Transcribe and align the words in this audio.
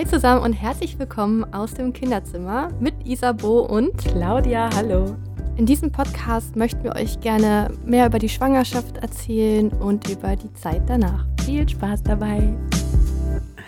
Hi 0.00 0.06
zusammen 0.06 0.42
und 0.42 0.54
herzlich 0.54 0.98
willkommen 0.98 1.44
aus 1.52 1.74
dem 1.74 1.92
Kinderzimmer 1.92 2.70
mit 2.80 2.94
Isabo 3.04 3.60
und 3.66 3.98
Claudia. 3.98 4.70
Hallo. 4.74 5.14
In 5.58 5.66
diesem 5.66 5.92
Podcast 5.92 6.56
möchten 6.56 6.82
wir 6.84 6.96
euch 6.96 7.20
gerne 7.20 7.70
mehr 7.84 8.06
über 8.06 8.18
die 8.18 8.30
Schwangerschaft 8.30 8.96
erzählen 8.96 9.68
und 9.68 10.08
über 10.08 10.36
die 10.36 10.50
Zeit 10.54 10.80
danach. 10.86 11.26
Viel 11.44 11.68
Spaß 11.68 12.02
dabei. 12.02 12.48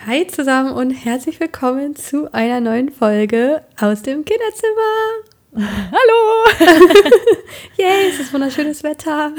Hi 0.07 0.27
zusammen 0.27 0.73
und 0.73 0.93
herzlich 0.93 1.39
willkommen 1.39 1.97
zu 1.97 2.33
einer 2.33 2.61
neuen 2.61 2.89
Folge 2.89 3.61
aus 3.79 4.01
dem 4.01 4.25
Kinderzimmer. 4.25 5.53
Hallo! 5.93 6.71
Yay, 7.77 8.09
es 8.09 8.21
ist 8.21 8.33
wunderschönes 8.33 8.83
Wetter. 8.83 9.33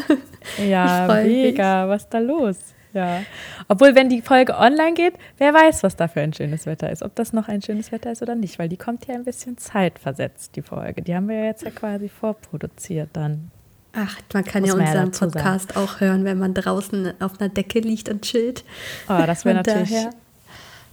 Ja, 0.63 1.07
mega. 1.23 1.89
Was 1.89 2.03
ist 2.03 2.13
da 2.13 2.19
los? 2.19 2.57
Ja. 2.93 3.23
Obwohl, 3.67 3.95
wenn 3.95 4.09
die 4.09 4.21
Folge 4.21 4.55
online 4.57 4.93
geht, 4.93 5.15
wer 5.37 5.53
weiß, 5.53 5.83
was 5.83 5.95
da 5.95 6.07
für 6.07 6.21
ein 6.21 6.33
schönes 6.33 6.65
Wetter 6.65 6.91
ist. 6.91 7.01
Ob 7.01 7.15
das 7.15 7.33
noch 7.33 7.47
ein 7.47 7.61
schönes 7.61 7.91
Wetter 7.91 8.11
ist 8.11 8.21
oder 8.21 8.35
nicht, 8.35 8.59
weil 8.59 8.69
die 8.69 8.77
kommt 8.77 9.07
ja 9.07 9.15
ein 9.15 9.23
bisschen 9.23 9.57
zeitversetzt, 9.57 10.55
die 10.55 10.61
Folge. 10.61 11.01
Die 11.01 11.15
haben 11.15 11.27
wir 11.27 11.37
ja 11.37 11.45
jetzt 11.45 11.63
ja 11.63 11.71
quasi 11.71 12.07
vorproduziert 12.07 13.09
dann. 13.13 13.51
Ach, 13.95 14.17
man 14.33 14.43
kann 14.43 14.61
Muss 14.61 14.71
ja 14.71 14.77
unseren 14.77 15.11
ja 15.11 15.19
Podcast 15.19 15.73
sagen. 15.73 15.85
auch 15.85 15.99
hören, 15.99 16.25
wenn 16.25 16.39
man 16.39 16.53
draußen 16.53 17.13
auf 17.19 17.39
einer 17.39 17.49
Decke 17.49 17.79
liegt 17.79 18.09
und 18.09 18.23
chillt. 18.23 18.63
Oh, 19.07 19.23
das 19.25 19.45
wäre 19.45 19.57
natürlich. 19.57 19.91
Daher. 19.91 20.09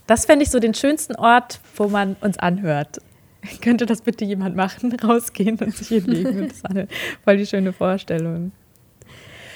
Das 0.06 0.26
fände 0.26 0.42
ich 0.44 0.50
so 0.50 0.58
den 0.58 0.74
schönsten 0.74 1.16
Ort, 1.16 1.60
wo 1.76 1.88
man 1.88 2.16
uns 2.20 2.38
anhört. 2.38 2.98
Könnte 3.62 3.86
das 3.86 4.02
bitte 4.02 4.24
jemand 4.24 4.56
machen? 4.56 4.92
Rausgehen 5.02 5.56
und 5.58 5.74
sich 5.74 5.88
hinlegen 5.88 6.40
und 6.40 6.50
das 6.50 6.64
anhören. 6.64 6.88
Voll 7.24 7.36
die 7.38 7.46
schöne 7.46 7.72
Vorstellung. 7.72 8.52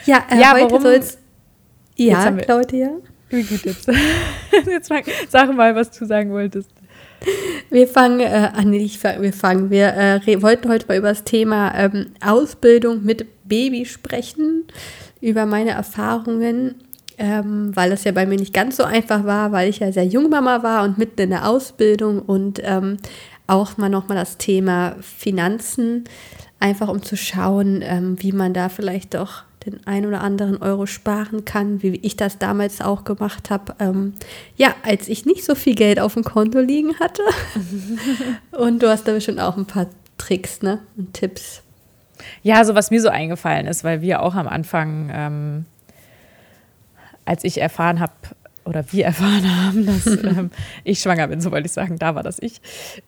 Ja, 0.06 0.24
äh, 0.30 0.40
ja 0.40 0.52
heute 0.52 0.80
soll 0.80 0.94
es 0.94 1.18
ja, 1.96 2.30
Claudia. 2.32 2.90
Wie 3.30 3.42
gut 3.42 3.64
jetzt. 3.64 3.88
jetzt 4.66 4.88
fang, 4.88 5.02
sag 5.28 5.54
mal, 5.54 5.74
was 5.74 5.90
du 5.90 6.06
sagen 6.06 6.30
wolltest. 6.32 6.70
Wir 7.70 7.88
fangen 7.88 8.20
äh, 8.20 8.50
an, 8.55 8.70
nicht 8.70 9.02
wir 9.02 9.32
fangen. 9.32 9.70
Wir 9.70 9.94
äh, 9.94 10.42
wollten 10.42 10.69
heute 10.69 10.86
mal 10.86 10.98
über 10.98 11.08
das 11.08 11.24
Thema 11.24 11.74
ähm, 11.74 12.06
Ausbildung 12.20 13.02
mit 13.04 13.27
Baby 13.44 13.86
sprechen, 13.86 14.64
über 15.20 15.46
meine 15.46 15.70
Erfahrungen, 15.70 16.77
ähm, 17.16 17.74
weil 17.74 17.91
das 17.91 18.04
ja 18.04 18.12
bei 18.12 18.26
mir 18.26 18.38
nicht 18.38 18.52
ganz 18.52 18.76
so 18.76 18.84
einfach 18.84 19.24
war, 19.24 19.52
weil 19.52 19.70
ich 19.70 19.78
ja 19.78 19.91
sehr 19.92 20.06
jung 20.06 20.28
Mama 20.30 20.62
war 20.62 20.84
und 20.84 20.98
mitten 20.98 21.22
in 21.22 21.30
der 21.30 21.48
Ausbildung 21.48 22.20
und 22.20 22.60
ähm, 22.62 22.98
auch 23.47 23.76
mal 23.76 23.88
nochmal 23.88 24.16
das 24.16 24.38
Thema 24.38 24.97
Finanzen, 25.00 26.04
einfach 26.60 26.88
um 26.88 27.02
zu 27.02 27.16
schauen, 27.16 27.80
ähm, 27.82 28.16
wie 28.20 28.32
man 28.32 28.54
da 28.54 28.69
vielleicht 28.69 29.14
doch 29.14 29.44
den 29.66 29.86
ein 29.86 30.04
oder 30.06 30.20
anderen 30.20 30.60
Euro 30.60 30.86
sparen 30.86 31.44
kann, 31.44 31.82
wie 31.82 31.96
ich 31.96 32.16
das 32.16 32.38
damals 32.38 32.80
auch 32.80 33.04
gemacht 33.04 33.50
habe. 33.50 33.74
Ähm, 33.78 34.14
ja, 34.56 34.74
als 34.82 35.08
ich 35.08 35.24
nicht 35.24 35.44
so 35.44 35.54
viel 35.54 35.74
Geld 35.74 35.98
auf 35.98 36.14
dem 36.14 36.24
Konto 36.24 36.60
liegen 36.60 36.98
hatte. 37.00 37.22
und 38.52 38.82
du 38.82 38.88
hast 38.88 39.08
da 39.08 39.12
bestimmt 39.12 39.40
auch 39.40 39.56
ein 39.56 39.66
paar 39.66 39.86
Tricks 40.18 40.62
ne? 40.62 40.80
und 40.96 41.14
Tipps. 41.14 41.62
Ja, 42.42 42.64
so 42.64 42.74
was 42.74 42.90
mir 42.90 43.00
so 43.00 43.08
eingefallen 43.08 43.66
ist, 43.66 43.84
weil 43.84 44.00
wir 44.02 44.22
auch 44.22 44.34
am 44.34 44.48
Anfang, 44.48 45.10
ähm, 45.12 45.64
als 47.24 47.44
ich 47.44 47.60
erfahren 47.60 48.00
habe, 48.00 48.12
oder 48.64 48.84
wir 48.92 49.04
erfahren 49.06 49.64
haben, 49.64 49.86
dass 49.86 50.06
ähm, 50.06 50.50
ich 50.84 51.00
schwanger 51.00 51.28
bin, 51.28 51.40
so 51.40 51.50
wollte 51.50 51.66
ich 51.66 51.72
sagen, 51.72 51.98
da 51.98 52.14
war 52.14 52.22
das 52.22 52.38
ich, 52.38 52.60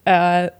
äh, 0.04 0.50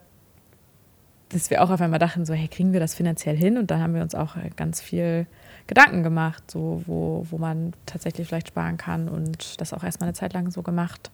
dass 1.31 1.51
wir 1.51 1.63
auch 1.63 1.71
auf 1.71 1.81
einmal 1.81 1.99
dachten, 1.99 2.25
so, 2.25 2.35
hey, 2.35 2.49
kriegen 2.49 2.73
wir 2.73 2.81
das 2.81 2.95
finanziell 2.95 3.37
hin? 3.37 3.59
Und 3.59 3.71
da 3.71 3.81
haben 3.81 3.95
wir 3.95 4.03
uns 4.03 4.15
auch 4.15 4.37
ganz 4.55 4.81
viel 4.81 5.27
Gedanken 5.67 6.03
gemacht, 6.03 6.51
so 6.51 6.83
wo, 6.87 7.27
wo 7.31 7.39
man 7.39 7.73
tatsächlich 7.87 8.29
vielleicht 8.29 8.49
sparen 8.49 8.77
kann 8.77 9.09
und 9.09 9.61
das 9.61 9.73
auch 9.73 9.83
erstmal 9.83 10.09
eine 10.09 10.15
Zeit 10.15 10.33
lang 10.33 10.51
so 10.51 10.63
gemacht. 10.63 11.11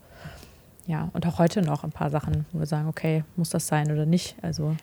Ja, 0.87 1.11
und 1.13 1.27
auch 1.27 1.39
heute 1.39 1.63
noch 1.63 1.85
ein 1.85 1.93
paar 1.93 2.11
Sachen, 2.11 2.45
wo 2.53 2.59
wir 2.59 2.67
sagen, 2.67 2.89
okay, 2.89 3.25
muss 3.37 3.51
das 3.51 3.67
sein 3.67 3.91
oder 3.93 4.05
nicht? 4.05 4.37
Also 4.43 4.77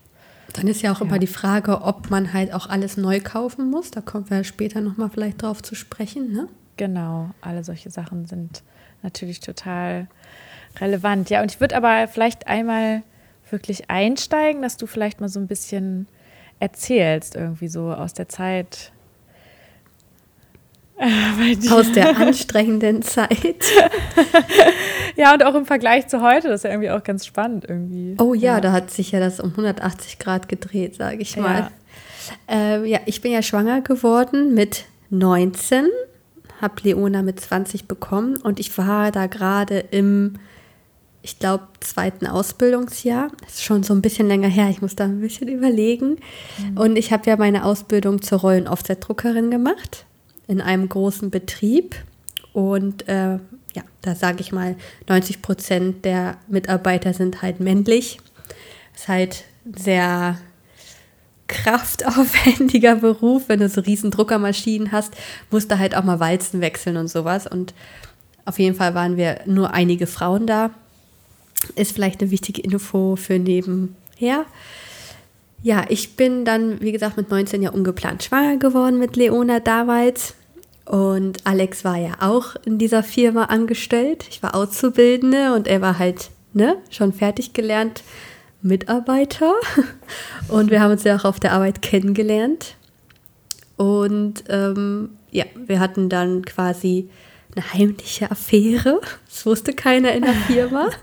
dann 0.54 0.68
ist 0.68 0.82
ja 0.82 0.92
auch 0.92 1.02
ja. 1.02 1.06
immer 1.06 1.20
die 1.20 1.28
Frage, 1.28 1.82
ob 1.82 2.10
man 2.10 2.34
halt 2.34 2.54
auch 2.54 2.68
alles 2.68 2.98
neu 2.98 3.20
kaufen 3.20 3.70
muss. 3.70 3.92
Da 3.92 4.02
kommen 4.02 4.30
wir 4.30 4.44
später 4.44 4.82
nochmal 4.82 5.10
vielleicht 5.10 5.42
drauf 5.42 5.62
zu 5.62 5.76
sprechen, 5.76 6.32
ne? 6.32 6.48
Genau, 6.78 7.32
alle 7.42 7.64
solche 7.64 7.90
Sachen 7.90 8.26
sind 8.26 8.64
natürlich 9.04 9.42
total 9.42 10.08
relevant. 10.80 11.30
Ja, 11.30 11.42
und 11.42 11.52
ich 11.52 11.60
würde 11.60 11.76
aber 11.76 12.08
vielleicht 12.08 12.48
einmal 12.48 13.04
wirklich 13.50 13.90
einsteigen, 13.90 14.62
dass 14.62 14.78
du 14.78 14.88
vielleicht 14.88 15.20
mal 15.20 15.30
so 15.30 15.40
ein 15.40 15.48
bisschen 15.48 16.08
erzählst, 16.60 17.36
irgendwie 17.36 17.68
so 17.68 17.92
aus 17.92 18.14
der 18.14 18.30
Zeit, 18.30 18.92
Aus 21.72 21.92
der 21.94 22.18
anstrengenden 22.18 23.02
Zeit. 23.02 23.64
ja, 25.16 25.34
und 25.34 25.46
auch 25.46 25.56
im 25.56 25.66
Vergleich 25.66 26.08
zu 26.08 26.22
heute, 26.22 26.50
das 26.50 26.62
ist 26.62 26.64
ja 26.64 26.72
irgendwie 26.72 26.92
auch 26.92 27.04
ganz 27.04 27.26
spannend 27.26 27.66
irgendwie. 27.68 28.16
Oh 28.22 28.34
ja, 28.34 28.56
ja. 28.56 28.62
da 28.62 28.72
hat 28.74 28.92
sich 28.92 29.12
ja 29.12 29.20
das 29.20 29.40
um 29.40 29.52
180 29.52 30.20
Grad 30.20 30.50
gedreht, 30.50 30.96
sage 30.96 31.22
ich 31.22 31.38
mal. 31.38 31.72
Ja. 32.50 32.76
Äh, 32.76 32.86
ja, 32.86 33.00
ich 33.06 33.22
bin 33.22 33.32
ja 33.32 33.42
schwanger 33.42 33.82
geworden 33.82 34.54
mit 34.54 34.86
19, 35.10 35.88
habe 36.62 36.76
Leona 36.84 37.22
mit 37.22 37.40
20 37.40 37.88
bekommen 37.88 38.36
und 38.36 38.60
ich 38.60 38.78
war 38.78 39.12
da 39.14 39.28
gerade 39.28 39.80
im, 39.80 40.34
ich 41.22 41.40
glaube, 41.40 41.64
zweiten 41.80 42.28
Ausbildungsjahr. 42.28 43.30
Das 43.42 43.54
ist 43.54 43.64
schon 43.64 43.84
so 43.84 43.94
ein 43.94 44.02
bisschen 44.02 44.28
länger 44.28 44.50
her, 44.50 44.68
ich 44.70 44.82
muss 44.82 44.98
da 44.98 45.06
ein 45.06 45.22
bisschen 45.22 45.48
überlegen. 45.48 46.18
Mhm. 46.58 46.78
Und 46.78 46.98
ich 46.98 47.14
habe 47.14 47.30
ja 47.30 47.38
meine 47.38 47.64
Ausbildung 47.64 48.22
zur 48.22 48.40
Rollen-Offset-Druckerin 48.40 49.50
gemacht 49.50 50.06
in 50.50 50.62
einem 50.62 50.90
großen 50.90 51.30
Betrieb 51.30 51.96
und 52.54 53.08
äh, 53.08 53.34
ja, 53.76 53.84
da 54.02 54.16
sage 54.16 54.42
ich 54.42 54.52
mal, 54.52 54.76
90 55.08 55.44
Prozent 55.44 56.04
der 56.06 56.38
Mitarbeiter 56.48 57.14
sind 57.14 57.44
halt 57.44 57.60
männlich. 57.60 58.20
Ist 58.96 59.08
halt 59.08 59.44
sehr 59.76 60.40
kraftaufwendiger 61.48 62.96
Beruf, 63.02 63.44
wenn 63.48 63.60
du 63.60 63.70
so 63.70 63.82
riesen 63.82 64.10
Druckermaschinen 64.10 64.92
hast, 64.92 65.14
musst 65.52 65.70
du 65.70 65.78
halt 65.78 65.96
auch 65.96 66.04
mal 66.04 66.20
Walzen 66.20 66.62
wechseln 66.62 66.98
und 66.98 67.10
sowas. 67.10 67.46
Und 67.46 67.76
auf 68.46 68.58
jeden 68.58 68.76
Fall 68.76 68.96
waren 68.96 69.18
wir 69.18 69.42
nur 69.46 69.72
einige 69.74 70.08
Frauen 70.08 70.48
da. 70.48 70.72
Ist 71.76 71.92
vielleicht 71.92 72.22
eine 72.22 72.32
wichtige 72.32 72.62
Info 72.62 73.16
für 73.16 73.38
nebenher. 73.38 74.46
Ja, 75.62 75.86
ich 75.90 76.16
bin 76.16 76.44
dann, 76.44 76.82
wie 76.82 76.92
gesagt, 76.92 77.18
mit 77.18 77.30
19 77.30 77.62
ja 77.62 77.70
ungeplant 77.70 78.24
schwanger 78.24 78.58
geworden 78.58 78.98
mit 78.98 79.16
Leona 79.16 79.60
damals. 79.60 80.34
Und 80.90 81.46
Alex 81.46 81.86
war 81.86 81.98
ja 81.98 82.14
auch 82.20 82.56
in 82.66 82.80
dieser 82.80 83.04
Firma 83.04 83.44
angestellt. 83.44 84.26
Ich 84.32 84.42
war 84.42 84.56
Auszubildende 84.56 85.54
und 85.54 85.68
er 85.68 85.82
war 85.82 86.00
halt 86.00 86.32
ne, 86.54 86.78
schon 86.90 87.14
fertig 87.14 87.54
gelernt 87.54 88.02
Mitarbeiter. 88.64 89.54
Und 90.48 90.72
wir 90.72 90.82
haben 90.82 90.92
uns 90.92 91.04
ja 91.04 91.16
auch 91.16 91.26
auf 91.26 91.40
der 91.40 91.54
Arbeit 91.54 91.84
kennengelernt. 91.84 92.76
Und 93.78 94.46
ähm, 94.50 95.12
ja, 95.30 95.46
wir 95.56 95.80
hatten 95.80 96.10
dann 96.10 96.44
quasi 96.44 97.08
eine 97.56 97.72
heimliche 97.72 98.32
Affäre. 98.32 99.00
Das 99.28 99.46
wusste 99.46 99.74
keiner 99.74 100.12
in 100.14 100.24
der 100.24 100.34
Firma. 100.34 100.90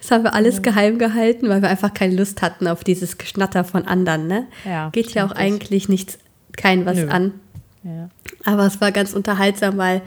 Das 0.00 0.10
haben 0.10 0.24
wir 0.24 0.32
alles 0.32 0.62
geheim 0.62 0.98
gehalten, 0.98 1.50
weil 1.50 1.60
wir 1.60 1.68
einfach 1.68 1.92
keine 1.92 2.16
Lust 2.16 2.40
hatten 2.40 2.66
auf 2.66 2.82
dieses 2.82 3.18
Geschnatter 3.18 3.62
von 3.62 3.86
anderen. 3.86 4.26
Ne? 4.26 4.46
Ja, 4.64 4.88
Geht 4.88 5.12
ja 5.12 5.26
auch 5.26 5.32
eigentlich 5.32 5.90
nichts, 5.90 6.18
kein 6.56 6.86
was 6.86 6.96
Nö. 6.96 7.08
an. 7.08 7.34
Aber 8.44 8.66
es 8.66 8.80
war 8.80 8.92
ganz 8.92 9.12
unterhaltsam, 9.12 9.76
weil 9.78 10.02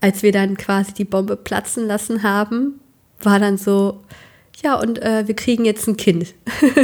als 0.00 0.22
wir 0.22 0.32
dann 0.32 0.56
quasi 0.56 0.92
die 0.92 1.04
Bombe 1.04 1.36
platzen 1.36 1.86
lassen 1.86 2.22
haben, 2.22 2.80
war 3.20 3.38
dann 3.38 3.56
so, 3.56 4.00
ja, 4.62 4.78
und 4.78 5.02
äh, 5.02 5.26
wir 5.26 5.34
kriegen 5.34 5.64
jetzt 5.64 5.88
ein 5.88 5.96
Kind. 5.96 6.34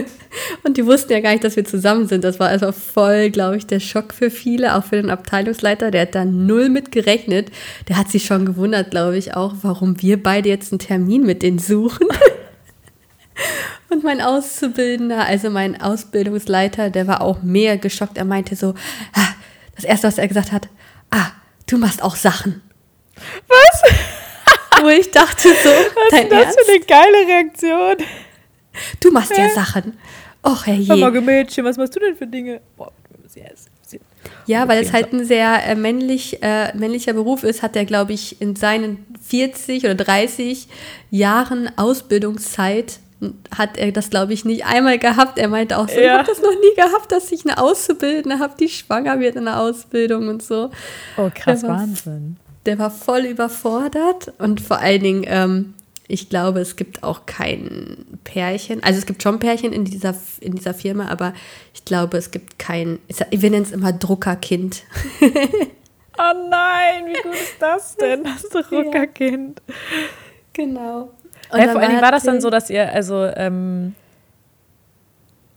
und 0.64 0.76
die 0.76 0.86
wussten 0.86 1.12
ja 1.12 1.20
gar 1.20 1.32
nicht, 1.32 1.44
dass 1.44 1.56
wir 1.56 1.64
zusammen 1.64 2.08
sind. 2.08 2.24
Das 2.24 2.40
war 2.40 2.48
also 2.48 2.72
voll, 2.72 3.30
glaube 3.30 3.56
ich, 3.56 3.66
der 3.66 3.80
Schock 3.80 4.12
für 4.12 4.30
viele, 4.30 4.74
auch 4.74 4.84
für 4.84 4.96
den 4.96 5.10
Abteilungsleiter. 5.10 5.90
Der 5.90 6.02
hat 6.02 6.14
da 6.14 6.24
null 6.24 6.68
mit 6.68 6.92
gerechnet. 6.92 7.50
Der 7.88 7.96
hat 7.96 8.10
sich 8.10 8.24
schon 8.24 8.44
gewundert, 8.44 8.90
glaube 8.90 9.18
ich, 9.18 9.34
auch, 9.34 9.54
warum 9.62 10.02
wir 10.02 10.22
beide 10.22 10.48
jetzt 10.48 10.72
einen 10.72 10.78
Termin 10.78 11.24
mit 11.24 11.42
denen 11.42 11.58
suchen. 11.58 12.06
und 13.90 14.02
mein 14.02 14.20
Auszubildender, 14.20 15.26
also 15.26 15.48
mein 15.48 15.80
Ausbildungsleiter, 15.80 16.90
der 16.90 17.06
war 17.06 17.20
auch 17.20 17.42
mehr 17.42 17.78
geschockt. 17.78 18.18
Er 18.18 18.24
meinte 18.24 18.56
so, 18.56 18.74
ah, 19.14 19.28
das 19.82 19.90
erste, 19.90 20.08
was 20.08 20.18
er 20.18 20.28
gesagt 20.28 20.52
hat, 20.52 20.68
ah, 21.10 21.32
du 21.66 21.78
machst 21.78 22.02
auch 22.02 22.16
Sachen. 22.16 22.62
Was? 23.48 24.82
Wo 24.82 24.88
ich 24.88 25.10
dachte 25.10 25.48
so, 25.48 25.68
was 25.94 26.10
dein 26.10 26.24
ist 26.24 26.32
das 26.32 26.44
Ernst? 26.44 26.60
für 26.60 26.72
eine 26.72 26.80
geile 26.80 27.26
Reaktion? 27.26 27.96
Du 29.00 29.10
machst 29.10 29.36
ja 29.36 29.50
Sachen. 29.50 29.98
Och, 30.42 30.66
Herr 30.66 30.74
je. 30.74 30.96
Mama, 30.96 31.20
Mädchen, 31.20 31.64
was 31.64 31.76
machst 31.76 31.94
du 31.96 32.00
denn 32.00 32.16
für 32.16 32.26
Dinge? 32.26 32.60
Boah, 32.76 32.92
ja, 34.46 34.66
weil 34.68 34.82
es 34.82 34.92
halt 34.92 35.12
ein 35.12 35.24
sehr 35.24 35.64
äh, 35.64 35.74
männlich, 35.74 36.42
äh, 36.42 36.76
männlicher 36.76 37.12
Beruf 37.12 37.44
ist, 37.44 37.62
hat 37.62 37.76
er, 37.76 37.84
glaube 37.84 38.12
ich, 38.12 38.40
in 38.40 38.56
seinen 38.56 39.06
40 39.22 39.84
oder 39.84 39.94
30 39.94 40.66
Jahren 41.10 41.70
Ausbildungszeit 41.78 42.98
hat 43.56 43.76
er 43.76 43.92
das, 43.92 44.10
glaube 44.10 44.32
ich, 44.32 44.44
nicht 44.44 44.64
einmal 44.64 44.98
gehabt. 44.98 45.38
Er 45.38 45.48
meinte 45.48 45.78
auch 45.78 45.88
so, 45.88 46.00
ja. 46.00 46.00
ich 46.00 46.10
habe 46.10 46.28
das 46.28 46.40
noch 46.40 46.54
nie 46.54 46.74
gehabt, 46.74 47.12
dass 47.12 47.30
ich 47.32 47.44
eine 47.44 47.58
Auszubildende 47.58 48.38
habe, 48.38 48.54
die 48.58 48.68
schwanger 48.68 49.20
wird 49.20 49.36
in 49.36 49.44
der 49.44 49.60
Ausbildung 49.60 50.28
und 50.28 50.42
so. 50.42 50.70
Oh, 51.16 51.30
krass, 51.34 51.60
der 51.60 51.68
war, 51.68 51.78
Wahnsinn. 51.80 52.36
Der 52.66 52.78
war 52.78 52.90
voll 52.90 53.26
überfordert 53.26 54.32
und 54.38 54.60
vor 54.60 54.78
allen 54.78 55.02
Dingen, 55.02 55.24
ähm, 55.26 55.74
Ich 56.08 56.28
glaube, 56.28 56.60
es 56.60 56.74
gibt 56.74 57.04
auch 57.04 57.24
kein 57.26 58.04
Pärchen. 58.24 58.82
Also 58.82 58.98
es 58.98 59.06
gibt 59.06 59.22
schon 59.22 59.38
Pärchen 59.38 59.72
in 59.72 59.84
dieser, 59.84 60.14
in 60.40 60.56
dieser 60.56 60.74
Firma, 60.74 61.08
aber 61.08 61.34
ich 61.72 61.84
glaube, 61.84 62.16
es 62.18 62.30
gibt 62.30 62.58
kein, 62.58 62.98
wir 63.30 63.50
nennen 63.50 63.62
es 63.62 63.70
immer 63.70 63.92
Druckerkind. 63.92 64.82
oh 65.20 66.48
nein, 66.48 67.06
wie 67.06 67.22
gut 67.22 67.34
ist 67.34 67.56
das 67.60 67.96
denn, 67.96 68.24
das 68.24 68.42
Druckerkind? 68.48 69.62
Ja. 69.68 69.74
Genau. 70.52 71.12
Und 71.52 71.60
ja, 71.60 71.68
vor 71.68 71.80
allem 71.80 72.00
war 72.00 72.12
das 72.12 72.22
dann 72.22 72.40
so, 72.40 72.50
dass 72.50 72.70
ihr, 72.70 72.92
also 72.92 73.24
ähm, 73.34 73.94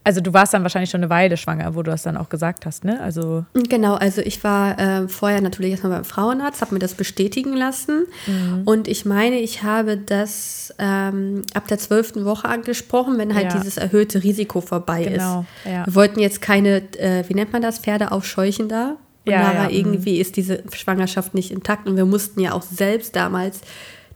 also 0.04 0.20
du 0.20 0.34
warst 0.34 0.52
dann 0.52 0.62
wahrscheinlich 0.62 0.90
schon 0.90 1.00
eine 1.00 1.08
Weile 1.08 1.38
schwanger, 1.38 1.74
wo 1.74 1.82
du 1.82 1.90
das 1.90 2.02
dann 2.02 2.18
auch 2.18 2.28
gesagt 2.28 2.66
hast, 2.66 2.84
ne? 2.84 3.00
Also 3.00 3.46
genau, 3.54 3.94
also 3.94 4.20
ich 4.20 4.44
war 4.44 4.78
äh, 4.78 5.08
vorher 5.08 5.40
natürlich 5.40 5.72
erstmal 5.72 5.92
beim 5.92 6.04
Frauenarzt, 6.04 6.60
habe 6.60 6.74
mir 6.74 6.78
das 6.78 6.94
bestätigen 6.94 7.54
lassen 7.54 8.04
mhm. 8.26 8.62
und 8.66 8.86
ich 8.86 9.06
meine, 9.06 9.36
ich 9.36 9.62
habe 9.62 9.96
das 9.96 10.74
ähm, 10.78 11.42
ab 11.54 11.66
der 11.68 11.78
zwölften 11.78 12.26
Woche 12.26 12.46
angesprochen, 12.46 13.16
wenn 13.16 13.34
halt 13.34 13.52
ja. 13.52 13.58
dieses 13.58 13.78
erhöhte 13.78 14.22
Risiko 14.22 14.60
vorbei 14.60 15.04
genau, 15.04 15.46
ist. 15.64 15.72
Ja. 15.72 15.86
Wir 15.86 15.94
wollten 15.94 16.20
jetzt 16.20 16.42
keine, 16.42 16.82
äh, 16.98 17.24
wie 17.26 17.34
nennt 17.34 17.54
man 17.54 17.62
das, 17.62 17.78
Pferde 17.78 18.12
aufscheuchen 18.12 18.68
da. 18.68 18.96
Und 19.24 19.32
ja, 19.32 19.40
aber 19.40 19.70
ja, 19.70 19.70
irgendwie 19.70 20.16
mhm. 20.16 20.20
ist 20.20 20.36
diese 20.36 20.62
Schwangerschaft 20.70 21.32
nicht 21.32 21.50
intakt 21.50 21.88
und 21.88 21.96
wir 21.96 22.04
mussten 22.04 22.40
ja 22.40 22.52
auch 22.52 22.62
selbst 22.62 23.16
damals 23.16 23.62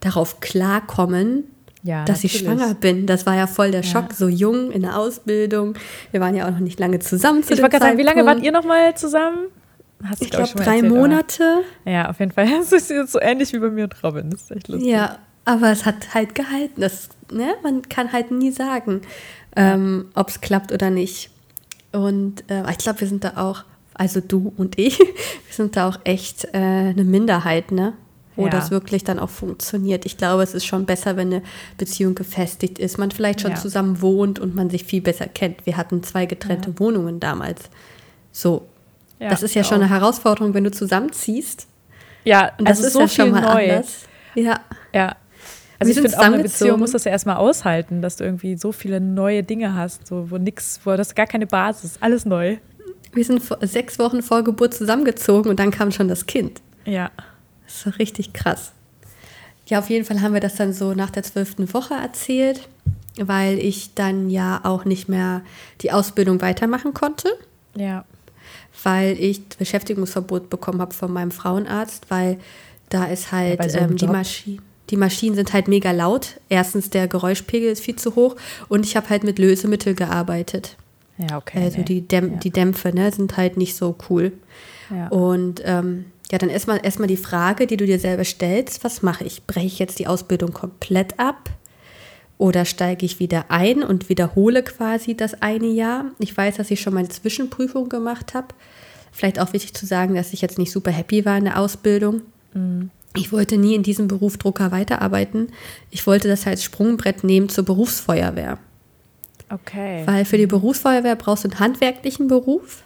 darauf 0.00 0.40
klarkommen, 0.40 1.44
ja, 1.82 2.04
dass 2.04 2.22
natürlich. 2.22 2.34
ich 2.34 2.40
schwanger 2.40 2.74
bin. 2.74 3.06
Das 3.06 3.26
war 3.26 3.36
ja 3.36 3.46
voll 3.46 3.70
der 3.70 3.82
Schock, 3.82 4.10
ja. 4.10 4.14
so 4.14 4.28
jung 4.28 4.70
in 4.70 4.82
der 4.82 4.98
Ausbildung. 4.98 5.74
Wir 6.10 6.20
waren 6.20 6.34
ja 6.34 6.46
auch 6.46 6.50
noch 6.50 6.58
nicht 6.58 6.78
lange 6.78 6.98
zusammen. 6.98 7.42
Zu 7.42 7.54
ich 7.54 7.62
wollte 7.62 7.78
gerade 7.78 7.86
sagen, 7.86 7.98
wie 7.98 8.02
lange 8.02 8.26
wart 8.26 8.42
ihr 8.42 8.52
noch 8.52 8.64
mal 8.64 8.96
zusammen? 8.96 9.48
Hast 10.04 10.22
ich 10.22 10.30
glaube 10.30 10.50
drei 10.54 10.76
erzählt, 10.76 10.92
Monate. 10.92 11.62
ja, 11.84 12.08
auf 12.08 12.20
jeden 12.20 12.32
Fall. 12.32 12.48
Das 12.58 12.72
ist 12.72 12.90
jetzt 12.90 13.12
so 13.12 13.20
ähnlich 13.20 13.52
wie 13.52 13.58
bei 13.58 13.70
mir 13.70 13.84
und 13.84 14.02
Robin. 14.02 14.30
Das 14.30 14.42
ist 14.42 14.50
echt 14.50 14.68
lustig. 14.68 14.88
Ja, 14.88 15.18
aber 15.44 15.70
es 15.70 15.84
hat 15.86 16.14
halt 16.14 16.34
gehalten. 16.34 16.80
Das, 16.80 17.08
ne? 17.32 17.54
Man 17.62 17.82
kann 17.82 18.12
halt 18.12 18.30
nie 18.30 18.50
sagen, 18.50 19.02
ähm, 19.56 20.06
ob 20.14 20.28
es 20.28 20.40
klappt 20.40 20.72
oder 20.72 20.90
nicht. 20.90 21.30
Und 21.92 22.44
äh, 22.50 22.70
ich 22.70 22.78
glaube, 22.78 23.00
wir 23.00 23.08
sind 23.08 23.24
da 23.24 23.32
auch, 23.36 23.64
also 23.94 24.20
du 24.20 24.52
und 24.56 24.78
ich, 24.78 24.98
wir 24.98 25.06
sind 25.50 25.76
da 25.76 25.88
auch 25.88 25.98
echt 26.04 26.44
äh, 26.52 26.58
eine 26.58 27.04
Minderheit, 27.04 27.72
ne? 27.72 27.94
Wo 28.38 28.44
ja. 28.44 28.50
das 28.50 28.70
wirklich 28.70 29.02
dann 29.02 29.18
auch 29.18 29.28
funktioniert. 29.28 30.06
Ich 30.06 30.16
glaube, 30.16 30.44
es 30.44 30.54
ist 30.54 30.64
schon 30.64 30.86
besser, 30.86 31.16
wenn 31.16 31.32
eine 31.32 31.42
Beziehung 31.76 32.14
gefestigt 32.14 32.78
ist, 32.78 32.96
man 32.96 33.10
vielleicht 33.10 33.40
schon 33.40 33.50
ja. 33.50 33.56
zusammen 33.56 34.00
wohnt 34.00 34.38
und 34.38 34.54
man 34.54 34.70
sich 34.70 34.84
viel 34.84 35.02
besser 35.02 35.26
kennt. 35.26 35.66
Wir 35.66 35.76
hatten 35.76 36.04
zwei 36.04 36.24
getrennte 36.24 36.70
ja. 36.70 36.78
Wohnungen 36.78 37.18
damals. 37.18 37.68
So. 38.30 38.68
das 39.18 39.42
ist 39.42 39.56
ja 39.56 39.64
schon 39.64 39.80
eine 39.80 39.90
Herausforderung, 39.90 40.54
wenn 40.54 40.62
du 40.62 40.70
zusammenziehst. 40.70 41.66
Ja, 42.24 42.52
und 42.58 42.68
das 42.68 42.78
also 42.78 42.86
ist 42.86 42.92
so 42.92 43.00
ja 43.00 43.08
schon 43.08 43.30
mal 43.32 43.40
neu. 43.40 43.72
anders. 43.72 44.06
Ja. 44.36 44.60
Ja. 44.94 45.16
Also 45.80 45.92
ich 45.92 46.00
finde 46.00 46.16
auch 46.16 46.22
eine 46.22 46.42
Beziehung 46.42 46.78
muss 46.78 46.92
das 46.92 47.04
ja 47.04 47.10
erstmal 47.10 47.36
aushalten, 47.36 48.02
dass 48.02 48.16
du 48.16 48.24
irgendwie 48.24 48.56
so 48.56 48.70
viele 48.70 49.00
neue 49.00 49.42
Dinge 49.42 49.74
hast, 49.74 50.06
so, 50.06 50.30
wo 50.30 50.38
nix, 50.38 50.80
wo 50.84 50.96
das 50.96 51.14
gar 51.14 51.26
keine 51.26 51.46
Basis, 51.46 51.98
alles 52.00 52.24
neu. 52.24 52.58
Wir 53.12 53.24
sind 53.24 53.42
sechs 53.62 53.98
Wochen 53.98 54.22
vor 54.22 54.44
Geburt 54.44 54.74
zusammengezogen 54.74 55.50
und 55.50 55.58
dann 55.58 55.70
kam 55.72 55.90
schon 55.90 56.06
das 56.06 56.26
Kind. 56.26 56.60
Ja. 56.84 57.10
Das 57.68 57.86
ist 57.86 57.98
richtig 57.98 58.32
krass. 58.32 58.72
Ja, 59.66 59.78
auf 59.78 59.90
jeden 59.90 60.06
Fall 60.06 60.22
haben 60.22 60.32
wir 60.32 60.40
das 60.40 60.56
dann 60.56 60.72
so 60.72 60.94
nach 60.94 61.10
der 61.10 61.22
zwölften 61.22 61.72
Woche 61.74 61.94
erzählt, 61.94 62.66
weil 63.20 63.58
ich 63.58 63.94
dann 63.94 64.30
ja 64.30 64.60
auch 64.64 64.86
nicht 64.86 65.08
mehr 65.08 65.42
die 65.82 65.92
Ausbildung 65.92 66.40
weitermachen 66.40 66.94
konnte. 66.94 67.28
Ja. 67.76 68.04
Weil 68.82 69.18
ich 69.20 69.46
Beschäftigungsverbot 69.46 70.48
bekommen 70.48 70.80
habe 70.80 70.94
von 70.94 71.12
meinem 71.12 71.30
Frauenarzt, 71.30 72.06
weil 72.08 72.38
da 72.88 73.04
ist 73.04 73.30
halt 73.30 73.62
ja, 73.62 73.68
so 73.68 73.78
ähm, 73.78 73.96
die 73.96 74.06
Maschine. 74.06 74.62
Die 74.88 74.96
Maschinen 74.96 75.36
sind 75.36 75.52
halt 75.52 75.68
mega 75.68 75.90
laut. 75.90 76.40
Erstens, 76.48 76.88
der 76.88 77.08
Geräuschpegel 77.08 77.70
ist 77.70 77.84
viel 77.84 77.96
zu 77.96 78.14
hoch 78.14 78.36
und 78.70 78.86
ich 78.86 78.96
habe 78.96 79.10
halt 79.10 79.22
mit 79.22 79.38
Lösemittel 79.38 79.94
gearbeitet. 79.94 80.76
Ja, 81.18 81.36
okay. 81.36 81.62
Also 81.62 81.78
nee. 81.78 81.84
die, 81.84 82.00
Dämp 82.08 82.32
ja. 82.32 82.38
die 82.38 82.50
Dämpfe 82.50 82.94
ne, 82.94 83.12
sind 83.12 83.36
halt 83.36 83.58
nicht 83.58 83.76
so 83.76 83.96
cool. 84.08 84.32
Ja. 84.88 85.08
Und 85.08 85.60
ähm, 85.64 86.06
ja, 86.30 86.38
dann 86.38 86.50
erstmal 86.50 86.80
erstmal 86.84 87.08
die 87.08 87.16
Frage, 87.16 87.66
die 87.66 87.76
du 87.76 87.86
dir 87.86 87.98
selber 87.98 88.24
stellst, 88.24 88.84
was 88.84 89.02
mache 89.02 89.24
ich? 89.24 89.44
Breche 89.46 89.66
ich 89.66 89.78
jetzt 89.78 89.98
die 89.98 90.06
Ausbildung 90.06 90.52
komplett 90.52 91.18
ab? 91.18 91.50
Oder 92.36 92.64
steige 92.64 93.04
ich 93.04 93.18
wieder 93.18 93.46
ein 93.48 93.82
und 93.82 94.08
wiederhole 94.08 94.62
quasi 94.62 95.16
das 95.16 95.42
eine 95.42 95.66
Jahr? 95.66 96.06
Ich 96.18 96.36
weiß, 96.36 96.56
dass 96.56 96.70
ich 96.70 96.80
schon 96.80 96.94
meine 96.94 97.08
Zwischenprüfung 97.08 97.88
gemacht 97.88 98.34
habe. 98.34 98.48
Vielleicht 99.10 99.40
auch 99.40 99.52
wichtig 99.52 99.74
zu 99.74 99.86
sagen, 99.86 100.14
dass 100.14 100.32
ich 100.32 100.40
jetzt 100.42 100.58
nicht 100.58 100.70
super 100.70 100.92
happy 100.92 101.24
war 101.24 101.38
in 101.38 101.44
der 101.44 101.58
Ausbildung. 101.58 102.22
Mhm. 102.54 102.90
Ich 103.16 103.32
wollte 103.32 103.56
nie 103.56 103.74
in 103.74 103.82
diesem 103.82 104.06
Beruf 104.06 104.36
Drucker 104.36 104.70
weiterarbeiten. 104.70 105.48
Ich 105.90 106.06
wollte 106.06 106.28
das 106.28 106.46
als 106.46 106.62
Sprungbrett 106.62 107.24
nehmen 107.24 107.48
zur 107.48 107.64
Berufsfeuerwehr. 107.64 108.58
Okay. 109.50 110.02
Weil 110.06 110.24
für 110.24 110.36
die 110.36 110.46
Berufsfeuerwehr 110.46 111.16
brauchst 111.16 111.44
du 111.44 111.48
einen 111.48 111.58
handwerklichen 111.58 112.28
Beruf. 112.28 112.84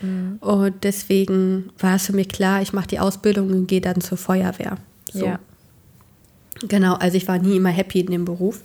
Mhm. 0.00 0.36
Und 0.40 0.84
deswegen 0.84 1.70
war 1.78 1.96
es 1.96 2.06
für 2.06 2.12
mich 2.12 2.28
klar, 2.28 2.62
ich 2.62 2.72
mache 2.72 2.88
die 2.88 3.00
Ausbildung 3.00 3.50
und 3.50 3.66
gehe 3.66 3.80
dann 3.80 4.00
zur 4.00 4.18
Feuerwehr. 4.18 4.76
So. 5.12 5.26
Ja. 5.26 5.38
Genau, 6.68 6.94
also 6.94 7.16
ich 7.16 7.28
war 7.28 7.38
nie 7.38 7.56
immer 7.56 7.70
happy 7.70 8.00
in 8.00 8.10
dem 8.10 8.24
Beruf 8.24 8.62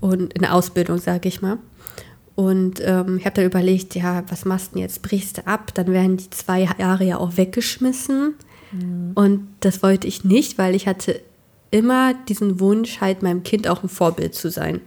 und 0.00 0.32
in 0.32 0.42
der 0.42 0.54
Ausbildung, 0.54 0.98
sage 0.98 1.28
ich 1.28 1.40
mal. 1.40 1.58
Und 2.34 2.80
ähm, 2.82 3.18
ich 3.18 3.26
habe 3.26 3.36
dann 3.36 3.44
überlegt, 3.44 3.94
ja, 3.94 4.24
was 4.28 4.44
machst 4.44 4.70
du 4.70 4.74
denn 4.74 4.82
jetzt? 4.82 5.02
Brichst 5.02 5.38
du 5.38 5.46
ab? 5.46 5.74
Dann 5.74 5.88
werden 5.88 6.16
die 6.16 6.30
zwei 6.30 6.66
Jahre 6.78 7.04
ja 7.04 7.18
auch 7.18 7.36
weggeschmissen. 7.36 8.34
Mhm. 8.72 9.12
Und 9.14 9.48
das 9.60 9.82
wollte 9.82 10.06
ich 10.06 10.24
nicht, 10.24 10.56
weil 10.58 10.74
ich 10.74 10.86
hatte 10.86 11.20
immer 11.70 12.14
diesen 12.14 12.58
Wunsch, 12.58 13.00
halt 13.00 13.22
meinem 13.22 13.42
Kind 13.42 13.68
auch 13.68 13.82
ein 13.82 13.88
Vorbild 13.88 14.34
zu 14.34 14.50
sein. 14.50 14.80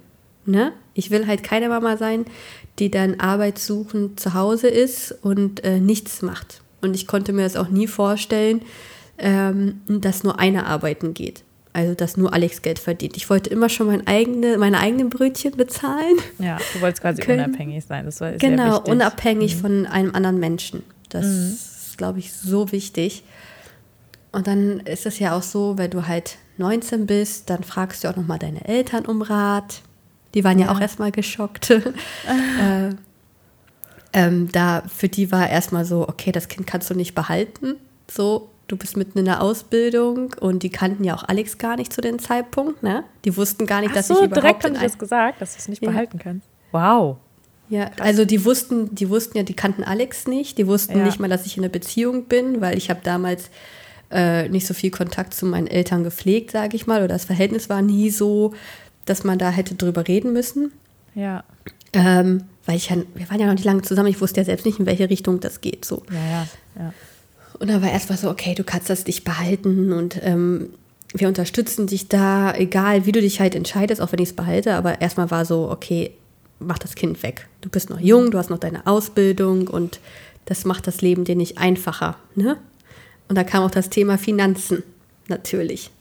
Ne? 0.45 0.73
Ich 0.93 1.11
will 1.11 1.27
halt 1.27 1.43
keine 1.43 1.69
Mama 1.69 1.97
sein, 1.97 2.25
die 2.79 2.91
dann 2.91 3.19
arbeitssuchend 3.19 4.19
zu 4.19 4.33
Hause 4.33 4.67
ist 4.67 5.11
und 5.23 5.63
äh, 5.63 5.79
nichts 5.79 6.21
macht. 6.21 6.61
Und 6.81 6.95
ich 6.95 7.07
konnte 7.07 7.33
mir 7.33 7.43
das 7.43 7.55
auch 7.55 7.69
nie 7.69 7.87
vorstellen, 7.87 8.61
ähm, 9.17 9.81
dass 9.87 10.23
nur 10.23 10.39
einer 10.39 10.67
arbeiten 10.67 11.13
geht. 11.13 11.43
Also, 11.73 11.93
dass 11.93 12.15
nur 12.15 12.33
Alex 12.33 12.61
Geld 12.61 12.79
verdient. 12.79 13.17
Ich 13.17 13.29
wollte 13.29 13.49
immer 13.49 13.67
schon 13.67 13.87
mein 13.87 14.07
eigene, 14.07 14.57
meine 14.57 14.79
eigenen 14.79 15.09
Brötchen 15.09 15.57
bezahlen. 15.57 16.15
Ja, 16.39 16.57
du 16.73 16.81
wolltest 16.81 17.01
quasi 17.01 17.21
können. 17.21 17.43
unabhängig 17.43 17.83
sein. 17.83 18.05
Das 18.05 18.21
war 18.21 18.31
genau, 18.33 18.79
unabhängig 18.81 19.55
mhm. 19.55 19.59
von 19.59 19.85
einem 19.85 20.15
anderen 20.15 20.39
Menschen. 20.39 20.83
Das 21.09 21.25
mhm. 21.25 21.53
ist, 21.53 21.97
glaube 21.97 22.19
ich, 22.19 22.31
so 22.31 22.71
wichtig. 22.71 23.23
Und 24.31 24.47
dann 24.47 24.81
ist 24.81 25.05
es 25.05 25.19
ja 25.19 25.35
auch 25.35 25.41
so, 25.41 25.77
wenn 25.77 25.91
du 25.91 26.07
halt 26.07 26.37
19 26.57 27.07
bist, 27.07 27.49
dann 27.49 27.63
fragst 27.63 28.03
du 28.03 28.09
auch 28.09 28.15
nochmal 28.15 28.39
deine 28.39 28.65
Eltern 28.65 29.05
um 29.05 29.21
Rat. 29.21 29.81
Die 30.35 30.43
waren 30.43 30.59
ja, 30.59 30.67
ja 30.67 30.71
auch 30.73 30.79
erstmal 30.79 31.11
geschockt. 31.11 31.69
äh, 31.71 31.81
ähm, 34.13 34.49
da 34.51 34.83
für 34.93 35.09
die 35.09 35.31
war 35.31 35.49
erstmal 35.49 35.85
so, 35.85 36.07
okay, 36.07 36.31
das 36.31 36.47
Kind 36.47 36.67
kannst 36.67 36.89
du 36.89 36.93
nicht 36.93 37.15
behalten. 37.15 37.75
So, 38.09 38.49
du 38.67 38.77
bist 38.77 38.97
mitten 38.97 39.17
in 39.19 39.25
der 39.25 39.41
Ausbildung 39.41 40.33
und 40.39 40.63
die 40.63 40.69
kannten 40.69 41.03
ja 41.03 41.15
auch 41.15 41.23
Alex 41.23 41.57
gar 41.57 41.75
nicht 41.75 41.91
zu 41.91 42.01
dem 42.01 42.19
Zeitpunkt, 42.19 42.83
ne? 42.83 43.03
Die 43.23 43.35
wussten 43.35 43.65
gar 43.65 43.81
nicht, 43.81 43.91
Ach 43.91 43.95
dass 43.95 44.07
so, 44.07 44.13
ich 44.13 44.19
überhaupt 44.19 44.35
direkt 44.35 44.63
haben 44.63 44.73
die 44.75 44.79
das 44.79 44.97
gesagt, 44.97 45.41
dass 45.41 45.53
du 45.53 45.59
es 45.59 45.67
nicht 45.67 45.81
ja. 45.81 45.89
behalten 45.89 46.19
kannst. 46.19 46.47
Wow. 46.71 47.17
Ja, 47.67 47.89
Krass. 47.89 48.07
also 48.07 48.25
die 48.25 48.45
wussten, 48.45 48.93
die 48.93 49.09
wussten 49.09 49.37
ja, 49.37 49.43
die 49.43 49.55
kannten 49.55 49.83
Alex 49.83 50.27
nicht, 50.27 50.57
die 50.57 50.67
wussten 50.67 50.99
ja. 50.99 51.05
nicht 51.05 51.19
mal, 51.19 51.29
dass 51.29 51.45
ich 51.45 51.57
in 51.57 51.63
einer 51.63 51.71
Beziehung 51.71 52.25
bin, 52.25 52.61
weil 52.61 52.77
ich 52.77 52.89
habe 52.89 52.99
damals 53.03 53.49
äh, 54.11 54.47
nicht 54.49 54.67
so 54.67 54.73
viel 54.73 54.91
Kontakt 54.91 55.33
zu 55.33 55.45
meinen 55.45 55.67
Eltern 55.67 56.03
gepflegt, 56.03 56.51
sage 56.51 56.75
ich 56.75 56.85
mal, 56.85 56.99
oder 56.99 57.07
das 57.07 57.25
Verhältnis 57.25 57.69
war 57.69 57.81
nie 57.81 58.11
so, 58.11 58.53
dass 59.05 59.23
man 59.23 59.37
da 59.37 59.49
hätte 59.49 59.75
drüber 59.75 60.07
reden 60.07 60.33
müssen. 60.33 60.71
Ja. 61.13 61.43
Ähm, 61.93 62.43
weil 62.65 62.77
ich 62.77 62.89
ja, 62.89 62.97
wir 63.13 63.29
waren 63.29 63.39
ja 63.39 63.45
noch 63.45 63.53
nicht 63.53 63.65
lange 63.65 63.83
zusammen, 63.83 64.09
ich 64.09 64.19
wusste 64.21 64.41
ja 64.41 64.45
selbst 64.45 64.65
nicht, 64.65 64.79
in 64.79 64.85
welche 64.85 65.09
Richtung 65.09 65.39
das 65.39 65.61
geht. 65.61 65.85
So. 65.85 66.03
Ja, 66.11 66.17
ja, 66.17 66.47
ja. 66.77 66.93
Und 67.59 67.69
dann 67.69 67.81
war 67.81 67.91
erstmal 67.91 68.17
so, 68.17 68.29
okay, 68.29 68.53
du 68.53 68.63
kannst 68.63 68.89
das 68.89 69.05
dich 69.05 69.23
behalten 69.23 69.93
und 69.93 70.19
ähm, 70.23 70.71
wir 71.13 71.29
unterstützen 71.29 71.87
dich 71.87 72.09
da, 72.09 72.53
egal 72.53 73.05
wie 73.05 73.13
du 73.13 73.21
dich 73.21 73.39
halt 73.39 73.55
entscheidest, 73.55 74.01
auch 74.01 74.11
wenn 74.11 74.19
ich 74.19 74.29
es 74.29 74.35
behalte. 74.35 74.73
Aber 74.73 74.99
erstmal 74.99 75.31
war 75.31 75.45
so, 75.45 75.69
okay, 75.71 76.11
mach 76.59 76.77
das 76.77 76.95
Kind 76.95 77.23
weg. 77.23 77.47
Du 77.61 77.69
bist 77.69 77.89
noch 77.89 77.99
jung, 77.99 78.31
du 78.31 78.37
hast 78.37 78.49
noch 78.49 78.59
deine 78.59 78.85
Ausbildung 78.85 79.67
und 79.67 79.99
das 80.45 80.65
macht 80.65 80.87
das 80.87 81.01
Leben 81.01 81.23
dir 81.23 81.35
nicht 81.35 81.57
einfacher. 81.57 82.17
Ne? 82.35 82.57
Und 83.29 83.35
da 83.35 83.43
kam 83.43 83.63
auch 83.63 83.71
das 83.71 83.89
Thema 83.89 84.17
Finanzen 84.17 84.83
natürlich. 85.27 85.91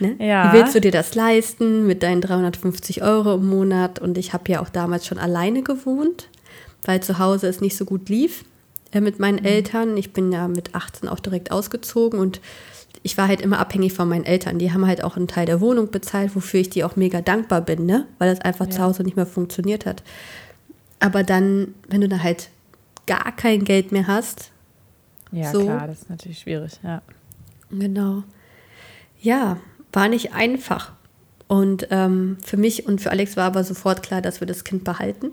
Ne? 0.00 0.16
Ja. 0.18 0.52
Wie 0.52 0.58
willst 0.58 0.74
du 0.74 0.80
dir 0.80 0.90
das 0.90 1.14
leisten 1.14 1.86
mit 1.86 2.02
deinen 2.02 2.20
350 2.20 3.02
Euro 3.02 3.34
im 3.34 3.48
Monat? 3.48 3.98
Und 3.98 4.18
ich 4.18 4.32
habe 4.32 4.50
ja 4.50 4.60
auch 4.60 4.68
damals 4.68 5.06
schon 5.06 5.18
alleine 5.18 5.62
gewohnt, 5.62 6.28
weil 6.84 7.02
zu 7.02 7.18
Hause 7.18 7.48
es 7.48 7.60
nicht 7.60 7.76
so 7.76 7.84
gut 7.84 8.08
lief 8.08 8.44
äh, 8.92 9.00
mit 9.00 9.18
meinen 9.18 9.40
mhm. 9.40 9.46
Eltern. 9.46 9.96
Ich 9.96 10.12
bin 10.12 10.32
ja 10.32 10.48
mit 10.48 10.74
18 10.74 11.08
auch 11.08 11.20
direkt 11.20 11.50
ausgezogen 11.50 12.20
und 12.20 12.40
ich 13.02 13.16
war 13.16 13.28
halt 13.28 13.40
immer 13.40 13.58
abhängig 13.58 13.92
von 13.92 14.08
meinen 14.08 14.24
Eltern. 14.24 14.58
Die 14.58 14.72
haben 14.72 14.86
halt 14.86 15.04
auch 15.04 15.16
einen 15.16 15.28
Teil 15.28 15.46
der 15.46 15.60
Wohnung 15.60 15.90
bezahlt, 15.90 16.34
wofür 16.34 16.60
ich 16.60 16.70
die 16.70 16.82
auch 16.82 16.96
mega 16.96 17.20
dankbar 17.20 17.60
bin, 17.60 17.86
ne? 17.86 18.06
weil 18.18 18.30
das 18.30 18.40
einfach 18.40 18.66
ja. 18.66 18.72
zu 18.72 18.82
Hause 18.82 19.02
nicht 19.04 19.16
mehr 19.16 19.26
funktioniert 19.26 19.86
hat. 19.86 20.02
Aber 20.98 21.22
dann, 21.22 21.74
wenn 21.88 22.00
du 22.00 22.08
da 22.08 22.22
halt 22.22 22.48
gar 23.06 23.34
kein 23.36 23.64
Geld 23.64 23.92
mehr 23.92 24.06
hast. 24.06 24.50
Ja, 25.30 25.52
so, 25.52 25.64
klar, 25.64 25.86
das 25.86 26.02
ist 26.02 26.10
natürlich 26.10 26.38
schwierig, 26.40 26.72
ja. 26.82 27.02
Genau. 27.70 28.24
Ja, 29.20 29.58
war 29.96 30.08
nicht 30.08 30.34
einfach. 30.34 30.92
Und 31.48 31.88
ähm, 31.90 32.36
für 32.44 32.56
mich 32.56 32.86
und 32.86 33.00
für 33.00 33.10
Alex 33.10 33.36
war 33.36 33.44
aber 33.44 33.64
sofort 33.64 34.02
klar, 34.02 34.20
dass 34.20 34.40
wir 34.40 34.46
das 34.46 34.62
Kind 34.62 34.84
behalten, 34.84 35.30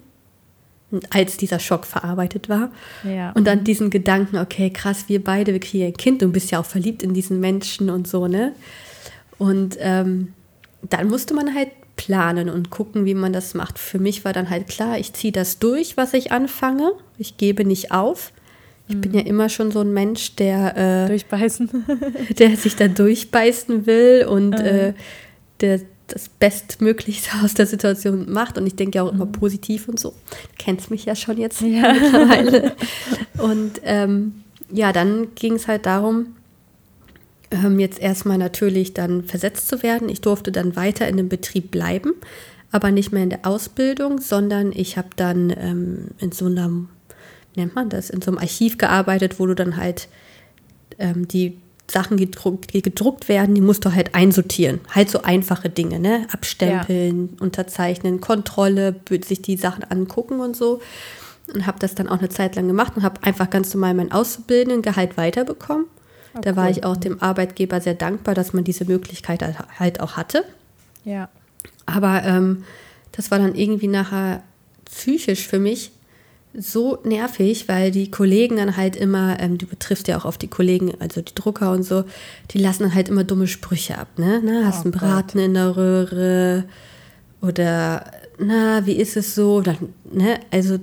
als 1.10 1.38
dieser 1.38 1.60
Schock 1.60 1.86
verarbeitet 1.86 2.50
war. 2.50 2.72
Ja. 3.04 3.32
Und 3.32 3.46
dann 3.46 3.64
diesen 3.64 3.90
Gedanken, 3.90 4.38
okay, 4.38 4.70
krass, 4.70 5.06
wir 5.08 5.24
beide, 5.24 5.54
wir 5.54 5.60
kriegen 5.60 5.88
ein 5.88 5.98
Kind, 5.98 6.22
du 6.22 6.30
bist 6.30 6.52
ja 6.52 6.60
auch 6.60 6.66
verliebt 6.66 7.04
in 7.04 7.14
diesen 7.14 7.40
Menschen 7.40 7.90
und 7.90 8.08
so, 8.08 8.28
ne? 8.28 8.54
Und 9.38 9.76
ähm, 9.80 10.34
dann 10.84 11.08
musste 11.08 11.34
man 11.34 11.54
halt 11.54 11.70
planen 11.96 12.50
und 12.50 12.70
gucken, 12.70 13.06
wie 13.06 13.16
man 13.16 13.34
das 13.34 13.54
macht. 13.54 13.80
Für 13.80 14.00
mich 14.00 14.24
war 14.24 14.34
dann 14.34 14.50
halt 14.50 14.68
klar, 14.68 14.98
ich 14.98 15.14
ziehe 15.14 15.34
das 15.34 15.60
durch, 15.60 15.98
was 15.98 16.14
ich 16.14 16.32
anfange. 16.32 16.92
Ich 17.18 17.38
gebe 17.38 17.66
nicht 17.66 17.92
auf. 17.92 18.32
Ich 18.88 19.00
bin 19.00 19.14
ja 19.14 19.22
immer 19.22 19.50
schon 19.50 19.72
so 19.72 19.80
ein 19.80 19.94
Mensch, 19.94 20.36
der, 20.36 21.06
äh, 21.06 21.08
Durchbeißen. 21.08 21.70
der 22.40 22.58
sich 22.58 22.76
da 22.76 22.88
durchbeißen 22.88 23.86
will 23.86 24.26
und 24.30 24.54
äh, 24.54 24.94
der 25.62 25.80
das 26.08 26.30
Bestmöglichste 26.30 27.30
aus 27.44 27.54
der 27.54 27.66
Situation 27.66 28.32
macht. 28.32 28.58
Und 28.58 28.68
ich 28.68 28.76
denke 28.76 28.98
ja 28.98 29.04
auch 29.04 29.12
immer 29.12 29.26
positiv 29.26 29.88
und 29.88 30.00
so. 30.00 30.10
Du 30.10 30.16
kennst 30.58 30.92
mich 30.92 31.06
ja 31.06 31.16
schon 31.16 31.38
jetzt 31.38 31.62
Ja. 31.62 31.94
mittlerweile. 31.94 32.74
Und 33.40 33.82
ähm, 33.84 34.44
ja, 34.72 34.94
dann 34.94 35.34
ging 35.36 35.54
es 35.54 35.68
halt 35.68 35.86
darum, 35.86 36.36
ähm, 37.52 37.80
jetzt 37.80 38.00
erstmal 38.00 38.38
natürlich 38.38 38.94
dann 38.94 39.24
versetzt 39.24 39.68
zu 39.68 39.84
werden. 39.84 40.10
Ich 40.10 40.22
durfte 40.22 40.52
dann 40.52 40.76
weiter 40.76 41.08
in 41.08 41.18
dem 41.18 41.30
Betrieb 41.30 41.72
bleiben, 41.72 42.14
aber 42.72 42.92
nicht 42.92 43.12
mehr 43.12 43.24
in 43.24 43.30
der 43.30 43.46
Ausbildung, 43.46 44.20
sondern 44.20 44.72
ich 44.72 44.98
habe 44.98 45.10
dann 45.16 45.54
ähm, 45.58 46.08
in 46.20 46.32
so 46.32 46.46
einer, 46.46 46.72
nennt 47.56 47.76
man 47.76 47.90
das, 47.90 48.10
in 48.10 48.22
so 48.22 48.32
einem 48.32 48.40
Archiv 48.40 48.78
gearbeitet, 48.78 49.40
wo 49.40 49.46
du 49.46 49.56
dann 49.56 49.78
halt 49.78 50.08
ähm, 51.00 51.28
die 51.28 51.58
Sachen, 51.90 52.18
die 52.18 52.26
gedruckt, 52.26 52.74
die 52.74 52.82
gedruckt 52.82 53.28
werden, 53.28 53.56
die 53.56 53.62
musst 53.62 53.86
du 53.86 53.94
halt 53.94 54.16
einsortieren. 54.16 54.80
Halt 54.90 55.10
so 55.10 55.22
einfache 55.22 55.70
Dinge, 55.70 56.00
ne? 56.00 56.28
Abstempeln, 56.32 57.38
unterzeichnen, 57.40 58.22
Kontrolle, 58.22 58.96
sich 59.26 59.42
die 59.42 59.58
Sachen 59.58 59.84
angucken 59.84 60.40
und 60.40 60.56
so. 60.56 60.82
Und 61.54 61.68
habe 61.68 61.80
das 61.80 61.94
dann 61.94 62.08
auch 62.08 62.20
eine 62.20 62.30
Zeit 62.30 62.56
lang 62.56 62.68
gemacht 62.68 62.94
und 62.96 63.04
habe 63.04 63.22
einfach 63.24 63.50
ganz 63.50 63.74
normal 63.74 63.94
mein 63.96 64.12
Auszubildendengehalt 64.12 65.18
weiterbekommen. 65.18 65.86
Oh, 66.36 66.40
da 66.42 66.56
war 66.56 66.66
cool. 66.66 66.72
ich 66.72 66.84
auch 66.86 66.98
dem 66.98 67.22
Arbeitgeber 67.22 67.82
sehr 67.82 67.96
dankbar, 67.96 68.34
dass 68.34 68.54
man 68.54 68.64
diese 68.64 68.86
Möglichkeit 68.86 69.44
halt 69.78 70.00
auch 70.00 70.14
hatte. 70.14 70.46
Ja. 71.04 71.30
Aber 71.86 72.24
ähm, 72.24 72.64
das 73.12 73.30
war 73.30 73.40
dann 73.40 73.56
irgendwie 73.56 73.88
nachher 73.90 74.42
psychisch 74.86 75.48
für 75.48 75.60
mich 75.60 75.92
so 76.56 77.00
nervig, 77.04 77.68
weil 77.68 77.92
die 77.92 78.12
Kollegen 78.12 78.58
dann 78.58 78.78
halt 78.78 78.96
immer, 78.96 79.40
ähm, 79.40 79.58
du 79.58 79.66
betriffst 79.66 80.08
ja 80.08 80.18
auch 80.18 80.26
auf 80.26 80.38
die 80.38 80.48
Kollegen, 80.48 80.94
also 81.00 81.22
die 81.22 81.34
Drucker 81.34 81.72
und 81.72 81.84
so, 81.84 82.06
die 82.52 82.60
lassen 82.60 82.84
dann 82.84 82.96
halt 82.96 83.10
immer 83.10 83.24
dumme 83.24 83.48
Sprüche 83.48 83.98
ab, 83.98 84.08
ne? 84.18 84.42
Na, 84.44 84.66
hast 84.66 84.82
Oh 84.82 84.84
einen 84.84 84.92
Braten 84.92 85.40
in 85.40 85.54
der 85.56 85.76
Röhre 85.76 86.66
oder 87.42 88.12
na, 88.38 88.86
wie 88.86 88.94
ist 88.94 89.18
es 89.18 89.36
so? 89.36 89.62
Dann, 89.62 89.78
ne? 90.12 90.40
Also 90.52 90.80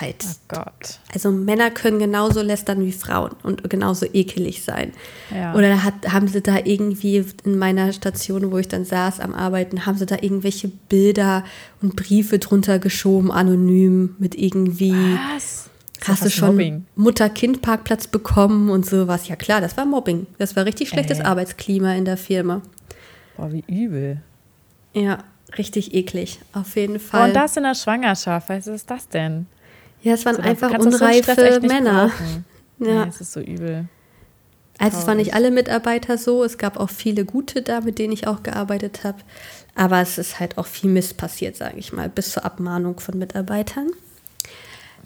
halt, 0.00 0.24
Oh 0.24 0.34
Gott. 0.48 0.98
also 1.12 1.30
Männer 1.30 1.70
können 1.70 1.98
genauso 1.98 2.40
lästern 2.42 2.80
wie 2.84 2.92
Frauen 2.92 3.32
und 3.42 3.68
genauso 3.68 4.06
ekelig 4.12 4.62
sein. 4.64 4.92
Ja. 5.34 5.54
Oder 5.54 5.82
hat, 5.84 5.94
haben 6.12 6.28
sie 6.28 6.40
da 6.40 6.58
irgendwie 6.64 7.24
in 7.44 7.58
meiner 7.58 7.92
Station, 7.92 8.50
wo 8.50 8.58
ich 8.58 8.68
dann 8.68 8.84
saß 8.84 9.20
am 9.20 9.34
Arbeiten, 9.34 9.84
haben 9.86 9.98
sie 9.98 10.06
da 10.06 10.16
irgendwelche 10.20 10.68
Bilder 10.68 11.44
und 11.80 11.96
Briefe 11.96 12.38
drunter 12.38 12.78
geschoben, 12.78 13.30
anonym, 13.30 14.16
mit 14.18 14.34
irgendwie, 14.34 14.92
Was? 15.34 15.68
hast 16.06 16.24
du 16.24 16.30
schon 16.30 16.50
Mobbing. 16.56 16.84
Mutter-Kind-Parkplatz 16.96 18.06
bekommen 18.06 18.70
und 18.70 18.86
sowas. 18.86 19.28
Ja 19.28 19.36
klar, 19.36 19.60
das 19.60 19.76
war 19.76 19.84
Mobbing. 19.84 20.26
Das 20.38 20.56
war 20.56 20.64
richtig 20.64 20.88
schlechtes 20.88 21.18
Ey. 21.20 21.24
Arbeitsklima 21.26 21.94
in 21.94 22.04
der 22.04 22.16
Firma. 22.16 22.62
Boah, 23.36 23.52
wie 23.52 23.64
übel. 23.68 24.20
Ja, 24.94 25.18
richtig 25.58 25.94
eklig. 25.94 26.38
Auf 26.52 26.76
jeden 26.76 26.94
Boah, 26.94 27.00
Fall. 27.00 27.28
und 27.28 27.34
das 27.36 27.56
in 27.56 27.62
der 27.64 27.74
Schwangerschaft, 27.74 28.48
was 28.48 28.66
ist 28.66 28.90
das 28.90 29.08
denn? 29.08 29.46
ja, 30.02 30.14
es 30.14 30.24
waren 30.24 30.36
So, 30.36 30.42
einfach 30.42 30.70
so 30.70 30.76
unreife 30.88 31.60
nicht 31.60 31.62
Männer. 31.72 32.08
brauchen. 32.08 32.44
Ja. 32.84 33.04
Nee, 33.04 33.10
es 33.10 33.20
ist 33.20 33.32
so 33.32 33.38
übel. 33.40 33.84
Also 34.78 34.98
es 34.98 35.06
waren 35.06 35.18
nicht 35.18 35.34
alle 35.34 35.52
Mitarbeiter 35.52 36.18
so, 36.18 36.42
es 36.42 36.58
gab 36.58 36.80
auch 36.80 36.90
viele 36.90 37.24
gute 37.24 37.62
da, 37.62 37.80
mit 37.80 38.00
denen 38.00 38.12
ich 38.12 38.26
auch 38.26 38.42
gearbeitet 38.42 39.04
habe. 39.04 39.18
Aber 39.76 40.00
es 40.00 40.18
ist 40.18 40.40
halt 40.40 40.58
auch 40.58 40.66
viel 40.66 40.90
Mist 40.90 41.16
passiert, 41.16 41.54
sage 41.54 41.76
ich 41.76 41.92
mal, 41.92 42.08
bis 42.08 42.32
zur 42.32 42.44
Abmahnung 42.44 42.98
von 42.98 43.16
Mitarbeitern. 43.18 43.88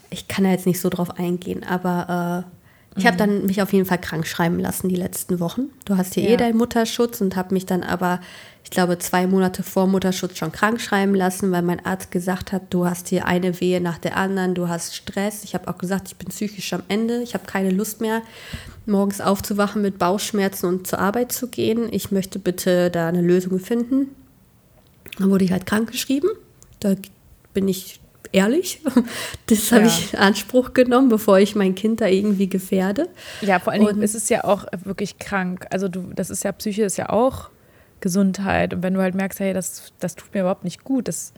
Ich 0.09 0.29
kann 0.29 0.45
da 0.45 0.51
jetzt 0.51 0.65
nicht 0.67 0.81
so 0.81 0.89
drauf 0.89 1.19
eingehen, 1.19 1.65
aber 1.65 2.47
äh, 2.97 2.99
ich 2.99 3.07
habe 3.07 3.19
dann 3.19 3.45
mich 3.45 3.61
auf 3.61 3.75
jeden 3.75 3.85
Fall 3.85 4.01
krank 4.01 4.27
schreiben 4.27 4.59
lassen 4.59 4.89
die 4.89 4.97
letzten 4.97 5.39
Wochen. 5.41 5.65
Du 5.85 5.99
hast 5.99 6.15
hier 6.15 6.23
eh 6.25 6.31
Ja. 6.31 6.37
deinen 6.39 6.57
Mutterschutz 6.57 7.21
und 7.21 7.37
habe 7.37 7.53
mich 7.53 7.67
dann 7.67 7.83
aber, 7.83 8.21
ich 8.67 8.71
glaube, 8.71 8.99
zwei 8.99 9.29
Monate 9.29 9.63
vor 9.63 9.87
Mutterschutz 9.87 10.39
schon 10.39 10.51
krank 10.51 10.81
schreiben 10.81 11.15
lassen, 11.15 11.53
weil 11.53 11.63
mein 11.63 11.87
Arzt 11.87 12.11
gesagt 12.11 12.51
hat, 12.51 12.63
du 12.71 12.85
hast 12.85 13.07
hier 13.09 13.25
eine 13.25 13.61
Wehe 13.61 13.81
nach 13.81 13.97
der 13.99 14.17
anderen, 14.17 14.57
du 14.57 14.69
hast 14.69 14.97
Stress. 14.97 15.45
Ich 15.45 15.55
habe 15.55 15.69
auch 15.69 15.79
gesagt, 15.79 16.09
ich 16.09 16.17
bin 16.17 16.27
psychisch 16.31 16.73
am 16.73 16.83
Ende, 16.89 17.23
ich 17.23 17.35
habe 17.35 17.47
keine 17.47 17.71
Lust 17.71 18.01
mehr, 18.01 18.23
morgens 18.85 19.21
aufzuwachen 19.21 19.83
mit 19.83 19.99
Bauchschmerzen 19.99 20.67
und 20.67 20.87
zur 20.89 20.99
Arbeit 20.99 21.31
zu 21.31 21.47
gehen. 21.47 21.87
Ich 21.93 22.11
möchte 22.11 22.41
bitte 22.41 22.91
da 22.91 23.07
eine 23.09 23.23
Lösung 23.23 23.61
finden. 23.61 24.09
Dann 25.19 25.31
wurde 25.31 25.45
ich 25.45 25.53
halt 25.53 25.65
krank 25.65 25.93
geschrieben. 25.93 26.29
Da 26.81 26.95
bin 27.55 27.69
ich 27.69 28.01
ehrlich. 28.33 28.81
Das 29.47 29.71
habe 29.71 29.83
Ja. 29.83 29.87
ich 29.87 30.13
in 30.13 30.19
Anspruch 30.19 30.73
genommen, 30.75 31.09
bevor 31.09 31.39
ich 31.39 31.55
mein 31.55 31.77
Kind 31.77 32.01
da 32.01 32.09
irgendwie 32.09 32.49
gefährde. 32.49 33.09
Ja, 33.43 33.61
vor 33.61 33.73
allen 33.73 33.85
Dingen 33.87 33.99
Und- 33.99 34.03
ist 34.03 34.17
es 34.17 34.29
ja 34.29 34.43
auch 34.43 34.67
wirklich 34.83 35.21
krank. 35.21 35.67
Also 35.71 35.87
du, 35.87 36.11
das 36.17 36.31
ist 36.31 36.43
ja 36.43 36.51
Psyche, 36.51 36.83
ist 36.83 36.97
ja 36.99 37.11
auch 37.11 37.49
Gesundheit. 38.01 38.75
Und 38.75 38.83
wenn 38.83 38.95
du 38.95 39.01
halt 39.01 39.15
merkst, 39.15 39.41
hey, 39.41 39.53
das, 39.53 39.93
das 40.01 40.15
tut 40.15 40.33
mir 40.35 40.41
überhaupt 40.41 40.65
nicht 40.65 40.85
gut, 40.85 41.09
das, 41.09 41.33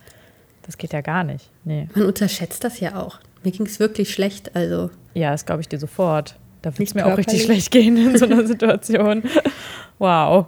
das 0.63 0.77
geht 0.77 0.93
ja 0.93 1.01
gar 1.01 1.23
nicht. 1.23 1.49
Nee. 1.63 1.87
Man 1.95 2.05
unterschätzt 2.05 2.63
das 2.63 2.79
ja 2.79 2.95
auch. 3.01 3.19
Mir 3.43 3.51
ging 3.51 3.65
es 3.65 3.79
wirklich 3.79 4.11
schlecht. 4.13 4.55
Also 4.55 4.89
Ja, 5.13 5.31
das 5.31 5.45
glaube 5.45 5.61
ich 5.61 5.69
dir 5.69 5.79
sofort. 5.79 6.35
Da 6.61 6.77
wird 6.77 6.89
es 6.89 6.93
mir 6.93 7.05
auch 7.05 7.17
richtig 7.17 7.43
schlecht 7.43 7.71
gehen 7.71 7.95
in 7.95 8.17
so 8.17 8.25
einer 8.25 8.45
Situation. 8.45 9.23
wow. 9.99 10.47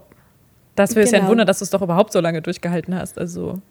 Das 0.76 0.92
ist 0.92 1.12
ja 1.12 1.20
ein 1.20 1.22
Genau. 1.22 1.32
Wunder, 1.32 1.46
dass 1.46 1.60
du 1.60 1.64
es 1.64 1.70
doch 1.70 1.82
überhaupt 1.82 2.12
so 2.12 2.20
lange 2.20 2.42
durchgehalten 2.42 2.96
hast. 2.96 3.18
Also, 3.18 3.62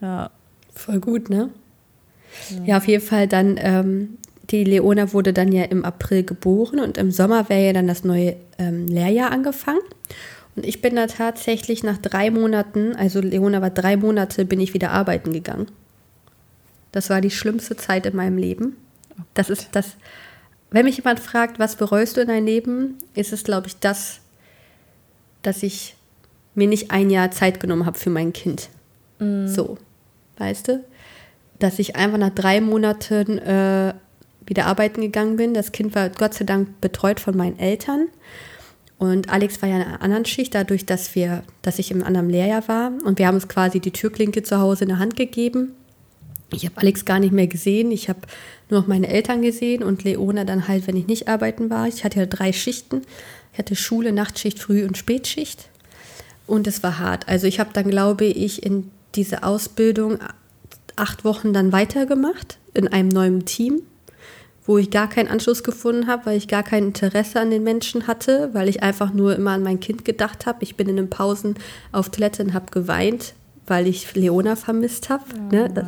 ja. 0.00 0.30
voll 0.74 0.98
gut, 1.00 1.30
ne? 1.30 1.50
Ja, 2.64 2.78
auf 2.78 2.88
jeden 2.88 3.04
Fall 3.04 3.28
dann, 3.28 3.56
ähm, 3.60 4.18
die 4.50 4.64
Leona 4.64 5.12
wurde 5.12 5.32
dann 5.32 5.52
ja 5.52 5.64
im 5.64 5.84
April 5.84 6.24
geboren 6.24 6.80
und 6.80 6.98
im 6.98 7.10
Sommer 7.10 7.48
wäre 7.48 7.66
ja 7.66 7.72
dann 7.72 7.86
das 7.86 8.04
neue 8.04 8.36
ähm, 8.58 8.86
Lehrjahr 8.88 9.30
angefangen. 9.30 9.80
Und 10.54 10.66
ich 10.66 10.82
bin 10.82 10.96
da 10.96 11.06
tatsächlich 11.06 11.82
nach 11.82 11.98
drei 11.98 12.30
Monaten, 12.30 12.94
also 12.94 13.20
Leona 13.20 13.62
war 13.62 13.70
drei 13.70 13.96
Monate, 13.96 14.44
bin 14.44 14.60
ich 14.60 14.74
wieder 14.74 14.90
arbeiten 14.90 15.32
gegangen. 15.32 15.68
Das 16.92 17.08
war 17.08 17.20
die 17.20 17.30
schlimmste 17.30 17.76
Zeit 17.76 18.04
in 18.04 18.16
meinem 18.16 18.36
Leben. 18.36 18.76
Das 19.34 19.48
ist 19.48 19.68
das, 19.72 19.96
wenn 20.70 20.84
mich 20.84 20.98
jemand 20.98 21.20
fragt, 21.20 21.58
was 21.58 21.76
bereust 21.76 22.16
du 22.16 22.20
in 22.20 22.28
deinem 22.28 22.46
Leben, 22.46 22.98
ist 23.14 23.32
es, 23.32 23.44
glaube 23.44 23.68
ich, 23.68 23.76
das, 23.78 24.20
dass 25.42 25.62
ich 25.62 25.96
mir 26.54 26.66
nicht 26.66 26.90
ein 26.90 27.08
Jahr 27.08 27.30
Zeit 27.30 27.60
genommen 27.60 27.86
habe 27.86 27.98
für 27.98 28.10
mein 28.10 28.32
Kind. 28.32 28.68
So, 29.48 29.78
weißt 30.38 30.68
du? 30.68 30.84
Dass 31.58 31.78
ich 31.78 31.96
einfach 31.96 32.18
nach 32.18 32.34
drei 32.34 32.60
Monaten 32.60 33.38
äh, 33.38 33.94
wieder 34.44 34.66
arbeiten 34.66 35.00
gegangen 35.00 35.36
bin. 35.36 35.54
Das 35.54 35.72
Kind 35.72 35.94
war 35.94 36.08
Gott 36.10 36.34
sei 36.34 36.44
Dank 36.44 36.80
betreut 36.80 37.20
von 37.20 37.36
meinen 37.36 37.58
Eltern. 37.58 38.08
Und 39.02 39.30
Alex 39.30 39.60
war 39.60 39.68
ja 39.68 39.78
in 39.78 39.82
einer 39.82 40.00
anderen 40.00 40.24
Schicht, 40.24 40.54
dadurch, 40.54 40.86
dass 40.86 41.16
wir, 41.16 41.42
dass 41.60 41.80
ich 41.80 41.90
im 41.90 42.04
anderen 42.04 42.30
Lehrjahr 42.30 42.68
war. 42.68 42.92
Und 43.04 43.18
wir 43.18 43.26
haben 43.26 43.34
uns 43.34 43.48
quasi 43.48 43.80
die 43.80 43.90
Türklinke 43.90 44.44
zu 44.44 44.60
Hause 44.60 44.84
in 44.84 44.90
der 44.90 45.00
Hand 45.00 45.16
gegeben. 45.16 45.72
Ich 46.52 46.64
habe 46.66 46.76
Alex 46.76 47.04
gar 47.04 47.18
nicht 47.18 47.32
mehr 47.32 47.48
gesehen. 47.48 47.90
Ich 47.90 48.08
habe 48.08 48.20
nur 48.70 48.82
noch 48.82 48.86
meine 48.86 49.08
Eltern 49.08 49.42
gesehen 49.42 49.82
und 49.82 50.04
Leona 50.04 50.44
dann 50.44 50.68
halt, 50.68 50.86
wenn 50.86 50.96
ich 50.96 51.08
nicht 51.08 51.26
arbeiten 51.26 51.68
war. 51.68 51.88
Ich 51.88 52.04
hatte 52.04 52.20
ja 52.20 52.26
drei 52.26 52.52
Schichten. 52.52 53.02
Ich 53.52 53.58
hatte 53.58 53.74
Schule, 53.74 54.12
Nachtschicht, 54.12 54.60
Früh- 54.60 54.86
und 54.86 54.96
Spätschicht. 54.96 55.68
Und 56.46 56.68
es 56.68 56.84
war 56.84 57.00
hart. 57.00 57.26
Also 57.26 57.48
ich 57.48 57.58
habe 57.58 57.70
dann, 57.72 57.90
glaube 57.90 58.26
ich, 58.26 58.62
in 58.62 58.92
diese 59.16 59.42
Ausbildung 59.42 60.20
acht 60.94 61.24
Wochen 61.24 61.52
dann 61.52 61.72
weitergemacht 61.72 62.58
in 62.72 62.86
einem 62.86 63.08
neuen 63.08 63.46
Team, 63.46 63.82
wo 64.64 64.78
ich 64.78 64.90
gar 64.90 65.08
keinen 65.08 65.28
Anschluss 65.28 65.64
gefunden 65.64 66.06
habe, 66.06 66.26
weil 66.26 66.36
ich 66.38 66.46
gar 66.48 66.62
kein 66.62 66.84
Interesse 66.88 67.40
an 67.40 67.50
den 67.50 67.64
Menschen 67.64 68.06
hatte, 68.06 68.50
weil 68.52 68.68
ich 68.68 68.82
einfach 68.82 69.12
nur 69.12 69.34
immer 69.36 69.50
an 69.52 69.62
mein 69.62 69.80
Kind 69.80 70.04
gedacht 70.04 70.46
habe. 70.46 70.58
Ich 70.62 70.76
bin 70.76 70.88
in 70.88 70.96
den 70.96 71.10
Pausen 71.10 71.56
auf 71.90 72.10
Toilette 72.10 72.44
und 72.44 72.54
habe 72.54 72.66
geweint, 72.70 73.34
weil 73.66 73.86
ich 73.88 74.14
Leona 74.14 74.54
vermisst 74.56 75.08
habe. 75.08 75.24
ne? 75.50 75.68
Das- 75.72 75.86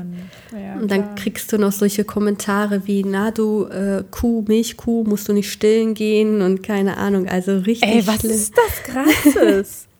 Ja, 0.52 0.74
und 0.80 0.90
dann 0.90 1.02
klar. 1.02 1.14
kriegst 1.16 1.52
du 1.52 1.58
noch 1.58 1.72
solche 1.72 2.04
Kommentare 2.04 2.86
wie, 2.86 3.04
na 3.04 3.30
du 3.30 3.64
äh, 3.66 4.02
Kuh, 4.10 4.44
Milchkuh, 4.46 5.04
musst 5.04 5.28
du 5.28 5.32
nicht 5.32 5.50
stillen 5.52 5.94
gehen 5.94 6.42
und 6.42 6.62
keine 6.62 6.96
Ahnung. 6.96 7.28
Also 7.28 7.58
richtig 7.58 7.88
Ey, 7.88 8.06
was 8.06 8.20
schlimm. 8.20 8.32
ist 8.32 8.54
das 8.56 8.82
Krasses? 8.84 9.86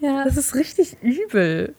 Ja. 0.00 0.24
das 0.24 0.36
ist 0.38 0.54
richtig 0.54 0.96
übel. 1.02 1.74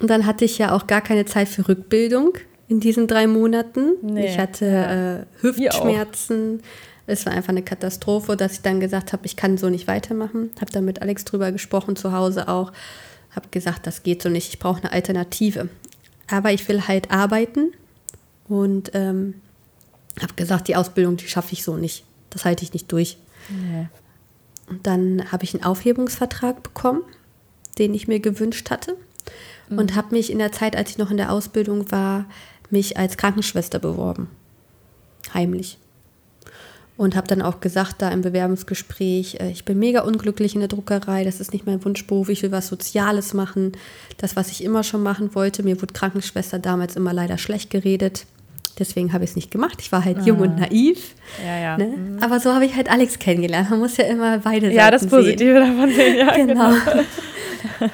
Und 0.00 0.10
dann 0.10 0.26
hatte 0.26 0.44
ich 0.44 0.58
ja 0.58 0.72
auch 0.72 0.86
gar 0.88 1.00
keine 1.00 1.24
Zeit 1.26 1.48
für 1.48 1.68
Rückbildung 1.68 2.32
in 2.70 2.78
diesen 2.78 3.08
drei 3.08 3.26
Monaten. 3.26 3.94
Nee, 4.00 4.28
ich 4.28 4.38
hatte 4.38 5.26
äh, 5.36 5.42
Hüftschmerzen. 5.42 6.62
Es 7.08 7.26
war 7.26 7.32
einfach 7.32 7.48
eine 7.48 7.64
Katastrophe, 7.64 8.36
dass 8.36 8.52
ich 8.52 8.60
dann 8.62 8.78
gesagt 8.78 9.12
habe, 9.12 9.26
ich 9.26 9.34
kann 9.34 9.58
so 9.58 9.68
nicht 9.68 9.88
weitermachen. 9.88 10.50
Habe 10.60 10.70
dann 10.70 10.84
mit 10.84 11.02
Alex 11.02 11.24
drüber 11.24 11.50
gesprochen 11.50 11.96
zu 11.96 12.12
Hause 12.12 12.46
auch. 12.46 12.72
Habe 13.34 13.48
gesagt, 13.50 13.88
das 13.88 14.04
geht 14.04 14.22
so 14.22 14.28
nicht, 14.28 14.50
ich 14.50 14.60
brauche 14.60 14.82
eine 14.82 14.92
Alternative. 14.92 15.68
Aber 16.30 16.52
ich 16.52 16.68
will 16.68 16.86
halt 16.86 17.10
arbeiten 17.10 17.72
und 18.48 18.92
ähm, 18.94 19.34
habe 20.22 20.34
gesagt, 20.34 20.68
die 20.68 20.76
Ausbildung, 20.76 21.16
die 21.16 21.26
schaffe 21.26 21.54
ich 21.54 21.64
so 21.64 21.76
nicht. 21.76 22.04
Das 22.30 22.44
halte 22.44 22.62
ich 22.62 22.72
nicht 22.72 22.92
durch. 22.92 23.16
Nee. 23.48 23.88
Und 24.68 24.86
dann 24.86 25.32
habe 25.32 25.42
ich 25.42 25.54
einen 25.54 25.64
Aufhebungsvertrag 25.64 26.62
bekommen, 26.62 27.02
den 27.78 27.94
ich 27.94 28.06
mir 28.06 28.20
gewünscht 28.20 28.70
hatte. 28.70 28.96
Mhm. 29.68 29.78
Und 29.78 29.96
habe 29.96 30.14
mich 30.14 30.30
in 30.30 30.38
der 30.38 30.52
Zeit, 30.52 30.76
als 30.76 30.90
ich 30.90 30.98
noch 30.98 31.10
in 31.10 31.16
der 31.16 31.32
Ausbildung 31.32 31.90
war, 31.90 32.26
mich 32.72 32.96
als 32.96 33.16
Krankenschwester 33.16 33.78
beworben. 33.78 34.28
Heimlich. 35.34 35.78
Und 36.96 37.16
habe 37.16 37.26
dann 37.26 37.40
auch 37.40 37.60
gesagt, 37.60 38.02
da 38.02 38.10
im 38.10 38.20
Bewerbungsgespräch, 38.20 39.36
äh, 39.40 39.50
ich 39.50 39.64
bin 39.64 39.78
mega 39.78 40.02
unglücklich 40.02 40.54
in 40.54 40.60
der 40.60 40.68
Druckerei, 40.68 41.24
das 41.24 41.40
ist 41.40 41.52
nicht 41.52 41.66
mein 41.66 41.82
Wunschberuf, 41.82 42.28
ich 42.28 42.42
will 42.42 42.52
was 42.52 42.68
Soziales 42.68 43.32
machen, 43.32 43.72
das, 44.18 44.36
was 44.36 44.50
ich 44.50 44.62
immer 44.62 44.82
schon 44.82 45.02
machen 45.02 45.34
wollte. 45.34 45.62
Mir 45.62 45.80
wurde 45.80 45.94
Krankenschwester 45.94 46.58
damals 46.58 46.96
immer 46.96 47.14
leider 47.14 47.38
schlecht 47.38 47.70
geredet. 47.70 48.26
Deswegen 48.78 49.12
habe 49.12 49.24
ich 49.24 49.30
es 49.30 49.36
nicht 49.36 49.50
gemacht. 49.50 49.76
Ich 49.80 49.92
war 49.92 50.04
halt 50.04 50.18
ah. 50.18 50.24
jung 50.24 50.40
und 50.40 50.58
naiv. 50.58 51.14
Ja, 51.44 51.58
ja. 51.58 51.78
Ne? 51.78 51.86
Mhm. 51.86 52.18
Aber 52.22 52.40
so 52.40 52.52
habe 52.54 52.64
ich 52.64 52.74
halt 52.74 52.90
Alex 52.90 53.18
kennengelernt. 53.18 53.70
Man 53.70 53.78
muss 53.78 53.96
ja 53.98 54.04
immer 54.04 54.38
beide 54.38 54.66
Seiten 54.66 54.76
Ja, 54.76 54.90
das 54.90 55.06
Positive 55.06 55.64
sehen. 55.64 55.76
davon 55.76 55.94
sehen, 55.94 56.16
ja. 56.16 56.34
Genau. 56.36 56.70
genau. 56.70 57.04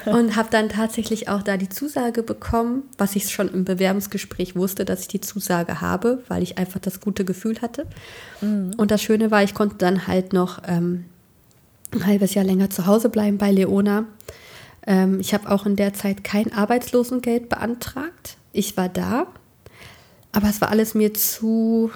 Und 0.05 0.35
habe 0.35 0.49
dann 0.51 0.69
tatsächlich 0.69 1.29
auch 1.29 1.43
da 1.43 1.57
die 1.57 1.69
Zusage 1.69 2.23
bekommen, 2.23 2.83
was 2.97 3.15
ich 3.15 3.29
schon 3.29 3.49
im 3.49 3.65
Bewerbungsgespräch 3.65 4.55
wusste, 4.55 4.85
dass 4.85 5.01
ich 5.01 5.07
die 5.07 5.21
Zusage 5.21 5.81
habe, 5.81 6.23
weil 6.27 6.43
ich 6.43 6.57
einfach 6.57 6.79
das 6.79 6.99
gute 6.99 7.25
Gefühl 7.25 7.61
hatte. 7.61 7.85
Mhm. 8.41 8.73
Und 8.77 8.91
das 8.91 9.01
Schöne 9.01 9.31
war, 9.31 9.43
ich 9.43 9.53
konnte 9.53 9.77
dann 9.77 10.07
halt 10.07 10.33
noch 10.33 10.61
ähm, 10.67 11.05
ein 11.91 12.05
halbes 12.05 12.33
Jahr 12.33 12.45
länger 12.45 12.69
zu 12.69 12.85
Hause 12.85 13.09
bleiben 13.09 13.37
bei 13.37 13.51
Leona. 13.51 14.05
Ähm, 14.85 15.19
ich 15.19 15.33
habe 15.33 15.49
auch 15.49 15.65
in 15.65 15.75
der 15.75 15.93
Zeit 15.93 16.23
kein 16.23 16.51
Arbeitslosengeld 16.53 17.49
beantragt. 17.49 18.37
Ich 18.53 18.77
war 18.77 18.89
da, 18.89 19.27
aber 20.31 20.49
es 20.49 20.61
war 20.61 20.69
alles 20.69 20.95
mir 20.95 21.13
zu 21.13 21.91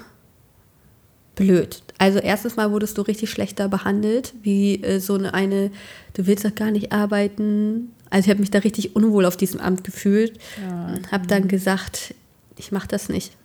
blöd. 1.34 1.82
Also 2.02 2.18
erstens 2.18 2.56
mal 2.56 2.72
wurdest 2.72 2.98
du 2.98 3.02
richtig 3.02 3.30
schlechter 3.30 3.68
behandelt, 3.68 4.34
wie 4.42 4.82
äh, 4.82 4.98
so 4.98 5.14
eine, 5.14 5.70
du 6.14 6.26
willst 6.26 6.44
doch 6.44 6.52
gar 6.52 6.72
nicht 6.72 6.90
arbeiten. 6.90 7.92
Also 8.10 8.26
ich 8.26 8.30
habe 8.30 8.40
mich 8.40 8.50
da 8.50 8.58
richtig 8.58 8.96
unwohl 8.96 9.24
auf 9.24 9.36
diesem 9.36 9.60
Amt 9.60 9.84
gefühlt. 9.84 10.36
Ja. 10.60 10.96
Habe 11.12 11.28
dann 11.28 11.46
gesagt, 11.46 12.16
ich 12.56 12.72
mache 12.72 12.88
das 12.88 13.08
nicht. 13.08 13.36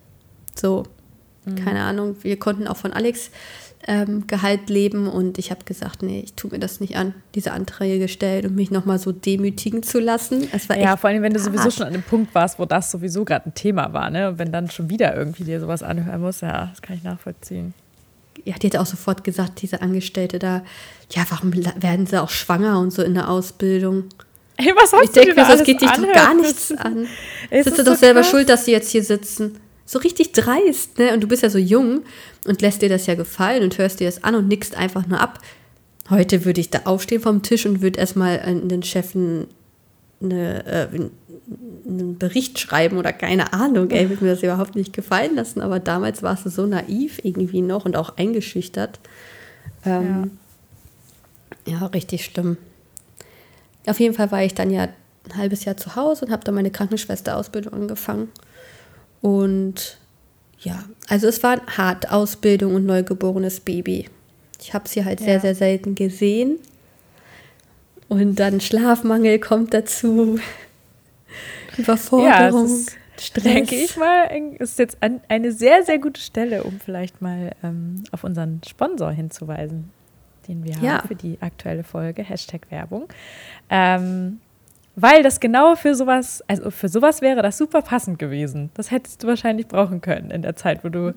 So, 0.55 0.85
mhm. 1.45 1.55
keine 1.57 1.81
Ahnung. 1.81 2.15
Wir 2.23 2.39
konnten 2.39 2.67
auch 2.67 2.77
von 2.77 2.93
Alex 2.93 3.29
ähm, 3.85 4.25
Gehalt 4.25 4.71
leben 4.71 5.07
und 5.07 5.37
ich 5.37 5.51
habe 5.51 5.63
gesagt, 5.63 6.01
nee, 6.01 6.21
ich 6.21 6.33
tue 6.33 6.49
mir 6.49 6.57
das 6.57 6.79
nicht 6.79 6.97
an, 6.97 7.13
diese 7.35 7.51
Anträge 7.51 7.99
gestellt 7.99 8.43
und 8.47 8.55
mich 8.55 8.71
nochmal 8.71 8.97
so 8.97 9.11
demütigen 9.11 9.83
zu 9.83 9.99
lassen. 9.99 10.47
Es 10.51 10.67
war 10.67 10.79
ja, 10.79 10.97
vor 10.97 11.11
allem, 11.11 11.21
wenn 11.21 11.33
du 11.33 11.39
sowieso 11.39 11.69
schon 11.69 11.85
an 11.85 11.93
dem 11.93 12.01
Punkt 12.01 12.33
warst, 12.33 12.57
wo 12.57 12.65
das 12.65 12.89
sowieso 12.89 13.23
gerade 13.23 13.45
ein 13.45 13.53
Thema 13.53 13.93
war, 13.93 14.09
ne? 14.09 14.29
Und 14.29 14.39
wenn 14.39 14.51
dann 14.51 14.71
schon 14.71 14.89
wieder 14.89 15.15
irgendwie 15.15 15.43
dir 15.43 15.59
sowas 15.59 15.83
anhören 15.83 16.21
muss, 16.21 16.41
ja, 16.41 16.65
das 16.65 16.81
kann 16.81 16.97
ich 16.97 17.03
nachvollziehen 17.03 17.75
ja, 18.47 18.55
die 18.57 18.67
hat 18.67 18.77
auch 18.77 18.85
sofort 18.85 19.25
gesagt, 19.25 19.61
diese 19.61 19.81
Angestellte 19.81 20.39
da, 20.39 20.63
ja, 21.11 21.25
warum 21.29 21.53
werden 21.53 22.07
sie 22.07 22.21
auch 22.21 22.29
schwanger 22.29 22.79
und 22.79 22.91
so 22.91 23.03
in 23.03 23.13
der 23.13 23.29
Ausbildung? 23.29 24.05
Hey, 24.57 24.73
was 24.73 24.93
hast 24.93 25.03
ich 25.03 25.11
du 25.11 25.19
denke 25.19 25.39
mir, 25.39 25.47
das 25.47 25.63
geht 25.63 25.81
dich 25.81 25.91
doch 25.91 26.13
gar 26.13 26.33
nichts 26.33 26.71
an. 26.71 27.07
Sitzt 27.51 27.77
du 27.77 27.83
doch 27.83 27.95
selber 27.95 28.21
krass? 28.21 28.31
schuld, 28.31 28.49
dass 28.49 28.63
sie 28.63 28.71
jetzt 28.71 28.89
hier 28.89 29.03
sitzen. 29.03 29.59
So 29.85 29.99
richtig 29.99 30.31
dreist, 30.31 30.97
ne? 30.97 31.13
Und 31.13 31.21
du 31.21 31.27
bist 31.27 31.43
ja 31.43 31.49
so 31.49 31.57
jung 31.57 32.03
und 32.45 32.61
lässt 32.61 32.81
dir 32.81 32.89
das 32.89 33.05
ja 33.05 33.15
gefallen 33.15 33.63
und 33.63 33.77
hörst 33.77 33.99
dir 33.99 34.07
das 34.07 34.23
an 34.23 34.35
und 34.35 34.47
nickst 34.47 34.75
einfach 34.75 35.05
nur 35.07 35.19
ab. 35.19 35.39
Heute 36.09 36.45
würde 36.45 36.61
ich 36.61 36.69
da 36.69 36.81
aufstehen 36.85 37.21
vom 37.21 37.43
Tisch 37.43 37.65
und 37.65 37.81
würde 37.81 37.99
erstmal 37.99 38.39
den 38.39 38.81
Chefen 38.81 39.47
eine, 40.21 40.65
äh, 40.65 40.87
einen 41.87 42.17
Bericht 42.17 42.59
schreiben 42.59 42.97
oder 42.97 43.13
keine 43.13 43.53
Ahnung, 43.53 43.89
ey, 43.91 44.09
wird 44.09 44.21
mir 44.21 44.31
das 44.31 44.43
überhaupt 44.43 44.75
nicht 44.75 44.93
gefallen 44.93 45.35
lassen, 45.35 45.61
aber 45.61 45.79
damals 45.79 46.23
warst 46.23 46.45
du 46.45 46.49
so 46.49 46.65
naiv 46.65 47.19
irgendwie 47.23 47.61
noch 47.61 47.85
und 47.85 47.95
auch 47.95 48.17
eingeschüchtert. 48.17 48.99
Ähm, 49.85 50.31
ja. 51.65 51.79
ja, 51.79 51.85
richtig 51.87 52.25
schlimm. 52.25 52.57
Auf 53.85 53.99
jeden 53.99 54.13
Fall 54.13 54.31
war 54.31 54.43
ich 54.43 54.53
dann 54.53 54.69
ja 54.69 54.89
ein 55.25 55.37
halbes 55.37 55.65
Jahr 55.65 55.77
zu 55.77 55.95
Hause 55.95 56.25
und 56.25 56.31
habe 56.31 56.43
dann 56.43 56.55
meine 56.55 56.71
Krankenschwesterausbildung 56.71 57.73
angefangen. 57.73 58.29
Und 59.21 59.97
ja, 60.59 60.83
also 61.07 61.27
es 61.27 61.43
war 61.43 61.61
hart, 61.77 62.11
Ausbildung 62.11 62.75
und 62.75 62.85
neugeborenes 62.85 63.61
Baby. 63.61 64.09
Ich 64.61 64.73
habe 64.73 64.89
sie 64.89 65.05
halt 65.05 65.19
ja. 65.19 65.25
sehr, 65.25 65.39
sehr 65.39 65.55
selten 65.55 65.95
gesehen. 65.95 66.57
Und 68.09 68.35
dann 68.39 68.61
Schlafmangel 68.61 69.39
kommt 69.39 69.73
dazu. 69.73 70.39
Überforderung. 71.77 72.67
Ja, 72.67 72.91
Stress. 73.19 73.43
Denke 73.43 73.75
ich 73.75 73.97
mal, 73.97 74.29
ist 74.59 74.77
jetzt 74.79 74.97
eine 75.01 75.51
sehr, 75.51 75.83
sehr 75.83 75.99
gute 75.99 76.21
Stelle, 76.21 76.63
um 76.63 76.79
vielleicht 76.79 77.21
mal 77.21 77.51
ähm, 77.63 78.03
auf 78.11 78.23
unseren 78.23 78.61
Sponsor 78.67 79.11
hinzuweisen, 79.11 79.89
den 80.47 80.63
wir 80.63 80.75
ja. 80.81 80.99
haben 80.99 81.07
für 81.07 81.15
die 81.15 81.37
aktuelle 81.41 81.83
Folge, 81.83 82.23
Hashtag 82.23 82.69
Werbung. 82.69 83.07
Ähm, 83.69 84.39
weil 84.95 85.21
das 85.21 85.39
genau 85.39 85.75
für 85.75 85.93
sowas, 85.93 86.43
also 86.47 86.71
für 86.71 86.89
sowas 86.89 87.21
wäre 87.21 87.41
das 87.41 87.57
super 87.57 87.81
passend 87.81 88.17
gewesen. 88.17 88.71
Das 88.73 88.89
hättest 88.91 89.23
du 89.23 89.27
wahrscheinlich 89.27 89.67
brauchen 89.67 90.01
können 90.01 90.31
in 90.31 90.41
der 90.41 90.55
Zeit, 90.55 90.83
wo 90.83 90.89
du 90.89 91.13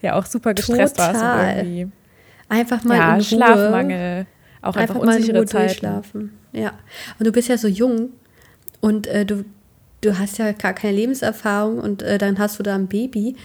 ja 0.00 0.14
auch 0.14 0.26
super 0.26 0.54
gestresst 0.54 0.96
Total. 0.96 1.14
warst 1.14 1.24
und 1.24 1.56
irgendwie. 1.56 1.92
Einfach 2.48 2.84
mal 2.84 2.96
ja, 2.96 3.08
in 3.08 3.14
Ruhe. 3.14 3.22
Schlafmangel, 3.24 4.26
auch 4.62 4.76
einfach, 4.76 4.96
einfach 4.96 5.14
unsichere 5.14 5.44
Zeit. 5.44 5.80
Zeiten. 5.80 6.38
Ja, 6.52 6.72
und 7.18 7.26
du 7.26 7.32
bist 7.32 7.48
ja 7.48 7.58
so 7.58 7.68
jung 7.68 8.10
und 8.80 9.06
äh, 9.06 9.26
du 9.26 9.44
du 10.00 10.18
hast 10.18 10.38
ja 10.38 10.52
gar 10.52 10.74
keine 10.74 10.96
Lebenserfahrung 10.96 11.78
und 11.78 12.02
äh, 12.02 12.18
dann 12.18 12.38
hast 12.38 12.58
du 12.58 12.62
da 12.62 12.74
ein 12.74 12.88
Baby 12.88 13.36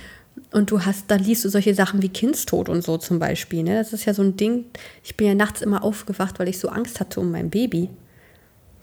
und 0.52 0.72
du 0.72 0.86
hast, 0.86 1.10
dann 1.10 1.20
liest 1.20 1.46
du 1.46 1.50
solche 1.50 1.74
Sachen 1.74 2.02
wie 2.02 2.10
Kindstod 2.10 2.70
und 2.70 2.84
so 2.84 2.98
zum 2.98 3.20
Beispiel. 3.20 3.64
Ne? 3.64 3.76
Das 3.76 3.94
ist 3.94 4.06
ja 4.06 4.14
so 4.14 4.22
ein 4.22 4.38
Ding. 4.38 4.66
Ich 5.04 5.18
bin 5.18 5.28
ja 5.28 5.36
nachts 5.36 5.62
immer 5.62 5.84
aufgewacht, 5.84 6.40
weil 6.40 6.48
ich 6.48 6.60
so 6.60 6.70
Angst 6.70 7.00
hatte 7.00 7.20
um 7.20 7.32
mein 7.32 7.50
Baby. 7.50 7.90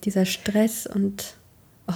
Dieser 0.04 0.24
Stress 0.24 0.86
und. 0.86 1.34
Oh. 1.86 1.94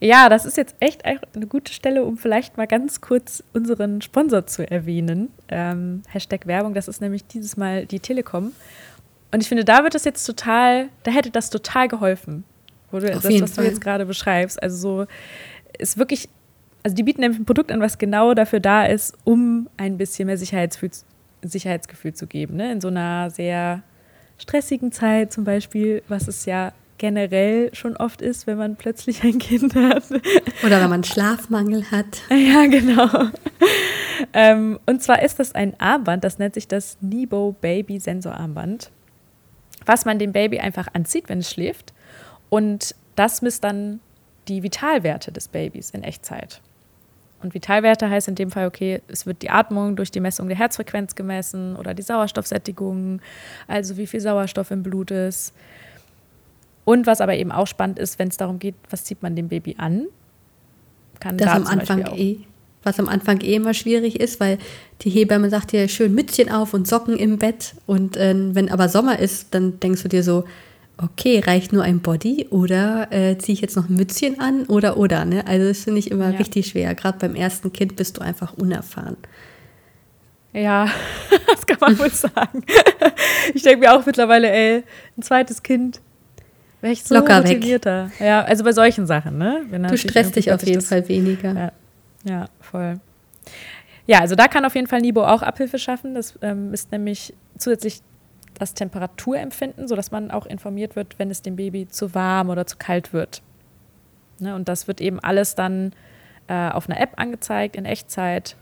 Ja, 0.00 0.28
das 0.28 0.44
ist 0.44 0.56
jetzt 0.56 0.74
echt 0.80 1.04
eine 1.04 1.46
gute 1.46 1.72
Stelle, 1.72 2.04
um 2.04 2.18
vielleicht 2.18 2.56
mal 2.56 2.66
ganz 2.66 3.00
kurz 3.00 3.44
unseren 3.52 4.02
Sponsor 4.02 4.46
zu 4.46 4.68
erwähnen. 4.68 5.28
Ähm, 5.48 6.02
Hashtag 6.08 6.48
Werbung, 6.48 6.74
das 6.74 6.88
ist 6.88 7.00
nämlich 7.00 7.24
dieses 7.24 7.56
Mal 7.56 7.86
die 7.86 8.00
Telekom. 8.00 8.52
Und 9.30 9.42
ich 9.42 9.48
finde, 9.48 9.64
da 9.64 9.84
wird 9.84 9.94
das 9.94 10.04
jetzt 10.04 10.24
total, 10.24 10.88
da 11.04 11.12
hätte 11.12 11.30
das 11.30 11.50
total 11.50 11.86
geholfen. 11.86 12.42
Wo 12.92 13.00
du, 13.00 13.08
Auf 13.08 13.22
das, 13.22 13.40
was 13.40 13.52
Fall. 13.52 13.64
du 13.64 13.70
jetzt 13.70 13.80
gerade 13.80 14.06
beschreibst. 14.06 14.62
Also 14.62 14.76
so 14.76 15.06
ist 15.78 15.98
wirklich, 15.98 16.28
also 16.82 16.94
die 16.94 17.02
bieten 17.02 17.22
nämlich 17.22 17.40
ein 17.40 17.44
Produkt 17.44 17.72
an, 17.72 17.80
was 17.80 17.98
genau 17.98 18.34
dafür 18.34 18.60
da 18.60 18.84
ist, 18.84 19.14
um 19.24 19.68
ein 19.76 19.98
bisschen 19.98 20.26
mehr 20.26 20.38
Sicherheitsgefühl, 20.38 20.90
Sicherheitsgefühl 21.42 22.14
zu 22.14 22.26
geben. 22.26 22.56
Ne? 22.56 22.70
In 22.70 22.80
so 22.80 22.88
einer 22.88 23.30
sehr 23.30 23.82
stressigen 24.38 24.92
Zeit 24.92 25.32
zum 25.32 25.44
Beispiel, 25.44 26.02
was 26.08 26.28
es 26.28 26.44
ja 26.44 26.72
generell 27.02 27.74
schon 27.74 27.96
oft 27.96 28.22
ist, 28.22 28.46
wenn 28.46 28.58
man 28.58 28.76
plötzlich 28.76 29.24
ein 29.24 29.40
Kind 29.40 29.74
hat. 29.74 30.04
Oder 30.64 30.80
wenn 30.80 30.88
man 30.88 31.02
Schlafmangel 31.02 31.90
hat. 31.90 32.22
Ja, 32.30 32.66
genau. 32.66 33.08
ähm, 34.32 34.78
und 34.86 35.02
zwar 35.02 35.20
ist 35.20 35.40
das 35.40 35.52
ein 35.52 35.78
Armband, 35.80 36.22
das 36.22 36.38
nennt 36.38 36.54
sich 36.54 36.68
das 36.68 36.98
Nebo 37.00 37.56
Baby 37.60 37.98
Sensor 37.98 38.34
Armband, 38.34 38.92
was 39.84 40.04
man 40.04 40.20
dem 40.20 40.32
Baby 40.32 40.60
einfach 40.60 40.86
anzieht, 40.92 41.28
wenn 41.28 41.40
es 41.40 41.50
schläft. 41.50 41.92
Und 42.52 42.94
das 43.16 43.40
misst 43.40 43.64
dann 43.64 44.00
die 44.46 44.62
Vitalwerte 44.62 45.32
des 45.32 45.48
Babys 45.48 45.88
in 45.88 46.02
Echtzeit. 46.02 46.60
Und 47.42 47.54
Vitalwerte 47.54 48.10
heißt 48.10 48.28
in 48.28 48.34
dem 48.34 48.50
Fall, 48.50 48.66
okay, 48.66 49.00
es 49.08 49.24
wird 49.24 49.40
die 49.40 49.48
Atmung 49.48 49.96
durch 49.96 50.10
die 50.10 50.20
Messung 50.20 50.48
der 50.48 50.58
Herzfrequenz 50.58 51.14
gemessen 51.14 51.76
oder 51.76 51.94
die 51.94 52.02
Sauerstoffsättigung, 52.02 53.22
also 53.68 53.96
wie 53.96 54.06
viel 54.06 54.20
Sauerstoff 54.20 54.70
im 54.70 54.82
Blut 54.82 55.10
ist. 55.10 55.54
Und 56.84 57.06
was 57.06 57.22
aber 57.22 57.36
eben 57.36 57.52
auch 57.52 57.66
spannend 57.66 57.98
ist, 57.98 58.18
wenn 58.18 58.28
es 58.28 58.36
darum 58.36 58.58
geht, 58.58 58.74
was 58.90 59.04
zieht 59.04 59.22
man 59.22 59.34
dem 59.34 59.48
Baby 59.48 59.76
an, 59.78 60.08
kann 61.20 61.38
das 61.38 61.46
da 61.46 61.54
am 61.54 61.66
Anfang 61.66 62.04
eh, 62.18 62.40
was 62.82 63.00
am 63.00 63.08
Anfang 63.08 63.40
eh 63.40 63.54
immer 63.54 63.72
schwierig 63.72 64.20
ist, 64.20 64.40
weil 64.40 64.58
die 65.00 65.08
Hebamme 65.10 65.48
sagt 65.48 65.72
dir 65.72 65.88
schön 65.88 66.14
Mützchen 66.14 66.50
auf 66.50 66.74
und 66.74 66.86
Socken 66.86 67.16
im 67.16 67.38
Bett 67.38 67.76
und 67.86 68.18
äh, 68.18 68.34
wenn 68.54 68.70
aber 68.70 68.90
Sommer 68.90 69.18
ist, 69.20 69.54
dann 69.54 69.80
denkst 69.80 70.02
du 70.02 70.08
dir 70.08 70.22
so, 70.22 70.44
okay, 70.98 71.40
reicht 71.40 71.72
nur 71.72 71.82
ein 71.82 72.00
Body 72.00 72.46
oder 72.50 73.08
äh, 73.10 73.38
ziehe 73.38 73.54
ich 73.54 73.60
jetzt 73.60 73.76
noch 73.76 73.88
ein 73.88 73.94
Mützchen 73.94 74.40
an 74.40 74.64
oder 74.66 74.96
oder, 74.96 75.24
ne? 75.24 75.46
Also 75.46 75.68
das 75.68 75.84
finde 75.84 75.98
ich 75.98 76.10
immer 76.10 76.30
ja. 76.30 76.38
richtig 76.38 76.68
schwer. 76.68 76.94
Gerade 76.94 77.18
beim 77.18 77.34
ersten 77.34 77.72
Kind 77.72 77.96
bist 77.96 78.18
du 78.18 78.22
einfach 78.22 78.54
unerfahren. 78.54 79.16
Ja, 80.52 80.88
das 81.46 81.66
kann 81.66 81.78
man 81.80 81.98
wohl 81.98 82.10
sagen. 82.10 82.64
Ich 83.54 83.62
denke 83.62 83.80
mir 83.80 83.92
auch 83.92 84.06
mittlerweile, 84.06 84.50
ey, 84.50 84.84
ein 85.18 85.22
zweites 85.22 85.62
Kind 85.62 86.00
wäre 86.80 86.92
ich 86.92 87.02
so 87.02 87.14
Locker 87.14 87.38
motivierter. 87.38 88.10
Weg. 88.10 88.20
Ja, 88.20 88.42
also 88.42 88.62
bei 88.62 88.72
solchen 88.72 89.06
Sachen, 89.06 89.36
ne? 89.36 89.66
du 89.68 89.98
stresst 89.98 90.36
dich 90.36 90.52
auf 90.52 90.62
jeden 90.62 90.78
das, 90.78 90.88
Fall 90.88 91.08
weniger. 91.08 91.52
Ja, 91.52 91.72
ja, 92.24 92.48
voll. 92.60 93.00
Ja, 94.06 94.20
also 94.20 94.36
da 94.36 94.46
kann 94.46 94.64
auf 94.64 94.74
jeden 94.74 94.86
Fall 94.86 95.00
Nibo 95.00 95.24
auch 95.24 95.42
Abhilfe 95.42 95.78
schaffen. 95.78 96.14
Das 96.14 96.38
ähm, 96.40 96.72
ist 96.72 96.92
nämlich 96.92 97.34
zusätzlich 97.58 98.00
das 98.62 98.74
Temperaturempfinden, 98.74 99.88
sodass 99.88 100.12
man 100.12 100.30
auch 100.30 100.46
informiert 100.46 100.94
wird, 100.94 101.18
wenn 101.18 101.30
es 101.30 101.42
dem 101.42 101.56
Baby 101.56 101.88
zu 101.88 102.14
warm 102.14 102.48
oder 102.48 102.64
zu 102.64 102.76
kalt 102.78 103.12
wird. 103.12 103.42
Ne, 104.38 104.54
und 104.54 104.68
das 104.68 104.86
wird 104.86 105.00
eben 105.00 105.20
alles 105.20 105.54
dann 105.54 105.92
äh, 106.46 106.70
auf 106.70 106.88
einer 106.88 107.00
App 107.00 107.14
angezeigt 107.16 107.76
in 107.76 107.84
Echtzeit, 107.84 108.56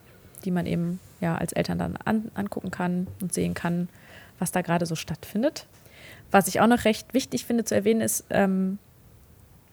die 0.45 0.51
man 0.51 0.67
eben 0.67 1.01
ja 1.21 1.37
als 1.37 1.53
Eltern 1.53 1.79
dann 1.79 1.97
an, 2.05 2.31
angucken 2.35 2.71
kann 2.71 3.09
und 3.21 3.35
sehen 3.35 3.53
kann, 3.55 3.89
was 4.39 4.53
da 4.53 4.63
gerade 4.63 4.87
so 4.87 4.95
stattfindet. 4.95 5.67
Was 6.31 6.49
ich 6.49 6.61
auch 6.61 6.67
noch 6.67 6.85
recht 6.85 7.13
wichtig 7.13 7.45
finde 7.45 7.65
zu 7.65 7.75
erwähnen 7.75 8.01
ist, 8.01 8.25
ähm, 8.31 8.79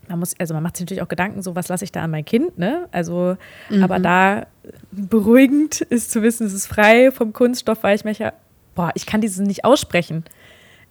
man 0.09 0.19
muss, 0.19 0.33
also 0.39 0.53
man 0.53 0.63
macht 0.63 0.77
sich 0.77 0.85
natürlich 0.85 1.03
auch 1.03 1.07
Gedanken, 1.07 1.41
so 1.41 1.55
was 1.55 1.67
lasse 1.67 1.83
ich 1.83 1.91
da 1.91 2.03
an 2.03 2.11
mein 2.11 2.25
Kind, 2.25 2.57
ne? 2.57 2.87
Also, 2.91 3.37
mhm. 3.69 3.83
aber 3.83 3.99
da 3.99 4.47
beruhigend 4.91 5.81
ist 5.81 6.11
zu 6.11 6.21
wissen, 6.21 6.47
es 6.47 6.53
ist 6.53 6.67
frei 6.67 7.11
vom 7.11 7.33
Kunststoffweichmacher. 7.33 8.33
Boah, 8.77 8.91
ich 8.93 9.07
kann 9.07 9.21
dieses 9.21 9.39
nicht 9.39 9.65
aussprechen. 9.65 10.23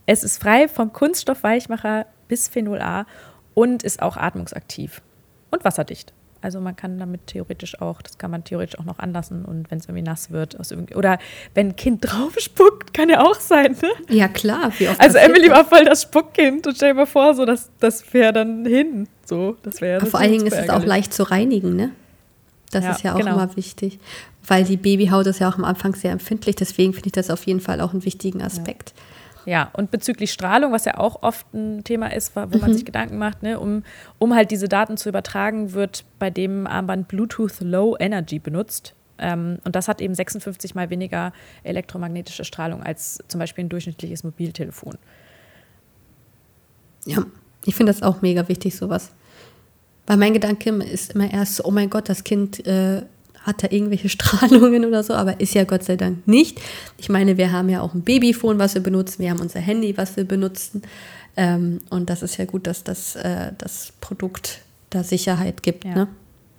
Es 0.07 0.25
ist 0.25 0.43
frei 0.43 0.67
vom 0.67 0.93
Kunststoffweichmacher 0.93 2.07
bis 2.27 2.49
Phenol 2.49 2.81
A 2.81 3.07
und 3.55 3.85
ist 3.85 4.03
auch 4.03 4.17
atmungsaktiv 4.17 5.03
und 5.53 5.65
wasserdicht. 5.65 6.13
Also 6.43 6.61
man 6.61 6.75
kann 6.75 6.99
damit 6.99 7.29
theoretisch 7.29 7.81
auch, 7.81 8.03
das 8.03 8.19
kann 8.19 8.33
man 8.33 8.43
theoretisch 8.43 8.77
auch 8.81 8.85
noch 8.85 8.99
anlassen 8.99 9.45
und 9.45 9.71
wenn 9.71 9.79
es 9.79 9.85
irgendwie 9.85 10.03
nass 10.03 10.33
wird, 10.33 10.57
oder 10.97 11.19
wenn 11.55 11.69
ein 11.69 11.77
Kind 11.77 12.05
drauf 12.05 12.35
spuckt, 12.39 12.93
kann 12.93 13.09
ja 13.09 13.23
auch 13.25 13.39
sein, 13.39 13.77
ne? 13.81 13.89
Ja, 14.09 14.27
klar. 14.27 14.73
also 14.99 15.19
Emily 15.19 15.49
war 15.49 15.65
voll 15.65 15.85
das 15.85 16.03
Spuckkind 16.03 16.67
und 16.67 16.75
stell 16.75 16.91
dir 16.91 16.95
mal 16.95 17.07
vor, 17.07 17.35
so 17.35 17.45
das, 17.45 17.71
das 17.79 18.13
wäre 18.13 18.33
dann 18.33 18.67
hin. 18.67 19.09
So, 19.25 19.57
das 19.63 19.81
wäre 19.81 20.05
Vor 20.05 20.19
allen 20.19 20.33
Dingen 20.33 20.47
ist 20.47 20.59
es 20.59 20.71
auch 20.71 20.85
leicht 20.85 21.15
zu 21.15 21.23
reinigen, 21.23 21.77
ne? 21.77 21.93
Das 22.71 22.85
ja, 22.85 22.91
ist 22.91 23.03
ja 23.03 23.15
auch 23.15 23.19
genau. 23.19 23.35
immer 23.35 23.57
wichtig. 23.57 23.99
Weil 24.47 24.65
die 24.65 24.77
Babyhaut 24.77 25.27
ist 25.27 25.41
ja 25.41 25.49
auch 25.49 25.57
am 25.57 25.65
Anfang 25.65 25.95
sehr 25.95 26.13
empfindlich, 26.13 26.57
deswegen 26.57 26.93
finde 26.93 27.09
ich 27.09 27.13
das 27.13 27.31
auf 27.31 27.45
jeden 27.47 27.61
Fall 27.61 27.81
auch 27.81 27.93
einen 27.93 28.05
wichtigen 28.05 28.43
Aspekt. 28.43 28.93
Ja. 28.97 29.03
Ja, 29.47 29.71
und 29.75 29.93
bezüglich 29.93 30.33
Strahlung, 30.33 30.73
was 30.73 30.87
ja 30.87 30.99
auch 30.99 31.23
oft 31.23 31.47
ein 31.55 31.85
Thema 31.85 32.13
ist, 32.13 32.35
wo 32.35 32.59
man 32.59 32.71
mhm. 32.71 32.75
sich 32.75 32.85
Gedanken 32.85 33.17
macht, 33.17 33.45
ne, 33.45 33.61
um, 33.61 33.85
um 34.19 34.35
halt 34.35 34.51
diese 34.51 34.67
Daten 34.67 34.97
zu 34.97 35.09
übertragen, 35.09 35.73
wird 35.73 36.05
bei 36.19 36.31
dem 36.31 36.67
Armband 36.67 37.07
Bluetooth 37.07 37.61
Low 37.61 37.97
Energy 37.99 38.41
benutzt. 38.41 38.95
Ähm, 39.19 39.59
und 39.65 39.77
das 39.77 39.87
hat 39.87 40.01
eben 40.01 40.17
56 40.17 40.75
mal 40.75 40.91
weniger 40.91 41.33
elektromagnetische 41.63 42.45
Strahlung 42.45 42.83
als 42.83 43.23
zum 43.29 43.39
Beispiel 43.39 43.65
ein 43.65 43.69
durchschnittliches 43.69 44.25
Mobiltelefon. 44.25 44.99
Ja, 47.05 47.25
ich 47.65 47.77
finde 47.77 47.93
das 47.93 48.03
auch 48.03 48.23
mega 48.23 48.49
wichtig, 48.49 48.77
sowas. 48.77 49.13
Weil 50.07 50.17
mein 50.17 50.33
Gedanke 50.33 50.71
ist 50.71 51.15
immer 51.15 51.31
erst 51.31 51.57
so, 51.57 51.65
oh 51.65 51.71
mein 51.71 51.91
Gott, 51.91 52.09
das 52.09 52.25
Kind 52.25 52.65
äh, 52.67 53.03
hat 53.43 53.63
er 53.63 53.73
irgendwelche 53.73 54.09
Strahlungen 54.11 54.85
oder 54.85 55.03
so, 55.03 55.15
aber 55.15 55.41
ist 55.41 55.55
ja 55.55 55.65
Gott 55.65 55.85
sei 55.85 55.97
Dank 55.97 56.27
nicht. 56.27 56.61
Ich 56.99 57.09
meine, 57.09 57.37
wir 57.37 57.53
haben 57.53 57.69
ja 57.69 57.81
auch 57.81 57.95
ein 57.95 58.03
Babyphone, 58.03 58.59
was 58.59 58.75
wir 58.75 58.83
benutzen, 58.83 59.23
wir 59.23 59.31
haben 59.31 59.41
unser 59.41 59.61
Handy, 59.61 59.97
was 59.97 60.17
wir 60.17 60.25
benutzen. 60.25 60.83
Ähm, 61.37 61.81
und 61.91 62.09
das 62.09 62.23
ist 62.23 62.39
ja 62.39 62.45
gut, 62.45 62.67
dass 62.67 62.83
das, 62.83 63.17
äh, 63.17 63.53
das 63.59 63.93
Produkt 64.01 64.61
da 64.91 65.03
Sicherheit 65.03 65.63
gibt. 65.63 65.85
Ja. 65.85 65.95
Ne? 65.95 66.09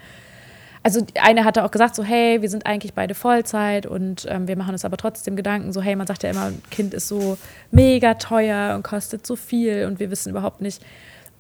also 0.82 1.06
eine 1.20 1.44
hatte 1.44 1.64
auch 1.64 1.70
gesagt, 1.70 1.94
so 1.94 2.02
hey, 2.02 2.40
wir 2.40 2.48
sind 2.48 2.64
eigentlich 2.64 2.94
beide 2.94 3.14
Vollzeit 3.14 3.84
und 3.86 4.26
ähm, 4.28 4.48
wir 4.48 4.56
machen 4.56 4.72
uns 4.72 4.84
aber 4.84 4.96
trotzdem 4.96 5.36
Gedanken, 5.36 5.72
so 5.72 5.82
hey, 5.82 5.94
man 5.94 6.06
sagt 6.06 6.22
ja 6.22 6.30
immer, 6.30 6.46
ein 6.46 6.62
Kind 6.70 6.94
ist 6.94 7.08
so 7.08 7.36
mega 7.70 8.14
teuer 8.14 8.74
und 8.74 8.82
kostet 8.82 9.26
so 9.26 9.36
viel 9.36 9.84
und 9.86 10.00
wir 10.00 10.10
wissen 10.10 10.30
überhaupt 10.30 10.62
nicht, 10.62 10.82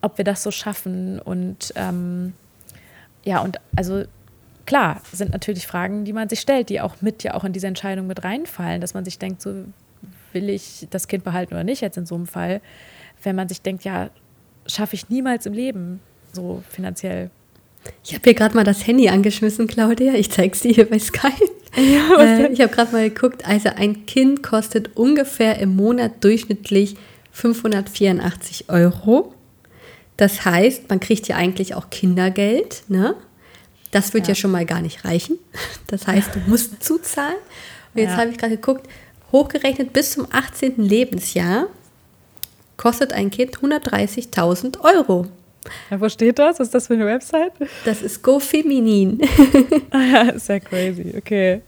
ob 0.02 0.18
wir 0.18 0.24
das 0.24 0.42
so 0.42 0.50
schaffen. 0.50 1.18
Und 1.18 1.72
ähm, 1.76 2.34
ja, 3.24 3.40
und 3.40 3.58
also 3.74 4.04
klar, 4.66 5.00
sind 5.10 5.32
natürlich 5.32 5.66
Fragen, 5.66 6.04
die 6.04 6.12
man 6.12 6.28
sich 6.28 6.40
stellt, 6.40 6.68
die 6.68 6.82
auch 6.82 6.96
mit 7.00 7.22
ja 7.22 7.32
auch 7.32 7.44
in 7.44 7.54
diese 7.54 7.66
Entscheidung 7.66 8.06
mit 8.06 8.22
reinfallen, 8.22 8.82
dass 8.82 8.92
man 8.92 9.06
sich 9.06 9.18
denkt, 9.18 9.40
so 9.40 9.64
will 10.32 10.48
ich 10.48 10.86
das 10.90 11.08
Kind 11.08 11.24
behalten 11.24 11.54
oder 11.54 11.64
nicht 11.64 11.80
jetzt 11.80 11.96
in 11.96 12.06
so 12.06 12.14
einem 12.14 12.26
Fall, 12.26 12.60
wenn 13.22 13.36
man 13.36 13.48
sich 13.48 13.62
denkt, 13.62 13.84
ja, 13.84 14.10
schaffe 14.66 14.94
ich 14.94 15.08
niemals 15.08 15.46
im 15.46 15.52
Leben 15.52 16.00
so 16.32 16.62
finanziell. 16.68 17.30
Ich 18.04 18.12
habe 18.12 18.22
hier 18.24 18.34
gerade 18.34 18.54
mal 18.54 18.64
das 18.64 18.86
Handy 18.86 19.08
angeschmissen, 19.08 19.66
Claudia. 19.66 20.14
Ich 20.14 20.30
zeige 20.30 20.52
es 20.52 20.60
dir 20.60 20.72
hier 20.72 20.88
bei 20.88 20.98
Skype. 20.98 21.32
Ja, 21.76 22.20
äh, 22.20 22.52
ich 22.52 22.60
habe 22.60 22.74
gerade 22.74 22.90
mal 22.90 23.08
geguckt, 23.08 23.46
also 23.46 23.68
ein 23.68 24.04
Kind 24.04 24.42
kostet 24.42 24.96
ungefähr 24.96 25.60
im 25.60 25.76
Monat 25.76 26.24
durchschnittlich 26.24 26.96
584 27.30 28.68
Euro. 28.70 29.32
Das 30.16 30.44
heißt, 30.44 30.90
man 30.90 30.98
kriegt 30.98 31.28
ja 31.28 31.36
eigentlich 31.36 31.76
auch 31.76 31.88
Kindergeld. 31.90 32.82
Ne? 32.88 33.14
Das 33.92 34.14
wird 34.14 34.26
ja. 34.26 34.32
ja 34.32 34.34
schon 34.34 34.50
mal 34.50 34.66
gar 34.66 34.82
nicht 34.82 35.04
reichen. 35.04 35.38
Das 35.86 36.08
heißt, 36.08 36.34
du 36.34 36.40
musst 36.46 36.82
zuzahlen. 36.82 37.38
Und 37.94 38.00
jetzt 38.00 38.10
ja. 38.10 38.16
habe 38.16 38.30
ich 38.30 38.38
gerade 38.38 38.56
geguckt, 38.56 38.88
hochgerechnet 39.32 39.92
bis 39.92 40.12
zum 40.12 40.26
18. 40.30 40.76
Lebensjahr 40.76 41.66
kostet 42.76 43.12
ein 43.12 43.30
Kind 43.30 43.58
130.000 43.58 44.80
Euro. 44.80 45.26
Ja, 45.90 46.00
wo 46.00 46.08
steht 46.08 46.38
das? 46.38 46.58
Was 46.58 46.68
ist 46.68 46.74
das 46.74 46.86
für 46.86 46.94
eine 46.94 47.06
Website? 47.06 47.52
Das 47.84 48.00
ist 48.02 48.22
GoFeminin. 48.22 49.20
ah 49.90 50.00
ja, 50.00 50.22
ist 50.30 50.48
ja 50.48 50.58
crazy, 50.58 51.14
okay. 51.16 51.60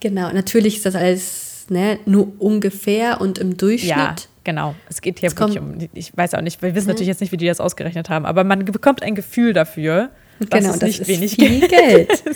Genau, 0.00 0.32
natürlich 0.32 0.76
ist 0.78 0.86
das 0.86 0.94
alles 0.94 1.66
ne, 1.68 1.98
nur 2.06 2.32
ungefähr 2.38 3.20
und 3.20 3.38
im 3.38 3.56
Durchschnitt. 3.56 3.90
Ja, 3.90 4.16
genau. 4.44 4.74
Es 4.88 5.00
geht 5.00 5.20
hier 5.20 5.28
es 5.28 5.38
wirklich 5.38 5.60
um, 5.60 5.76
ich 5.94 6.16
weiß 6.16 6.34
auch 6.34 6.40
nicht, 6.40 6.60
wir 6.62 6.74
wissen 6.74 6.88
natürlich 6.88 7.08
jetzt 7.08 7.20
nicht, 7.20 7.32
wie 7.32 7.36
die 7.36 7.46
das 7.46 7.60
ausgerechnet 7.60 8.08
haben, 8.08 8.26
aber 8.26 8.42
man 8.44 8.64
bekommt 8.64 9.02
ein 9.02 9.14
Gefühl 9.14 9.52
dafür, 9.52 10.10
genau, 10.40 10.70
es 10.70 10.80
nicht 10.80 11.00
das 11.00 11.08
wenig 11.08 11.36
viel 11.36 11.68
Geld. 11.68 12.22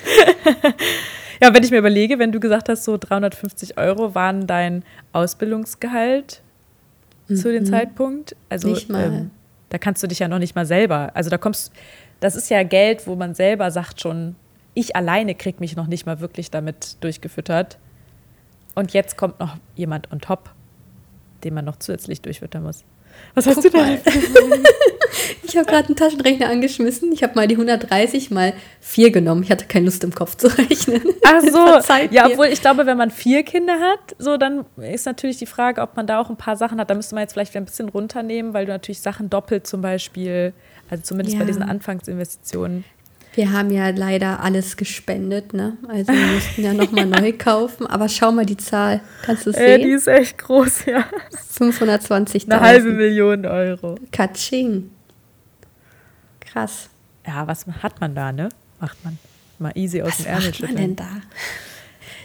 Ja, 1.45 1.53
wenn 1.53 1.63
ich 1.63 1.71
mir 1.71 1.77
überlege, 1.77 2.19
wenn 2.19 2.33
du 2.33 2.41
gesagt 2.41 2.71
hast, 2.71 2.85
so 2.85 2.97
350 2.97 3.77
Euro 3.77 4.15
waren 4.15 4.47
dein 4.47 4.83
Ausbildungsgehalt 5.13 6.41
mhm. 7.29 7.37
zu 7.37 7.53
dem 7.53 7.65
mhm. 7.65 7.69
Zeitpunkt. 7.69 8.35
Also 8.49 8.69
nicht 8.69 8.89
mal. 8.89 9.05
Ähm, 9.05 9.31
da 9.69 9.77
kannst 9.77 10.03
du 10.03 10.07
dich 10.07 10.21
ja 10.21 10.29
noch 10.29 10.39
nicht 10.39 10.55
mal 10.55 10.65
selber. 10.65 11.11
Also 11.13 11.29
da 11.29 11.37
kommst, 11.37 11.71
das 12.21 12.35
ist 12.35 12.49
ja 12.49 12.63
Geld, 12.63 13.07
wo 13.07 13.15
man 13.15 13.35
selber 13.35 13.71
sagt 13.71 14.01
schon, 14.01 14.37
ich 14.73 14.97
alleine 14.97 15.35
krieg 15.35 15.61
mich 15.61 15.77
noch 15.77 15.87
nicht 15.87 16.07
mal 16.07 16.19
wirklich 16.21 16.51
damit 16.51 16.97
durchgefüttert. 17.05 17.77
Und 18.75 18.95
jetzt 18.95 19.19
kommt 19.19 19.39
noch 19.39 19.59
jemand 19.77 20.11
on 20.13 20.21
top, 20.21 20.49
den 21.45 21.53
man 21.53 21.67
noch 21.67 21.77
zusätzlich 21.77 22.23
durchfüttern 22.23 22.63
muss. 22.63 22.85
Was 23.35 23.47
hast 23.47 23.57
Guck 23.57 23.65
du 23.65 23.71
denn? 23.71 23.99
Ich 25.43 25.57
habe 25.57 25.67
gerade 25.71 25.87
einen 25.87 25.97
Taschenrechner 25.97 26.49
angeschmissen. 26.49 27.13
Ich 27.13 27.23
habe 27.23 27.35
mal 27.37 27.47
die 27.47 27.55
130 27.55 28.31
mal 28.33 28.55
4 28.81 29.11
genommen. 29.13 29.45
Ich 29.45 29.51
hatte 29.53 29.67
keine 29.67 29.85
Lust 29.85 30.03
im 30.03 30.13
Kopf 30.15 30.37
zu 30.37 30.49
rechnen. 30.59 31.03
Ach 31.25 31.41
so, 31.43 31.95
ja, 32.11 32.27
obwohl 32.27 32.47
ich 32.47 32.61
glaube, 32.61 32.87
wenn 32.87 32.97
man 32.97 33.11
vier 33.13 33.45
Kinder 33.45 33.75
hat, 33.75 34.17
so 34.19 34.37
dann 34.37 34.65
ist 34.79 35.07
natürlich 35.07 35.37
die 35.39 35.47
Frage, 35.47 35.81
ob 35.81 35.97
man 35.97 36.07
da 36.09 36.21
auch 36.21 36.31
ein 36.31 36.37
paar 36.37 36.57
Sachen 36.57 36.81
hat. 36.81 36.91
Da 36.91 36.95
müsste 36.95 37.15
man 37.15 37.23
jetzt 37.23 37.35
vielleicht 37.35 37.55
ein 37.57 37.65
bisschen 37.65 37.89
runternehmen, 37.89 38.53
weil 38.53 38.67
du 38.67 38.73
natürlich 38.73 39.01
Sachen 39.01 39.31
doppelt 39.31 39.67
zum 39.67 39.81
Beispiel, 39.81 40.53
also 40.91 41.05
zumindest 41.05 41.37
bei 41.37 41.43
Ja. 41.45 41.47
diesen 41.47 41.63
Anfangsinvestitionen. 41.63 42.85
Wir 43.35 43.53
haben 43.53 43.71
ja 43.71 43.89
leider 43.91 44.41
alles 44.41 44.77
gespendet, 44.77 45.55
ne? 45.55 45.77
Also 45.89 46.13
wir 46.13 46.27
mussten 46.35 46.63
ja 46.63 46.73
nochmal 46.73 47.07
neu 47.07 47.33
kaufen. 47.33 47.87
Aber 47.87 48.09
schau 48.09 48.31
mal 48.31 48.47
die 48.47 48.57
Zahl. 48.57 49.01
Kannst 49.23 49.47
du 49.47 49.51
es 49.51 49.57
Äh, 49.57 49.79
die 49.79 49.85
sehen? 49.85 49.97
ist 49.97 50.07
echt 50.09 50.39
groß, 50.39 50.85
ja. 50.87 51.05
520.000. 51.59 52.51
Eine 52.53 52.61
halbe 52.61 52.91
Million 52.93 53.45
Euro. 53.47 53.97
Katsching. 54.13 54.91
Krass. 56.41 56.89
Ja, 57.27 57.47
was 57.47 57.67
hat 57.83 58.01
man 58.01 58.15
da, 58.15 58.31
ne? 58.33 58.49
Macht 58.81 59.03
man 59.05 59.19
mal 59.59 59.73
easy 59.75 60.03
aus 60.03 60.09
Was 60.09 60.17
dem 60.19 60.27
Ärmel 60.27 60.47
macht 60.51 60.61
man 60.61 60.69
schütteln. 60.71 60.77
denn 60.77 60.97
da? 60.97 61.09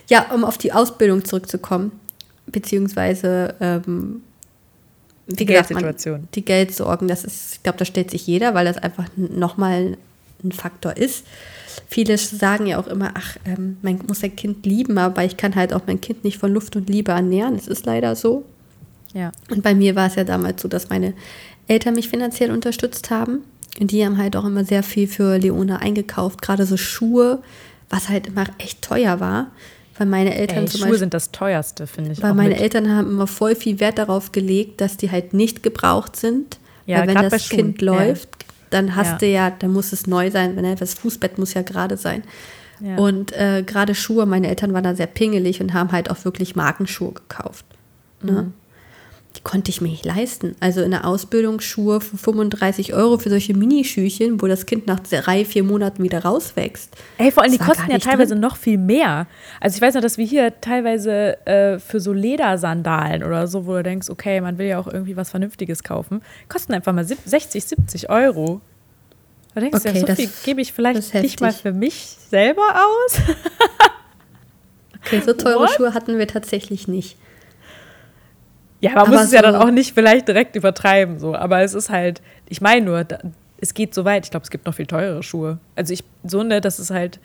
Ja, 0.10 0.32
um 0.34 0.44
auf 0.44 0.58
die 0.58 0.74
Ausbildung 0.74 1.24
zurückzukommen, 1.24 1.92
beziehungsweise 2.48 3.56
ähm, 3.62 4.24
Die 5.28 5.46
Geldsituation. 5.46 6.28
die 6.36 6.44
Geldsorgen, 6.44 7.08
das 7.08 7.24
ist, 7.24 7.56
ich 7.56 7.64
glaube, 7.64 7.78
das 7.78 7.88
stellt 7.88 8.12
sich 8.12 8.26
jeder, 8.28 8.54
weil 8.56 8.66
das 8.66 8.78
einfach 8.78 9.06
nochmal 9.16 9.98
ein 10.44 10.52
Faktor 10.52 10.98
ist. 10.98 11.26
Viele 11.88 12.18
sagen 12.18 12.68
ja 12.68 12.80
auch 12.80 12.88
immer, 12.88 13.12
ach, 13.16 13.38
ähm, 13.46 13.78
man 13.82 14.00
muss 14.08 14.20
sein 14.20 14.36
Kind 14.36 14.66
lieben, 14.66 14.98
aber 14.98 15.24
ich 15.24 15.38
kann 15.38 15.56
halt 15.56 15.74
auch 15.74 15.82
mein 15.88 16.02
Kind 16.02 16.24
nicht 16.24 16.38
von 16.38 16.54
Luft 16.54 16.76
und 16.76 16.90
Liebe 16.90 17.12
ernähren. 17.12 17.56
Es 17.56 17.68
ist 17.68 17.86
leider 17.86 18.16
so. 18.16 18.46
Ja. 19.14 19.32
Und 19.50 19.64
bei 19.64 19.74
mir 19.74 19.96
war 19.96 20.08
es 20.08 20.16
ja 20.16 20.24
damals 20.24 20.62
so, 20.62 20.68
dass 20.68 20.90
meine 20.90 21.14
Eltern 21.68 21.96
mich 21.96 22.10
finanziell 22.10 22.52
unterstützt 22.52 23.10
haben. 23.10 23.40
Und 23.80 23.92
die 23.92 24.06
haben 24.06 24.18
halt 24.18 24.36
auch 24.36 24.46
immer 24.46 24.66
sehr 24.66 24.84
viel 24.84 25.08
für 25.08 25.38
Leona 25.38 25.78
eingekauft, 25.78 26.42
gerade 26.42 26.66
so 26.66 26.78
Schuhe, 26.78 27.42
was 27.90 28.10
halt 28.10 28.28
immer 28.28 28.46
echt 28.58 28.82
teuer 28.82 29.20
war. 29.20 29.48
Weil 29.98 30.08
meine 30.08 30.36
Eltern 30.36 30.60
Ey, 30.60 30.66
zum 30.66 30.78
Schuhe 30.80 30.82
Beispiel, 30.88 31.00
sind 31.00 31.14
das 31.14 31.32
teuerste, 31.32 31.86
finde 31.86 32.14
ich. 32.14 32.22
weil 32.22 32.34
meine 32.34 32.50
mit. 32.52 32.62
Eltern 32.62 32.90
haben 32.90 33.10
immer 33.10 33.28
voll 33.28 33.56
viel 33.56 33.80
Wert 33.80 33.98
darauf 33.98 34.32
gelegt, 34.32 34.82
dass 34.82 34.98
die 34.98 35.12
halt 35.12 35.34
nicht 35.34 35.62
gebraucht 35.62 36.16
sind. 36.16 36.58
Ja, 36.86 37.00
weil 37.00 37.08
wenn 37.08 37.30
das 37.30 37.50
Kind 37.50 37.82
ja. 37.82 38.14
Dann 38.70 38.96
hast 38.96 39.12
Ja. 39.14 39.18
du 39.18 39.26
ja, 39.28 39.50
dann 39.52 39.72
muss 39.74 39.92
es 39.94 40.08
neu 40.08 40.32
sein, 40.32 40.56
wenn 40.56 40.66
er 40.66 40.76
das 40.76 40.94
Fußbett 40.94 41.38
muss 41.38 41.54
ja 41.54 41.62
gerade 41.62 41.98
sein. 41.98 42.24
Ja. 42.82 42.96
Und 42.98 43.34
äh, 43.34 43.64
gerade 43.66 43.94
Schuhe, 43.96 44.26
meine 44.26 44.48
Eltern 44.48 44.74
waren 44.74 44.84
da 44.84 44.96
sehr 44.96 45.08
pingelig 45.08 45.62
und 45.62 45.74
haben 45.74 45.92
halt 45.92 46.10
auch 46.10 46.24
wirklich 46.24 46.56
Markenschuhe 46.56 47.12
gekauft. 47.14 47.66
Ne? 48.22 48.32
Mhm. 48.32 48.54
Die 49.36 49.42
konnte 49.42 49.70
ich 49.70 49.80
mir 49.80 49.90
nicht 49.90 50.06
leisten. 50.06 50.56
Also 50.60 50.82
in 50.82 50.90
der 50.92 51.06
Ausbildung 51.06 51.60
Schuhe 51.62 52.02
für 52.02 52.18
35 52.18 52.94
Euro 52.96 53.20
für 53.20 53.30
solche 53.30 53.54
Minischüchen, 53.56 54.42
wo 54.42 54.48
das 54.48 54.66
Kind 54.66 54.88
nach 54.88 55.00
drei, 55.00 55.46
vier 55.46 55.64
Monaten 55.64 56.02
wieder 56.04 56.24
rauswächst. 56.26 56.90
Ey, 57.20 57.32
vor 57.32 57.44
allem, 57.44 57.52
die 57.52 57.60
Das 57.60 57.68
kosten 57.68 57.92
ja 57.92 58.00
teilweise 58.00 58.34
drin. 58.34 58.42
noch 58.42 58.58
viel 58.58 58.80
mehr. 58.80 59.28
Also 59.62 59.76
ich 59.78 59.82
weiß 59.84 59.94
noch, 59.94 60.02
dass 60.02 60.18
wir 60.18 60.26
hier 60.26 60.60
teilweise 60.62 61.46
äh, 61.46 61.78
für 61.80 62.00
so 62.00 62.12
Ledersandalen 62.12 63.24
oder 63.24 63.48
so, 63.48 63.68
wo 63.68 63.74
du 63.74 63.84
denkst, 63.84 64.10
okay, 64.10 64.42
man 64.42 64.58
will 64.58 64.66
ja 64.66 64.80
auch 64.80 64.88
irgendwie 64.88 65.16
was 65.16 65.30
Vernünftiges 65.30 65.84
kaufen, 65.84 66.22
kosten 66.50 66.74
einfach 66.74 66.92
mal 66.92 67.06
sieb- 67.06 67.20
60, 67.24 67.64
70 67.64 68.10
Euro. 68.10 68.62
Da 69.54 69.62
denkst 69.62 69.84
du 69.84 69.90
Okay, 69.90 69.96
ja, 69.96 70.02
so 70.02 70.08
das- 70.08 70.18
viel 70.18 70.30
gebe 70.44 70.62
ich 70.62 70.74
vielleicht 70.74 71.14
nicht 71.14 71.40
mal 71.40 71.54
für 71.54 71.72
mich 71.72 72.18
selber 72.30 72.64
aus. 72.64 73.22
Okay, 75.06 75.22
so 75.26 75.34
teure 75.34 75.60
What? 75.62 75.70
Schuhe 75.72 75.94
hatten 75.94 76.18
wir 76.18 76.28
tatsächlich 76.28 76.88
nicht. 76.88 77.16
Ja, 78.82 78.92
man 78.92 79.00
Aber 79.00 79.12
muss 79.12 79.26
es 79.26 79.32
ja 79.32 79.42
dann 79.42 79.56
auch 79.56 79.72
nicht 79.72 79.94
vielleicht 79.94 80.28
direkt 80.28 80.56
übertreiben, 80.56 81.20
so. 81.20 81.36
Aber 81.36 81.62
es 81.62 81.74
ist 81.74 81.90
halt, 81.90 82.22
ich 82.48 82.62
meine 82.62 82.86
nur, 82.86 83.04
da, 83.04 83.20
es 83.60 83.74
geht 83.74 83.94
so 83.94 84.06
weit. 84.06 84.26
Ich 84.26 84.32
glaube, 84.32 84.46
es 84.46 84.50
gibt 84.50 84.66
noch 84.66 84.74
viel 84.74 84.86
teurere 84.86 85.22
Schuhe. 85.22 85.60
Also 85.76 85.94
ich, 85.94 86.04
so 86.24 86.44
ne, 86.44 86.62
das 86.62 86.80
ist 86.80 86.92
halt 86.92 87.20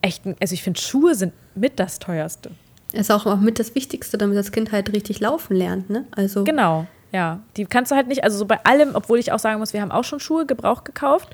echt, 0.00 0.22
also 0.40 0.54
ich 0.54 0.62
finde, 0.62 0.80
Schuhe 0.80 1.14
sind 1.14 1.32
mit 1.54 1.78
das 1.78 1.98
teuerste. 1.98 2.50
Ist 2.92 3.10
auch, 3.10 3.26
auch 3.26 3.38
mit 3.38 3.58
das 3.58 3.74
Wichtigste, 3.74 4.16
damit 4.16 4.38
das 4.38 4.50
Kind 4.50 4.72
halt 4.72 4.92
richtig 4.92 5.20
laufen 5.20 5.54
lernt, 5.54 5.90
ne? 5.90 6.06
Also 6.12 6.44
Genau, 6.44 6.86
ja. 7.12 7.40
Die 7.56 7.66
kannst 7.66 7.92
du 7.92 7.96
halt 7.96 8.08
nicht, 8.08 8.24
also 8.24 8.38
so 8.38 8.46
bei 8.46 8.64
allem, 8.64 8.94
obwohl 8.94 9.18
ich 9.18 9.32
auch 9.32 9.38
sagen 9.38 9.58
muss, 9.58 9.74
wir 9.74 9.82
haben 9.82 9.90
auch 9.90 10.04
schon 10.04 10.20
Schuhe 10.20 10.46
gebraucht 10.46 10.86
gekauft, 10.86 11.28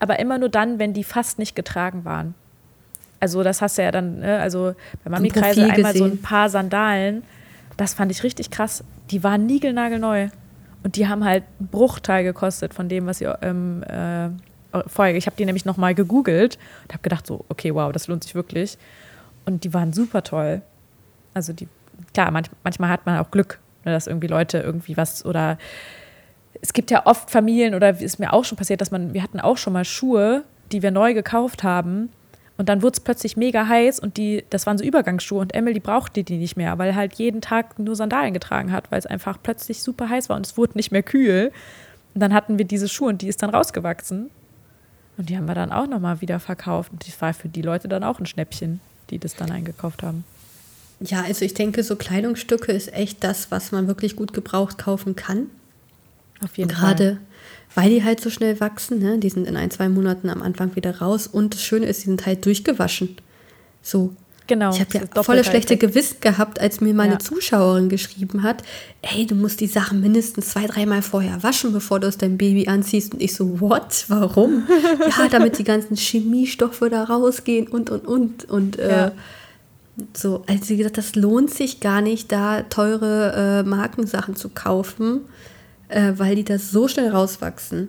aber 0.00 0.18
immer 0.18 0.36
nur 0.38 0.50
dann, 0.50 0.78
wenn 0.78 0.92
die 0.92 1.04
fast 1.04 1.38
nicht 1.38 1.56
getragen 1.56 2.04
waren. 2.04 2.34
Also 3.20 3.42
das 3.42 3.62
hast 3.62 3.78
du 3.78 3.82
ja 3.82 3.90
dann, 3.90 4.20
ne, 4.20 4.38
also 4.38 4.74
bei 5.02 5.10
Mami 5.10 5.30
Kreise 5.30 5.62
Profil 5.62 5.74
einmal 5.74 5.96
so 5.96 6.04
ein 6.04 6.10
gesehen. 6.10 6.22
paar 6.22 6.50
Sandalen, 6.50 7.22
das 7.78 7.94
fand 7.94 8.10
ich 8.10 8.22
richtig 8.22 8.50
krass. 8.50 8.84
Die 9.10 9.24
waren 9.24 9.46
niegelnagelneu 9.46 10.28
und 10.82 10.96
die 10.96 11.08
haben 11.08 11.24
halt 11.24 11.44
einen 11.58 11.68
Bruchteil 11.68 12.24
gekostet 12.24 12.74
von 12.74 12.88
dem, 12.88 13.06
was 13.06 13.20
ihr 13.20 13.38
ähm, 13.40 13.82
äh, 13.84 14.28
vorher, 14.86 15.16
ich 15.16 15.26
habe 15.26 15.36
die 15.36 15.46
nämlich 15.46 15.64
nochmal 15.64 15.94
gegoogelt 15.94 16.58
und 16.84 16.92
habe 16.92 17.02
gedacht 17.02 17.26
so, 17.26 17.44
okay, 17.48 17.74
wow, 17.74 17.90
das 17.92 18.08
lohnt 18.08 18.24
sich 18.24 18.34
wirklich. 18.34 18.76
Und 19.46 19.64
die 19.64 19.72
waren 19.72 19.92
super 19.92 20.22
toll. 20.22 20.60
Also 21.34 21.52
die, 21.52 21.68
klar, 22.12 22.30
manch, 22.30 22.48
manchmal 22.64 22.90
hat 22.90 23.06
man 23.06 23.18
auch 23.18 23.30
Glück, 23.30 23.60
ne, 23.84 23.92
dass 23.92 24.06
irgendwie 24.06 24.26
Leute 24.26 24.58
irgendwie 24.58 24.96
was 24.96 25.24
oder 25.24 25.56
es 26.60 26.72
gibt 26.72 26.90
ja 26.90 27.06
oft 27.06 27.30
Familien 27.30 27.74
oder 27.74 28.00
ist 28.00 28.18
mir 28.18 28.32
auch 28.32 28.44
schon 28.44 28.58
passiert, 28.58 28.80
dass 28.80 28.90
man, 28.90 29.14
wir 29.14 29.22
hatten 29.22 29.38
auch 29.38 29.56
schon 29.56 29.72
mal 29.72 29.84
Schuhe, 29.84 30.42
die 30.72 30.82
wir 30.82 30.90
neu 30.90 31.14
gekauft 31.14 31.62
haben 31.62 32.10
und 32.58 32.68
dann 32.68 32.82
wurde 32.82 32.94
es 32.94 33.00
plötzlich 33.00 33.36
mega 33.36 33.68
heiß 33.68 34.00
und 34.00 34.16
die, 34.16 34.44
das 34.50 34.66
waren 34.66 34.76
so 34.78 34.84
Übergangsschuhe 34.84 35.40
und 35.40 35.54
Emily 35.54 35.78
brauchte 35.78 36.24
die 36.24 36.38
nicht 36.38 36.56
mehr, 36.56 36.76
weil 36.76 36.96
halt 36.96 37.14
jeden 37.14 37.40
Tag 37.40 37.78
nur 37.78 37.94
Sandalen 37.94 38.34
getragen 38.34 38.72
hat, 38.72 38.90
weil 38.90 38.98
es 38.98 39.06
einfach 39.06 39.38
plötzlich 39.40 39.80
super 39.80 40.08
heiß 40.08 40.28
war 40.28 40.36
und 40.36 40.44
es 40.44 40.56
wurde 40.56 40.72
nicht 40.74 40.90
mehr 40.90 41.04
kühl. 41.04 41.52
Und 42.14 42.20
dann 42.20 42.34
hatten 42.34 42.58
wir 42.58 42.64
diese 42.64 42.88
Schuhe 42.88 43.10
und 43.10 43.22
die 43.22 43.28
ist 43.28 43.42
dann 43.44 43.50
rausgewachsen. 43.50 44.30
Und 45.16 45.30
die 45.30 45.36
haben 45.36 45.46
wir 45.46 45.54
dann 45.54 45.70
auch 45.70 45.86
nochmal 45.86 46.20
wieder 46.20 46.40
verkauft. 46.40 46.92
Und 46.92 47.06
das 47.06 47.20
war 47.20 47.32
für 47.32 47.48
die 47.48 47.62
Leute 47.62 47.86
dann 47.86 48.02
auch 48.02 48.18
ein 48.18 48.26
Schnäppchen, 48.26 48.80
die 49.10 49.18
das 49.18 49.36
dann 49.36 49.52
eingekauft 49.52 50.02
haben. 50.02 50.24
Ja, 51.00 51.22
also 51.22 51.44
ich 51.44 51.54
denke, 51.54 51.84
so 51.84 51.94
Kleidungsstücke 51.94 52.72
ist 52.72 52.92
echt 52.92 53.22
das, 53.22 53.52
was 53.52 53.70
man 53.70 53.86
wirklich 53.86 54.16
gut 54.16 54.32
gebraucht 54.32 54.78
kaufen 54.78 55.14
kann. 55.14 55.46
Auf 56.44 56.56
jeden 56.56 56.70
Gerade 56.70 57.18
Fall. 57.74 57.82
weil 57.84 57.90
die 57.90 58.04
halt 58.04 58.20
so 58.20 58.30
schnell 58.30 58.60
wachsen, 58.60 58.98
ne? 59.00 59.18
Die 59.18 59.30
sind 59.30 59.46
in 59.46 59.56
ein, 59.56 59.70
zwei 59.70 59.88
Monaten 59.88 60.30
am 60.30 60.42
Anfang 60.42 60.76
wieder 60.76 60.98
raus. 60.98 61.26
Und 61.26 61.54
das 61.54 61.62
Schöne 61.62 61.86
ist, 61.86 62.02
die 62.02 62.06
sind 62.06 62.26
halt 62.26 62.44
durchgewaschen. 62.46 63.16
So. 63.82 64.12
Genau. 64.46 64.70
Ich 64.72 64.80
habe 64.80 65.06
ja 65.14 65.22
volle 65.22 65.44
schlechte. 65.44 65.76
Gewissen 65.76 66.16
gehabt, 66.22 66.58
als 66.58 66.80
mir 66.80 66.94
meine 66.94 67.14
Ja. 67.14 67.18
Zuschauerin 67.18 67.90
geschrieben 67.90 68.42
hat, 68.42 68.62
ey, 69.02 69.26
du 69.26 69.34
musst 69.34 69.60
die 69.60 69.66
Sachen 69.66 70.00
mindestens 70.00 70.48
zwei, 70.48 70.66
dreimal 70.66 71.02
vorher 71.02 71.42
waschen, 71.42 71.74
bevor 71.74 72.00
du 72.00 72.06
es 72.06 72.16
deinem 72.16 72.38
Baby 72.38 72.66
anziehst. 72.66 73.12
Und 73.12 73.22
ich 73.22 73.34
so, 73.34 73.60
what? 73.60 74.06
Warum? 74.08 74.66
ja, 75.18 75.28
damit 75.30 75.58
die 75.58 75.64
ganzen 75.64 75.96
Chemiestoffe 75.96 76.88
da 76.88 77.04
rausgehen 77.04 77.66
und, 77.68 77.90
und, 77.90 78.06
und. 78.06 78.44
Und 78.46 78.78
äh, 78.78 78.88
Ja. 78.90 79.12
so, 80.16 80.44
also 80.46 80.68
wie 80.70 80.78
gesagt, 80.78 80.96
das 80.96 81.14
lohnt 81.14 81.50
sich 81.52 81.80
gar 81.80 82.00
nicht, 82.00 82.32
da 82.32 82.62
teure 82.62 83.62
äh, 83.66 83.68
Markensachen 83.68 84.34
zu 84.34 84.48
kaufen, 84.48 85.20
äh, 85.88 86.12
weil 86.16 86.36
die 86.36 86.44
da 86.44 86.58
so 86.58 86.88
schnell 86.88 87.10
rauswachsen. 87.10 87.88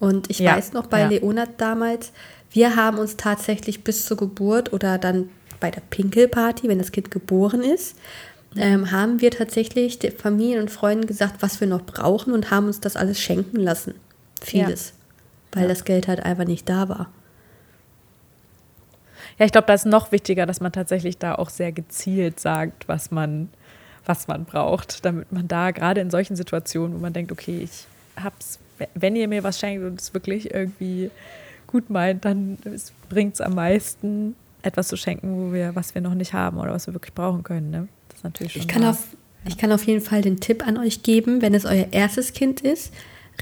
Und 0.00 0.30
ich 0.30 0.40
Ja, 0.40 0.56
weiß 0.56 0.72
noch 0.72 0.86
bei 0.86 1.00
ja. 1.00 1.08
Leonard 1.08 1.50
damals, 1.58 2.12
wir 2.50 2.76
haben 2.76 2.98
uns 2.98 3.16
tatsächlich 3.16 3.82
bis 3.84 4.04
zur 4.06 4.16
Geburt 4.16 4.72
oder 4.72 4.98
dann 4.98 5.28
bei 5.60 5.70
der 5.70 5.80
Pinkelparty, 5.80 6.68
wenn 6.68 6.78
das 6.78 6.92
Kind 6.92 7.10
geboren 7.10 7.62
ist, 7.62 7.96
ähm, 8.56 8.90
haben 8.90 9.20
wir 9.20 9.30
tatsächlich 9.30 9.98
den 9.98 10.16
Familien 10.16 10.60
und 10.62 10.70
Freunden 10.70 11.06
gesagt, 11.06 11.36
was 11.42 11.60
wir 11.60 11.66
noch 11.68 11.82
brauchen 11.82 12.32
und 12.32 12.50
haben 12.50 12.66
uns 12.66 12.80
das 12.80 12.96
alles 12.96 13.20
schenken 13.20 13.56
lassen. 13.58 13.94
Vieles. 14.42 14.92
Weil 15.52 15.64
Ja. 15.64 15.68
das 15.68 15.84
Geld 15.84 16.08
halt 16.08 16.20
einfach 16.20 16.44
nicht 16.44 16.68
da 16.68 16.88
war. 16.88 17.10
Ja, 19.38 19.44
ich 19.44 19.52
glaube, 19.52 19.66
da 19.66 19.74
ist 19.74 19.84
noch 19.86 20.12
wichtiger, 20.12 20.46
dass 20.46 20.60
man 20.60 20.72
tatsächlich 20.72 21.18
da 21.18 21.34
auch 21.34 21.50
sehr 21.50 21.72
gezielt 21.72 22.40
sagt, 22.40 22.88
was 22.88 23.10
man, 23.10 23.48
was 24.06 24.28
man 24.28 24.44
braucht, 24.44 25.04
damit 25.04 25.30
man 25.32 25.48
da 25.48 25.70
gerade 25.72 26.00
in 26.00 26.10
solchen 26.10 26.36
Situationen, 26.36 26.96
wo 26.96 27.00
man 27.00 27.12
denkt, 27.12 27.32
okay, 27.32 27.60
ich 27.62 27.86
hab's, 28.22 28.58
wenn 28.94 29.16
ihr 29.16 29.28
mir 29.28 29.42
was 29.44 29.58
schenkt 29.58 29.84
und 29.84 30.00
es 30.00 30.14
wirklich 30.14 30.52
irgendwie 30.54 31.10
gut 31.66 31.90
meint, 31.90 32.24
dann 32.24 32.58
bringt 33.08 33.34
es 33.34 33.40
am 33.40 33.54
meisten, 33.54 34.36
etwas 34.62 34.88
zu 34.88 34.96
schenken, 34.96 35.36
wo 35.36 35.52
wir, 35.52 35.74
was 35.74 35.94
wir 35.94 36.02
noch 36.02 36.14
nicht 36.14 36.32
haben 36.32 36.58
oder 36.58 36.72
was 36.72 36.86
wir 36.86 36.94
wirklich 36.94 37.14
brauchen 37.14 37.42
können. 37.42 37.70
Ne? 37.70 37.88
Das 38.08 38.18
ist 38.18 38.24
natürlich 38.24 38.52
schon 38.52 38.62
Ich 38.62 38.68
kann, 38.68 38.84
auf, 38.84 38.98
ich 39.46 39.58
kann 39.58 39.72
auf 39.72 39.84
jeden 39.84 40.00
Fall 40.00 40.22
den 40.22 40.40
Tipp 40.40 40.66
an 40.66 40.76
euch 40.78 41.02
geben, 41.02 41.42
wenn 41.42 41.54
es 41.54 41.64
euer 41.64 41.86
erstes 41.92 42.32
Kind 42.32 42.60
ist, 42.60 42.92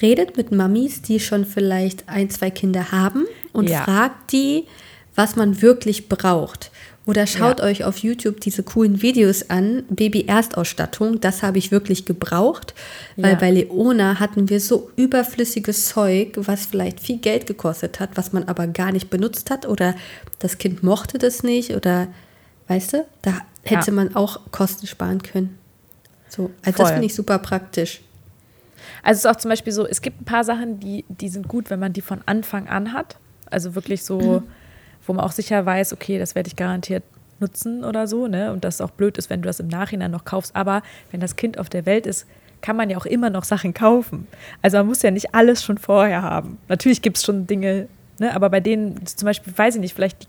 redet 0.03 0.37
mit 0.37 0.51
Mamis, 0.53 1.03
die 1.03 1.21
schon 1.21 1.45
vielleicht 1.45 2.09
ein, 2.09 2.31
zwei 2.31 2.51
Kinder 2.51 2.91
haben 2.91 3.25
und 3.53 3.69
Ja. 3.71 3.85
fragt 3.85 4.33
die, 4.33 4.65
was 5.15 5.37
man 5.37 5.63
wirklich 5.63 6.09
braucht. 6.09 6.71
Oder 7.07 7.27
schaut 7.27 7.59
Ja. 7.61 7.67
euch 7.67 7.85
auf 7.85 7.99
YouTube 7.99 8.41
diese 8.41 8.63
coolen 8.63 9.03
Videos 9.03 9.51
an, 9.51 9.83
Baby-Erstausstattung, 9.91 11.21
das 11.21 11.43
habe 11.43 11.59
ich 11.59 11.71
wirklich 11.71 12.07
gebraucht, 12.07 12.75
weil 13.17 13.33
Ja. 13.33 13.39
bei 13.39 13.51
Leona 13.51 14.21
hatten 14.21 14.49
wir 14.49 14.59
so 14.61 14.91
überflüssiges 14.97 15.89
Zeug, 15.89 16.33
was 16.37 16.65
vielleicht 16.67 17.01
viel 17.01 17.19
Geld 17.19 17.47
gekostet 17.47 18.01
hat, 18.01 18.11
was 18.15 18.33
man 18.33 18.45
aber 18.45 18.67
gar 18.67 18.91
nicht 18.91 19.11
benutzt 19.11 19.51
hat 19.51 19.67
oder 19.67 19.95
das 20.39 20.57
Kind 20.59 20.83
mochte 20.83 21.19
das 21.19 21.43
nicht 21.43 21.73
oder 21.75 22.09
weißt 22.69 22.95
du, 22.95 23.05
da 23.23 23.39
hätte 23.65 23.91
Ja. 23.91 23.93
man 23.95 24.17
auch 24.17 24.41
Kosten 24.51 24.87
sparen 24.87 25.23
können. 25.23 25.59
So, 26.31 26.51
also 26.65 26.77
das 26.77 26.77
Voll. 26.77 26.87
finde 26.93 27.07
ich 27.07 27.15
super 27.15 27.39
praktisch. 27.39 28.01
Also 29.03 29.19
es 29.19 29.25
ist 29.25 29.31
auch 29.31 29.37
zum 29.41 29.51
Beispiel 29.51 29.73
so, 29.73 29.87
es 29.87 30.01
gibt 30.01 30.23
ein 30.23 30.25
paar 30.25 30.45
Sachen, 30.45 30.81
die, 30.81 31.05
die 31.09 31.29
sind 31.29 31.49
gut, 31.49 31.69
wenn 31.71 31.81
man 31.81 31.93
die 31.93 32.01
von 32.01 32.21
Anfang 32.27 32.67
an 32.69 32.93
hat. 32.95 33.17
Also 33.51 33.75
wirklich 33.75 34.03
so, 34.03 34.41
mhm. 34.41 34.43
Wo 35.07 35.13
man 35.13 35.25
auch 35.25 35.33
sicher 35.33 35.65
weiß, 35.65 35.93
okay, 35.93 36.19
das 36.19 36.35
werde 36.35 36.49
ich 36.49 36.57
garantiert 36.57 37.03
nutzen 37.41 37.85
oder 37.85 38.07
so, 38.07 38.27
ne? 38.27 38.53
Und 38.53 38.65
das 38.65 38.81
auch 38.81 38.91
blöd 38.91 39.19
ist, 39.19 39.31
wenn 39.31 39.43
du 39.43 39.47
das 39.47 39.61
im 39.61 39.69
Nachhinein 39.69 40.11
noch 40.11 40.25
kaufst. 40.25 40.55
Aber 40.55 40.83
wenn 41.11 41.21
das 41.21 41.37
Kind 41.37 41.59
auf 41.59 41.69
der 41.69 41.87
Welt 41.87 42.07
ist, 42.07 42.27
kann 42.61 42.77
man 42.77 42.89
ja 42.89 42.97
auch 42.97 43.07
immer 43.07 43.29
noch 43.29 43.45
Sachen 43.45 43.75
kaufen. 43.75 44.27
Also 44.63 44.79
man 44.79 44.87
muss 44.87 45.03
ja 45.03 45.11
nicht 45.11 45.35
alles 45.35 45.63
schon 45.63 45.77
vorher 45.77 46.23
haben. 46.23 46.59
Natürlich 46.69 47.03
gibt 47.03 47.19
es 47.19 47.25
schon 47.25 47.47
Dinge, 47.47 47.89
ne? 48.19 48.35
aber 48.35 48.49
bei 48.49 48.61
denen 48.61 49.05
zum 49.05 49.27
Beispiel, 49.27 49.53
weiß 49.57 49.75
ich 49.75 49.81
nicht, 49.81 49.95
vielleicht 49.95 50.29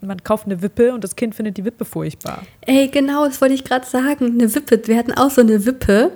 man 0.00 0.22
kauft 0.22 0.46
eine 0.46 0.62
Wippe 0.62 0.92
und 0.92 1.04
das 1.04 1.16
Kind 1.16 1.34
findet 1.34 1.56
die 1.56 1.64
Wippe 1.64 1.84
furchtbar. 1.84 2.42
Ey, 2.62 2.88
genau, 2.88 3.26
das 3.26 3.40
wollte 3.40 3.54
ich 3.54 3.64
gerade 3.64 3.86
sagen. 3.86 4.32
Eine 4.32 4.54
Wippe. 4.54 4.80
Wir 4.86 4.96
hatten 4.98 5.12
auch 5.12 5.30
so 5.30 5.40
eine 5.40 5.64
Wippe. 5.64 6.12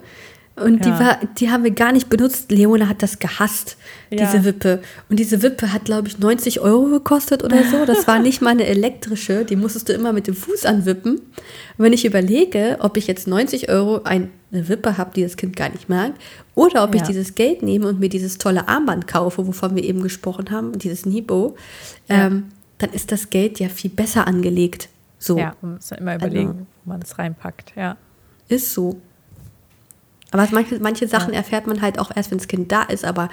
Und 0.60 0.84
ja. 0.84 0.92
die, 0.92 1.04
war, 1.04 1.18
die 1.38 1.50
haben 1.50 1.64
wir 1.64 1.70
gar 1.70 1.92
nicht 1.92 2.08
benutzt. 2.08 2.50
Leona 2.50 2.88
hat 2.88 3.02
das 3.02 3.18
gehasst, 3.18 3.76
ja. 4.10 4.18
diese 4.18 4.44
Wippe. 4.44 4.82
Und 5.08 5.18
diese 5.18 5.42
Wippe 5.42 5.72
hat, 5.72 5.84
glaube 5.86 6.08
ich, 6.08 6.18
90 6.18 6.60
Euro 6.60 6.84
gekostet 6.86 7.42
oder 7.42 7.64
so. 7.64 7.84
Das 7.86 8.06
war 8.06 8.18
nicht 8.18 8.42
mal 8.42 8.50
eine 8.50 8.66
elektrische. 8.66 9.44
Die 9.44 9.56
musstest 9.56 9.88
du 9.88 9.92
immer 9.92 10.12
mit 10.12 10.26
dem 10.26 10.34
Fuß 10.34 10.66
anwippen. 10.66 11.14
Und 11.16 11.22
wenn 11.78 11.92
ich 11.92 12.04
überlege, 12.04 12.76
ob 12.80 12.96
ich 12.96 13.06
jetzt 13.06 13.26
90 13.26 13.68
Euro 13.70 14.02
eine 14.04 14.28
Wippe 14.50 14.98
habe, 14.98 15.12
die 15.14 15.22
das 15.22 15.36
Kind 15.36 15.56
gar 15.56 15.70
nicht 15.70 15.88
mag, 15.88 16.12
oder 16.54 16.84
ob 16.84 16.94
ja. 16.94 17.00
ich 17.00 17.06
dieses 17.06 17.34
Geld 17.34 17.62
nehme 17.62 17.88
und 17.88 18.00
mir 18.00 18.08
dieses 18.08 18.38
tolle 18.38 18.68
Armband 18.68 19.06
kaufe, 19.06 19.46
wovon 19.46 19.76
wir 19.76 19.84
eben 19.84 20.02
gesprochen 20.02 20.50
haben, 20.50 20.78
dieses 20.78 21.06
Nibo, 21.06 21.56
ähm, 22.08 22.46
dann 22.78 22.90
ist 22.90 23.12
das 23.12 23.30
Geld 23.30 23.60
ja 23.60 23.68
viel 23.68 23.90
besser 23.90 24.26
angelegt. 24.26 24.88
So. 25.18 25.38
Ja, 25.38 25.54
man 25.60 25.74
muss 25.74 25.90
ja 25.90 25.98
immer 25.98 26.14
überlegen, 26.16 26.48
also, 26.48 26.66
wo 26.84 26.90
man 26.90 27.02
es 27.02 27.18
reinpackt. 27.18 27.72
Ja. 27.76 27.96
Ist 28.48 28.72
so. 28.72 29.00
Aber 30.32 30.46
manche, 30.52 30.78
manche 30.78 31.08
Sachen 31.08 31.32
erfährt 31.32 31.66
man 31.66 31.82
halt 31.82 31.98
auch 31.98 32.10
erst, 32.14 32.30
wenn 32.30 32.38
das 32.38 32.48
Kind 32.48 32.70
da 32.70 32.82
ist. 32.82 33.04
Aber 33.04 33.28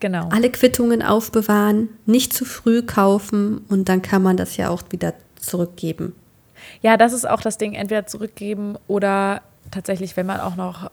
genau. 0.00 0.28
alle 0.30 0.50
Quittungen 0.50 1.02
aufbewahren, 1.02 1.88
nicht 2.06 2.32
zu 2.32 2.44
früh 2.44 2.82
kaufen 2.82 3.64
und 3.68 3.88
dann 3.88 4.02
kann 4.02 4.22
man 4.22 4.36
das 4.36 4.56
ja 4.56 4.68
auch 4.68 4.82
wieder 4.90 5.14
zurückgeben. 5.36 6.14
Ja, 6.82 6.96
das 6.96 7.12
ist 7.12 7.28
auch 7.28 7.40
das 7.40 7.58
Ding, 7.58 7.74
entweder 7.74 8.06
zurückgeben 8.06 8.76
oder 8.86 9.42
tatsächlich, 9.70 10.16
wenn 10.16 10.26
man 10.26 10.40
auch 10.40 10.56
noch 10.56 10.90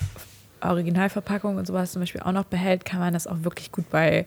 Originalverpackung 0.62 1.58
und 1.58 1.68
sowas 1.68 1.92
zum 1.92 2.02
Beispiel 2.02 2.22
auch 2.22 2.32
noch 2.32 2.46
behält, 2.46 2.86
kann 2.86 3.00
man 3.00 3.14
das 3.14 3.28
auch 3.28 3.44
wirklich 3.44 3.72
gut 3.72 3.90
bei, 3.90 4.26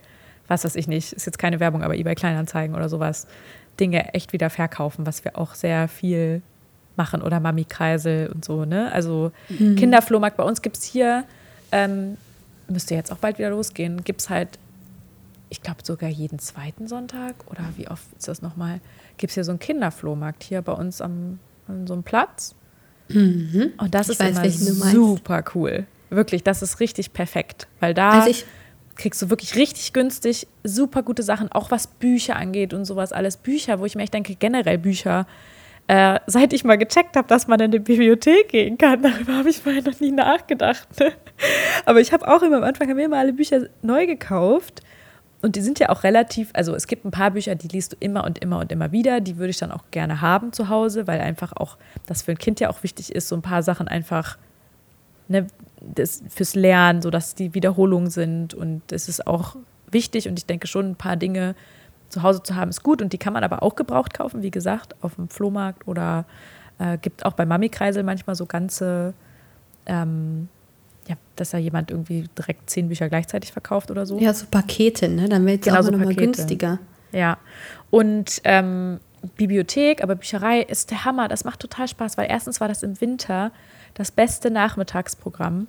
was 0.49 0.65
weiß 0.65 0.77
ich 0.77 0.89
nicht, 0.89 1.13
ist 1.13 1.27
jetzt 1.27 1.39
keine 1.39 1.61
Werbung, 1.61 1.83
aber 1.83 1.97
eBay 1.97 2.15
Kleinanzeigen 2.15 2.75
oder 2.75 2.89
sowas, 2.89 3.27
Dinge 3.81 4.15
echt 4.15 4.33
wieder 4.33 4.51
verkaufen, 4.51 5.07
was 5.07 5.25
wir 5.25 5.39
auch 5.39 5.55
sehr 5.55 5.89
viel 5.89 6.43
machen 6.97 7.23
oder 7.23 7.41
Mami-Kreisel 7.41 8.29
und 8.29 8.45
so, 8.45 8.65
ne? 8.65 8.93
Also 8.93 9.33
mhm. 9.49 9.77
Kinderflohmarkt 9.77 10.37
bei 10.37 10.45
uns 10.45 10.63
gibt 10.63 10.77
es 10.77 10.85
hier, 10.85 11.25
ähm, 11.71 12.17
müsste 12.69 12.95
jetzt 12.95 13.13
auch 13.13 13.19
bald 13.19 13.39
wieder 13.39 13.51
losgehen, 13.51 14.05
gibt 14.05 14.21
es 14.21 14.31
halt, 14.31 14.59
ich 15.49 15.63
glaube 15.63 15.81
sogar 15.83 16.09
jeden 16.09 16.39
zweiten 16.39 16.89
Sonntag 16.89 17.35
oder 17.47 17.65
wie 17.77 17.89
oft 17.89 18.05
ist 18.19 18.29
das 18.29 18.43
nochmal, 18.43 18.81
gibt 19.17 19.31
es 19.31 19.35
hier 19.35 19.45
so 19.45 19.53
einen 19.53 19.59
Kinderflohmarkt 19.59 20.43
hier 20.43 20.63
bei 20.63 20.73
uns 20.73 21.01
am, 21.01 21.39
an 21.69 21.87
so 21.87 21.95
einem 21.95 22.03
Platz. 22.03 22.55
Mhm. 23.09 23.73
Und 23.79 23.95
das 23.95 24.09
ich 24.09 24.21
ist 24.21 24.37
weiß, 24.37 24.69
immer 24.69 24.91
super 24.91 25.45
cool. 25.55 25.87
Wirklich, 26.11 26.43
das 26.43 26.63
ist 26.63 26.81
richtig 26.81 27.13
perfekt, 27.13 27.69
weil 27.81 27.95
da 27.95 28.23
also 28.23 28.45
kriegst 28.97 29.23
du 29.23 29.31
wirklich 29.31 29.57
richtig 29.57 29.93
günstig 29.93 30.47
super 30.65 31.03
gute 31.03 31.23
Sachen, 31.23 31.51
auch 31.51 31.71
was 31.71 31.87
Bücher 31.87 32.37
angeht 32.37 32.75
und 32.75 32.85
sowas 32.85 33.13
alles. 33.13 33.37
Bücher, 33.37 33.81
wo 33.81 33.87
ich 33.87 33.95
mir 33.95 34.03
echt 34.03 34.15
denke, 34.15 34.35
generell 34.35 34.79
Bücher 34.79 35.27
äh, 35.93 36.21
seit 36.27 36.55
ich 36.55 36.65
mal 36.65 36.79
gecheckt 36.79 37.17
habe, 37.17 37.29
dass 37.29 37.49
man 37.49 37.61
in 37.61 37.71
die 37.71 37.79
Bibliothek 37.79 38.49
gehen 38.49 38.79
kann, 38.79 39.03
darüber 39.03 39.37
habe 39.37 39.51
ich 39.51 39.59
vorher 39.59 39.83
noch 39.83 40.01
nie 40.01 40.11
nachgedacht. 40.11 40.89
Ne? 40.99 41.13
Aber 41.85 42.01
ich 42.01 42.15
habe 42.15 42.27
auch 42.27 42.41
immer 42.41 42.57
am 42.57 42.63
Anfang 42.63 42.89
immer 42.99 43.19
alle 43.19 43.35
Bücher 43.35 43.67
neu 43.83 44.07
gekauft. 44.07 44.81
Und 45.43 45.55
die 45.55 45.61
sind 45.61 45.81
ja 45.81 45.91
auch 45.91 46.03
relativ, 46.03 46.49
also 46.55 46.75
es 46.75 46.87
gibt 46.87 47.05
ein 47.05 47.11
paar 47.11 47.33
Bücher, 47.33 47.57
die 47.57 47.69
liest 47.69 47.93
du 47.93 47.97
immer 48.01 48.25
und 48.25 48.39
immer 48.39 48.61
und 48.61 48.73
immer 48.73 48.91
wieder. 48.91 49.21
Die 49.21 49.37
würde 49.37 49.51
ich 49.51 49.59
dann 49.59 49.71
auch 49.71 49.83
gerne 49.91 50.23
haben 50.23 50.55
zu 50.55 50.71
Hause, 50.71 51.07
weil 51.07 51.21
einfach 51.21 51.53
auch 51.55 51.77
das 52.07 52.23
für 52.23 52.31
ein 52.31 52.39
Kind 52.39 52.59
ja 52.61 52.71
auch 52.71 52.83
wichtig 52.83 53.15
ist, 53.15 53.29
so 53.29 53.37
ein 53.37 53.43
paar 53.43 53.63
Sachen 53.63 53.87
einfach 53.87 54.39
ne, 55.29 55.47
das, 55.83 56.23
fürs 56.31 56.55
Lernen, 56.55 57.03
sodass 57.03 57.35
die 57.35 57.53
Wiederholungen 57.53 58.09
sind. 58.09 58.55
Und 58.55 58.93
es 58.93 59.11
ist 59.11 59.27
auch 59.27 59.57
wichtig 59.91 60.27
und 60.27 60.39
ich 60.39 60.47
denke 60.47 60.69
schon, 60.69 60.93
ein 60.93 60.97
paar 60.97 61.17
Dinge 61.17 61.55
zu 62.13 62.23
Hause 62.23 62.43
zu 62.43 62.55
haben, 62.55 62.69
ist 62.69 62.83
gut 62.83 63.03
und 63.03 63.13
die 63.13 63.19
kann 63.19 63.33
man 63.33 63.43
aber 63.43 63.63
auch 63.63 63.75
gebraucht 63.75 64.15
kaufen, 64.15 64.43
wie 64.43 64.51
gesagt, 64.51 64.95
auf 65.03 65.17
dem 65.17 65.29
Flohmarkt 65.29 65.89
oder 65.89 66.25
äh, 66.79 66.99
gibt 66.99 67.25
auch 67.25 67.33
bei 67.33 67.47
Mami-Kreisel 67.47 68.03
manchmal 68.03 68.37
so 68.37 68.47
ganze, 68.47 69.15
ähm, 69.87 70.49
ja, 71.09 71.17
dass 71.37 71.51
da 71.51 71.59
jemand 71.59 71.91
irgendwie 71.91 72.29
direkt 72.39 72.71
zehn 72.71 72.89
Bücher 72.89 73.09
gleichzeitig 73.09 73.53
verkauft 73.53 73.91
oder 73.91 74.07
so. 74.07 74.19
Ja, 74.19 74.33
so 74.33 74.47
Pakete, 74.51 75.09
ne? 75.09 75.29
Dann 75.29 75.45
wird 75.47 75.61
es 75.61 75.67
genau, 75.67 75.81
auch 75.81 75.83
so 75.83 75.91
nochmal 75.91 76.15
günstiger. 76.15 76.79
Ja. 77.13 77.39
Und 77.91 78.41
ähm, 78.45 79.01
Bibliothek, 79.37 80.03
aber 80.03 80.17
Bücherei 80.17 80.61
ist 80.61 80.91
der 80.91 81.05
Hammer. 81.05 81.29
Das 81.29 81.45
macht 81.45 81.61
total 81.61 81.89
Spaß, 81.89 82.17
weil 82.19 82.29
erstens 82.31 82.61
war 82.61 82.69
das 82.69 82.83
im 82.83 83.01
Winter 83.01 83.53
das 83.95 84.11
beste 84.11 84.51
Nachmittagsprogramm. 84.51 85.69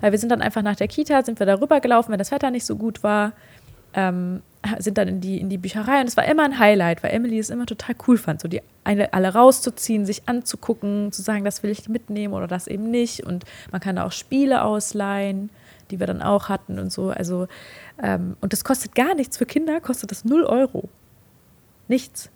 Weil 0.00 0.12
wir 0.12 0.18
sind 0.18 0.30
dann 0.30 0.42
einfach 0.42 0.62
nach 0.62 0.76
der 0.76 0.88
Kita, 0.88 1.22
sind 1.22 1.38
wir 1.38 1.46
da 1.46 1.54
rübergelaufen, 1.60 2.10
wenn 2.12 2.18
das 2.18 2.30
Wetter 2.30 2.50
nicht 2.50 2.64
so 2.64 2.76
gut 2.76 3.02
war. 3.02 3.32
Ähm, 3.94 4.42
sind 4.78 4.98
dann 4.98 5.08
in 5.08 5.20
die, 5.20 5.38
in 5.38 5.48
die 5.48 5.58
Bücherei 5.58 6.00
und 6.00 6.06
es 6.06 6.16
war 6.16 6.24
immer 6.24 6.44
ein 6.44 6.58
Highlight, 6.58 7.02
weil 7.02 7.12
Emily 7.12 7.38
es 7.38 7.50
immer 7.50 7.66
total 7.66 7.94
cool 8.06 8.16
fand, 8.16 8.40
so 8.40 8.48
die 8.48 8.62
eine, 8.82 9.12
alle 9.12 9.32
rauszuziehen, 9.32 10.06
sich 10.06 10.22
anzugucken, 10.26 11.12
zu 11.12 11.22
sagen, 11.22 11.44
das 11.44 11.62
will 11.62 11.70
ich 11.70 11.88
mitnehmen 11.88 12.34
oder 12.34 12.46
das 12.46 12.66
eben 12.66 12.90
nicht. 12.90 13.24
Und 13.24 13.44
man 13.72 13.80
kann 13.80 13.96
da 13.96 14.04
auch 14.04 14.12
Spiele 14.12 14.62
ausleihen, 14.62 15.50
die 15.90 16.00
wir 16.00 16.06
dann 16.06 16.22
auch 16.22 16.48
hatten 16.48 16.78
und 16.78 16.92
so. 16.92 17.10
Also, 17.10 17.46
ähm, 18.02 18.36
und 18.40 18.52
das 18.52 18.64
kostet 18.64 18.94
gar 18.94 19.14
nichts 19.14 19.36
für 19.36 19.46
Kinder, 19.46 19.80
kostet 19.80 20.10
das 20.10 20.24
0 20.24 20.44
Euro. 20.44 20.88
Nichts. 21.88 22.30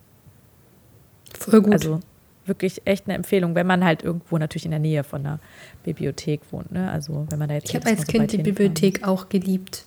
Voll 1.38 1.62
gut. 1.62 1.73
Also 1.73 2.01
wirklich 2.44 2.83
echt 2.87 3.07
eine 3.07 3.14
Empfehlung, 3.14 3.55
wenn 3.55 3.66
man 3.66 3.85
halt 3.85 4.03
irgendwo 4.03 4.38
natürlich 4.38 4.64
in 4.64 4.71
der 4.71 4.81
Nähe 4.81 5.05
von 5.05 5.21
einer 5.21 5.38
Bibliothek 5.85 6.40
wohnt. 6.51 6.73
Ne? 6.73 6.90
Also 6.90 7.27
wenn 7.29 7.38
man 7.38 7.49
da 7.49 7.55
jetzt 7.55 7.68
ich 7.68 7.77
habe 7.77 7.87
als 7.87 8.07
Kind 8.07 8.33
die 8.33 8.38
Bibliothek 8.38 9.07
auch 9.07 9.29
geliebt. 9.29 9.85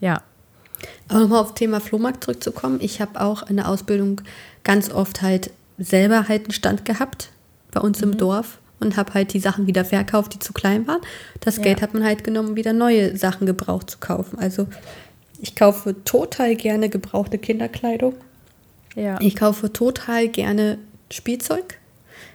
Ja, 0.00 0.22
aber 1.08 1.20
nochmal 1.20 1.40
auf 1.40 1.54
Thema 1.54 1.80
Flohmarkt 1.80 2.24
zurückzukommen. 2.24 2.78
Ich 2.80 3.00
habe 3.00 3.20
auch 3.20 3.48
in 3.48 3.56
der 3.56 3.68
Ausbildung 3.68 4.20
ganz 4.64 4.90
oft 4.90 5.22
halt 5.22 5.50
selber 5.78 6.28
halt 6.28 6.44
einen 6.44 6.52
Stand 6.52 6.84
gehabt 6.84 7.30
bei 7.70 7.80
uns 7.80 8.00
mhm. 8.00 8.12
im 8.12 8.18
Dorf 8.18 8.58
und 8.80 8.96
habe 8.96 9.14
halt 9.14 9.32
die 9.32 9.40
Sachen 9.40 9.66
wieder 9.66 9.84
verkauft, 9.84 10.34
die 10.34 10.38
zu 10.38 10.52
klein 10.52 10.86
waren. 10.86 11.00
Das 11.40 11.56
ja. 11.56 11.64
Geld 11.64 11.82
hat 11.82 11.94
man 11.94 12.04
halt 12.04 12.24
genommen, 12.24 12.56
wieder 12.56 12.72
neue 12.72 13.16
Sachen 13.16 13.46
gebraucht 13.46 13.90
zu 13.90 13.98
kaufen. 13.98 14.38
Also 14.38 14.66
ich 15.40 15.54
kaufe 15.54 15.96
total 16.04 16.56
gerne 16.56 16.88
gebrauchte 16.88 17.38
Kinderkleidung. 17.38 18.14
Ja. 18.94 19.18
Ich 19.20 19.36
kaufe 19.36 19.72
total 19.72 20.28
gerne 20.28 20.78
Spielzeug. 21.10 21.78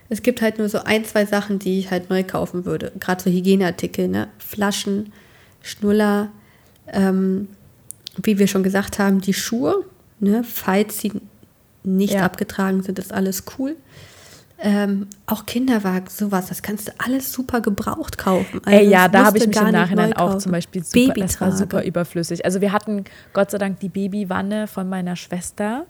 Es 0.09 0.21
gibt 0.21 0.41
halt 0.41 0.57
nur 0.57 0.69
so 0.69 0.79
ein, 0.79 1.05
zwei 1.05 1.25
Sachen, 1.25 1.59
die 1.59 1.79
ich 1.79 1.91
halt 1.91 2.09
neu 2.09 2.23
kaufen 2.23 2.65
würde. 2.65 2.91
Gerade 2.99 3.23
so 3.23 3.29
Hygieneartikel, 3.29 4.07
ne? 4.07 4.27
Flaschen, 4.37 5.11
Schnuller, 5.61 6.31
ähm, 6.87 7.47
wie 8.21 8.37
wir 8.37 8.47
schon 8.47 8.63
gesagt 8.63 8.99
haben, 8.99 9.21
die 9.21 9.33
Schuhe, 9.33 9.85
ne, 10.19 10.43
falls 10.43 10.99
sie 10.99 11.13
nicht 11.83 12.13
ja. 12.13 12.23
abgetragen 12.23 12.83
sind, 12.83 12.99
ist 12.99 13.13
alles 13.13 13.43
cool. 13.57 13.75
Ähm, 14.59 15.07
auch 15.25 15.45
Kinderwagen, 15.45 16.07
sowas, 16.09 16.47
das 16.47 16.61
kannst 16.61 16.87
du 16.87 16.91
alles 16.97 17.33
super 17.33 17.59
gebraucht 17.59 18.17
kaufen. 18.17 18.61
Also 18.63 18.79
Ey, 18.79 18.87
ja, 18.87 19.09
da 19.09 19.25
habe 19.25 19.37
ich 19.37 19.45
mich 19.45 19.57
im 19.57 19.71
Nachhinein 19.71 20.13
auch 20.13 20.37
zum 20.37 20.53
Beispiel 20.53 20.83
super, 20.83 21.13
das 21.15 21.41
war 21.41 21.51
super 21.51 21.83
überflüssig. 21.83 22.45
Also 22.45 22.61
wir 22.61 22.71
hatten 22.71 23.03
Gott 23.33 23.51
sei 23.51 23.57
Dank 23.57 23.81
die 23.81 23.89
Babywanne 23.89 24.67
von 24.67 24.87
meiner 24.87 25.17
Schwester. 25.17 25.85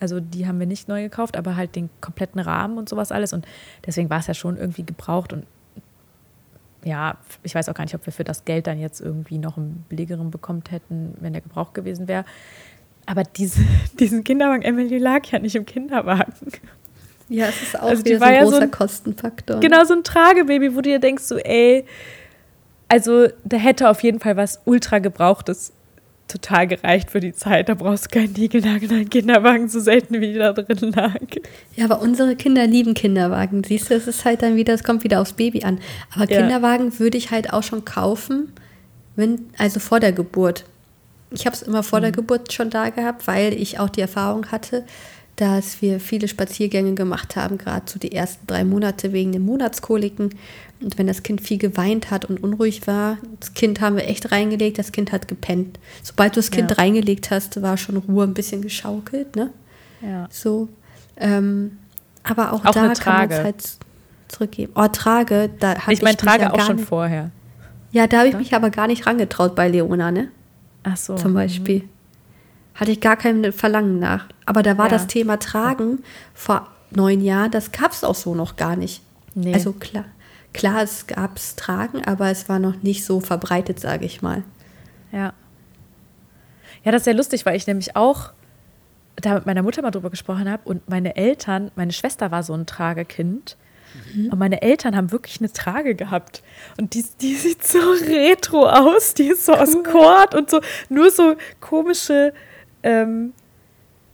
Also 0.00 0.20
die 0.20 0.46
haben 0.46 0.58
wir 0.58 0.66
nicht 0.66 0.88
neu 0.88 1.02
gekauft, 1.02 1.36
aber 1.36 1.56
halt 1.56 1.76
den 1.76 1.90
kompletten 2.00 2.40
Rahmen 2.40 2.78
und 2.78 2.88
sowas 2.88 3.12
alles. 3.12 3.34
Und 3.34 3.46
deswegen 3.84 4.08
war 4.08 4.20
es 4.20 4.28
ja 4.28 4.34
schon 4.34 4.56
irgendwie 4.56 4.84
gebraucht. 4.84 5.34
Und 5.34 5.44
ja, 6.86 7.16
ich 7.42 7.54
weiß 7.54 7.68
auch 7.68 7.74
gar 7.74 7.82
nicht, 7.82 7.96
ob 7.96 8.06
wir 8.06 8.12
für 8.12 8.22
das 8.22 8.44
Geld 8.44 8.68
dann 8.68 8.78
jetzt 8.78 9.00
irgendwie 9.00 9.38
noch 9.38 9.56
einen 9.56 9.84
billigeren 9.88 10.30
bekommen 10.30 10.62
hätten, 10.70 11.14
wenn 11.20 11.32
der 11.32 11.42
Gebrauch 11.42 11.72
gewesen 11.72 12.06
wäre. 12.06 12.24
Aber 13.06 13.24
diese, 13.24 13.60
diesen 13.98 14.22
Kinderwagen, 14.22 14.62
Emily 14.62 14.98
lag 14.98 15.26
ja 15.26 15.40
nicht 15.40 15.56
im 15.56 15.66
Kinderwagen. 15.66 16.32
Ja, 17.28 17.46
es 17.48 17.60
ist 17.60 17.78
auch 17.78 17.88
also 17.88 18.04
wieder 18.04 18.18
so 18.18 18.24
ein 18.24 18.34
ja 18.34 18.42
großer 18.42 18.56
so 18.56 18.62
ein, 18.62 18.70
Kostenfaktor. 18.70 19.58
Genau, 19.58 19.82
so 19.82 19.94
ein 19.94 20.04
Tragebaby, 20.04 20.72
wo 20.72 20.76
du 20.76 20.82
dir 20.82 21.00
denkst, 21.00 21.24
so, 21.24 21.38
ey, 21.38 21.84
also 22.86 23.26
da 23.44 23.56
hätte 23.56 23.90
auf 23.90 24.04
jeden 24.04 24.20
Fall 24.20 24.36
was 24.36 24.60
ultra 24.64 25.00
gebrauchtes 25.00 25.72
total 26.28 26.66
gereicht 26.66 27.10
für 27.10 27.20
die 27.20 27.32
Zeit. 27.32 27.68
Da 27.68 27.74
brauchst 27.74 28.06
du 28.06 28.08
keinen 28.10 28.32
Nigelnagel 28.32 28.90
in 28.92 29.10
Kinderwagen, 29.10 29.68
so 29.68 29.80
selten 29.80 30.20
wie 30.20 30.34
da 30.34 30.52
drin 30.52 30.92
lag. 30.92 31.20
Ja, 31.74 31.84
aber 31.84 32.00
unsere 32.00 32.36
Kinder 32.36 32.66
lieben 32.66 32.94
Kinderwagen. 32.94 33.62
Siehst 33.64 33.90
du, 33.90 33.94
es 33.94 34.06
ist 34.06 34.24
halt 34.24 34.42
dann 34.42 34.56
wieder, 34.56 34.74
es 34.74 34.84
kommt 34.84 35.04
wieder 35.04 35.20
aufs 35.20 35.34
Baby 35.34 35.62
an. 35.62 35.78
Aber 36.14 36.30
ja. 36.30 36.40
Kinderwagen 36.40 36.98
würde 36.98 37.18
ich 37.18 37.30
halt 37.30 37.52
auch 37.52 37.62
schon 37.62 37.84
kaufen, 37.84 38.52
wenn, 39.14 39.46
also 39.58 39.80
vor 39.80 40.00
der 40.00 40.12
Geburt. 40.12 40.64
Ich 41.30 41.46
habe 41.46 41.54
es 41.54 41.62
immer 41.62 41.82
vor 41.82 42.00
mhm. 42.00 42.04
der 42.04 42.12
Geburt 42.12 42.52
schon 42.52 42.70
da 42.70 42.90
gehabt, 42.90 43.26
weil 43.26 43.52
ich 43.54 43.78
auch 43.78 43.88
die 43.88 44.00
Erfahrung 44.00 44.46
hatte, 44.46 44.84
dass 45.36 45.82
wir 45.82 46.00
viele 46.00 46.28
Spaziergänge 46.28 46.94
gemacht 46.94 47.36
haben, 47.36 47.58
gerade 47.58 47.84
so 47.86 47.98
die 47.98 48.12
ersten 48.12 48.46
drei 48.46 48.64
Monate 48.64 49.12
wegen 49.12 49.32
den 49.32 49.42
Monatskoliken. 49.42 50.30
Und 50.80 50.98
wenn 50.98 51.06
das 51.06 51.22
Kind 51.22 51.40
viel 51.40 51.56
geweint 51.58 52.10
hat 52.10 52.26
und 52.26 52.42
unruhig 52.42 52.86
war, 52.86 53.16
das 53.40 53.54
Kind 53.54 53.80
haben 53.80 53.96
wir 53.96 54.06
echt 54.08 54.30
reingelegt, 54.30 54.78
das 54.78 54.92
Kind 54.92 55.10
hat 55.12 55.26
gepennt. 55.26 55.78
Sobald 56.02 56.36
du 56.36 56.40
das 56.40 56.50
Kind 56.50 56.70
Ja. 56.70 56.76
reingelegt 56.76 57.30
hast, 57.30 57.60
war 57.62 57.76
schon 57.78 57.96
Ruhe 57.96 58.24
ein 58.24 58.34
bisschen 58.34 58.60
geschaukelt, 58.60 59.36
ne? 59.36 59.50
Ja. 60.02 60.28
So. 60.30 60.68
Ähm, 61.16 61.78
aber 62.22 62.52
auch, 62.52 62.60
Auch 62.64 62.72
da 62.72 62.72
kann 62.72 62.82
man 62.82 62.92
es 62.92 62.98
Trage. 62.98 63.36
halt 63.36 63.64
zurückgeben. 64.28 64.72
Oh, 64.74 64.86
Trage, 64.88 65.48
da 65.60 65.78
habe 65.80 65.92
Ich 65.94 66.02
meine, 66.02 66.12
mich 66.12 66.16
trage 66.18 66.42
ja 66.42 66.52
auch 66.52 66.60
schon 66.60 66.76
nicht, 66.76 66.88
vorher. 66.88 67.30
Ja, 67.92 68.06
da 68.06 68.18
habe 68.18 68.28
ich 68.28 68.36
mich 68.36 68.54
aber 68.54 68.68
gar 68.70 68.86
nicht 68.86 69.06
rangetraut 69.06 69.54
bei 69.54 69.68
Leona, 69.68 70.10
ne? 70.10 70.28
Ach 70.82 70.96
so. 70.98 71.14
Zum 71.14 71.32
Beispiel. 71.32 71.84
Hatte 72.74 72.90
ich 72.92 73.00
gar 73.00 73.16
kein 73.16 73.50
Verlangen 73.52 73.98
nach. 73.98 74.26
Aber 74.44 74.62
da 74.62 74.76
war 74.76 74.86
Ja. 74.86 74.90
das 74.90 75.06
Thema 75.06 75.38
Tragen 75.38 76.00
vor 76.34 76.68
neun 76.90 77.22
Jahren, 77.22 77.50
das 77.50 77.72
gab 77.72 77.92
es 77.92 78.04
auch 78.04 78.14
so 78.14 78.34
noch 78.34 78.56
gar 78.56 78.76
nicht. 78.76 79.00
Nee. 79.34 79.54
Also 79.54 79.72
klar, 79.72 80.04
klar, 80.56 80.82
es 80.82 81.06
gab 81.06 81.36
es 81.36 81.54
Tragen, 81.56 82.04
aber 82.04 82.30
es 82.30 82.48
war 82.48 82.58
noch 82.58 82.82
nicht 82.82 83.04
so 83.04 83.20
verbreitet, 83.20 83.78
sage 83.78 84.04
ich 84.04 84.22
mal. 84.22 84.42
Ja. 85.12 85.32
Ja, 86.84 86.92
das 86.92 87.00
ist 87.00 87.04
sehr 87.04 87.14
lustig, 87.14 87.46
weil 87.46 87.56
ich 87.56 87.66
nämlich 87.66 87.96
auch 87.96 88.32
da 89.16 89.34
mit 89.34 89.46
meiner 89.46 89.62
Mutter 89.62 89.82
mal 89.82 89.90
drüber 89.90 90.10
gesprochen 90.10 90.50
habe 90.50 90.62
und 90.68 90.88
meine 90.88 91.16
Eltern, 91.16 91.70
meine 91.74 91.92
Schwester 91.92 92.30
war 92.30 92.42
so 92.42 92.54
ein 92.54 92.66
Tragekind 92.66 93.56
und 94.30 94.38
meine 94.38 94.60
Eltern 94.60 94.94
haben 94.94 95.10
wirklich 95.10 95.40
eine 95.40 95.50
Trage 95.50 95.94
gehabt 95.94 96.42
und 96.78 96.92
die, 96.92 97.04
die 97.20 97.34
sieht 97.34 97.64
so 97.64 97.78
retro 97.78 98.68
aus, 98.68 99.14
die 99.14 99.28
ist 99.28 99.46
so 99.46 99.52
aus 99.52 99.74
Kord 99.84 100.34
und 100.34 100.50
so 100.50 100.60
nur 100.90 101.10
so 101.10 101.36
komische, 101.60 102.34
ähm, 102.82 103.32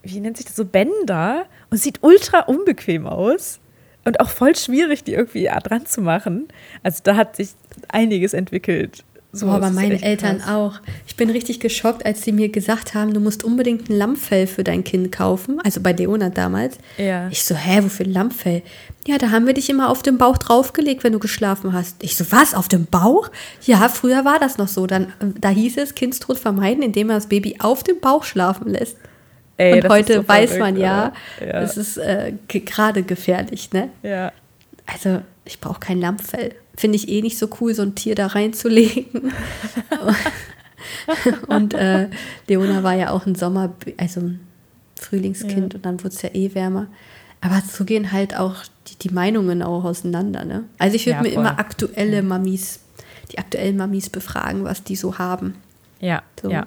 wie 0.02 0.20
nennt 0.20 0.36
sich 0.36 0.46
das, 0.46 0.54
so 0.54 0.64
Bänder 0.64 1.46
und 1.70 1.78
sieht 1.78 1.98
ultra 2.02 2.40
unbequem 2.40 3.06
aus 3.06 3.58
und 4.04 4.20
auch 4.20 4.28
voll 4.28 4.56
schwierig, 4.56 5.04
die 5.04 5.14
irgendwie 5.14 5.48
dran 5.62 5.86
zu 5.86 6.00
machen. 6.00 6.48
Also 6.82 7.00
da 7.02 7.16
hat 7.16 7.36
sich 7.36 7.50
einiges 7.88 8.34
entwickelt. 8.34 9.04
So, 9.34 9.46
Boah, 9.46 9.54
aber 9.54 9.70
meine 9.70 10.02
Eltern 10.02 10.40
krass. 10.40 10.50
auch. 10.50 10.74
Ich 11.06 11.16
bin 11.16 11.30
richtig 11.30 11.58
geschockt, 11.58 12.04
als 12.04 12.22
sie 12.22 12.32
mir 12.32 12.50
gesagt 12.50 12.92
haben, 12.92 13.14
du 13.14 13.20
musst 13.20 13.44
unbedingt 13.44 13.88
ein 13.88 13.96
Lammfell 13.96 14.46
für 14.46 14.62
dein 14.62 14.84
Kind 14.84 15.10
kaufen. 15.10 15.58
Also 15.64 15.80
bei 15.80 15.92
Leona 15.92 16.28
damals. 16.28 16.76
Ja. 16.98 17.28
Ich 17.30 17.42
so, 17.44 17.54
hä, 17.54 17.82
wofür 17.82 18.04
ein 18.04 18.12
Lammfell? 18.12 18.62
Ja, 19.06 19.16
da 19.16 19.30
haben 19.30 19.46
wir 19.46 19.54
dich 19.54 19.70
immer 19.70 19.88
auf 19.88 20.02
den 20.02 20.18
Bauch 20.18 20.36
draufgelegt, 20.36 21.02
wenn 21.02 21.14
du 21.14 21.18
geschlafen 21.18 21.72
hast. 21.72 22.02
Ich 22.02 22.14
so, 22.16 22.30
was, 22.30 22.52
auf 22.52 22.68
dem 22.68 22.84
Bauch? 22.84 23.30
Ja, 23.64 23.88
früher 23.88 24.26
war 24.26 24.38
das 24.38 24.58
noch 24.58 24.68
so. 24.68 24.86
Dann, 24.86 25.04
äh, 25.04 25.32
da 25.40 25.48
hieß 25.48 25.78
es, 25.78 25.94
Kindstod 25.94 26.38
vermeiden, 26.38 26.82
indem 26.82 27.06
man 27.06 27.16
das 27.16 27.28
Baby 27.28 27.56
auf 27.58 27.82
dem 27.82 28.00
Bauch 28.00 28.24
schlafen 28.24 28.68
lässt. 28.68 28.98
Ey, 29.58 29.82
Und 29.82 29.88
heute 29.88 30.14
so 30.14 30.28
weiß 30.28 30.50
verrückt, 30.54 30.60
man 30.74 30.76
ja, 30.76 31.12
ja. 31.40 31.60
es 31.60 31.76
ist 31.76 31.96
äh, 31.98 32.32
ge- 32.48 32.62
gerade 32.62 33.02
gefährlich, 33.02 33.70
ne? 33.72 33.90
Ja. 34.02 34.32
Also, 34.86 35.20
ich 35.44 35.60
brauche 35.60 35.78
kein 35.80 36.00
Lammfell. 36.00 36.54
Finde 36.76 36.96
ich 36.96 37.08
eh 37.08 37.20
nicht 37.22 37.38
so 37.38 37.48
cool, 37.60 37.74
so 37.74 37.82
ein 37.82 37.94
Tier 37.94 38.14
da 38.14 38.28
reinzulegen. 38.28 39.32
und 41.48 41.74
äh, 41.74 42.08
Leona 42.48 42.82
war 42.82 42.94
ja 42.94 43.10
auch 43.10 43.26
ein 43.26 43.34
Sommer, 43.34 43.72
also 43.98 44.20
ein 44.20 44.40
Frühlingskind 44.96 45.72
Ja. 45.72 45.76
und 45.76 45.84
dann 45.86 45.98
wurde 46.00 46.14
es 46.14 46.22
ja 46.22 46.30
eh 46.32 46.54
wärmer. 46.54 46.86
Aber 47.40 47.60
so 47.60 47.84
gehen 47.84 48.12
halt 48.12 48.36
auch 48.38 48.56
die, 48.88 48.96
die 49.08 49.14
Meinungen 49.14 49.62
auch 49.62 49.84
auseinander, 49.84 50.44
ne? 50.44 50.64
Also 50.78 50.96
ich 50.96 51.06
würde 51.06 51.16
Ja, 51.16 51.22
mir 51.22 51.32
immer 51.32 51.58
aktuelle 51.58 52.22
Mamis, 52.22 52.80
die 53.32 53.38
aktuellen 53.38 53.76
Mamis 53.76 54.10
befragen, 54.10 54.64
was 54.64 54.84
die 54.84 54.96
so 54.96 55.18
haben. 55.18 55.54
Ja, 56.00 56.22
So. 56.40 56.50
ja. 56.50 56.66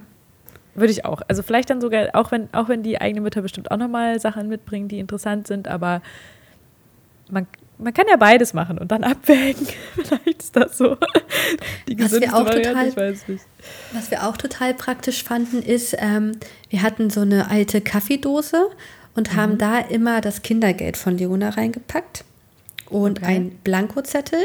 Würde 0.76 0.92
ich 0.92 1.06
auch. 1.06 1.22
Also 1.28 1.42
vielleicht 1.42 1.70
dann 1.70 1.82
sogar, 1.82 2.10
auch 2.14 2.32
wenn, 2.32 2.50
auch 2.54 2.68
wenn 2.70 2.84
die 2.84 3.00
eigene 3.00 3.22
Mütter 3.22 3.42
bestimmt 3.42 3.72
auch 3.72 3.78
nochmal 3.78 4.20
Sachen 4.20 4.48
mitbringen, 4.50 4.88
die 4.90 5.00
interessant 5.00 5.48
sind, 5.48 5.68
aber 5.70 6.02
man, 7.30 7.48
man 7.78 7.94
kann 7.94 8.06
ja 8.10 8.18
beides 8.18 8.54
machen 8.54 8.78
und 8.78 8.92
dann 8.92 9.04
abwägen. 9.06 9.68
vielleicht 9.96 10.42
ist 10.44 10.56
das 10.56 10.78
so 10.78 10.96
die 11.88 11.98
Was 12.00 12.12
wir 12.12 12.20
gesündeste 12.20 12.36
auch 12.36 12.46
Variante, 12.46 12.70
total- 12.70 12.88
ich 12.90 12.98
weiß 12.98 13.28
nicht. 13.30 13.44
Was 13.94 14.12
wir 14.12 14.28
auch 14.28 14.38
total 14.38 14.74
praktisch 14.74 15.24
fanden, 15.24 15.62
ist, 15.62 15.96
ähm, 15.98 16.34
wir 16.70 16.82
hatten 16.84 17.10
so 17.10 17.22
eine 17.22 17.50
alte 17.50 17.82
Kaffeedose 17.82 18.70
und 19.16 19.32
Mhm. 19.34 19.38
haben 19.38 19.58
da 19.58 19.80
immer 19.80 20.20
das 20.22 20.42
Kindergeld 20.42 20.98
von 20.98 21.18
Leona 21.18 21.50
reingepackt 21.50 22.26
und 22.90 23.20
Okay. 23.24 23.28
ein 23.38 23.50
Blankozettel 23.64 24.44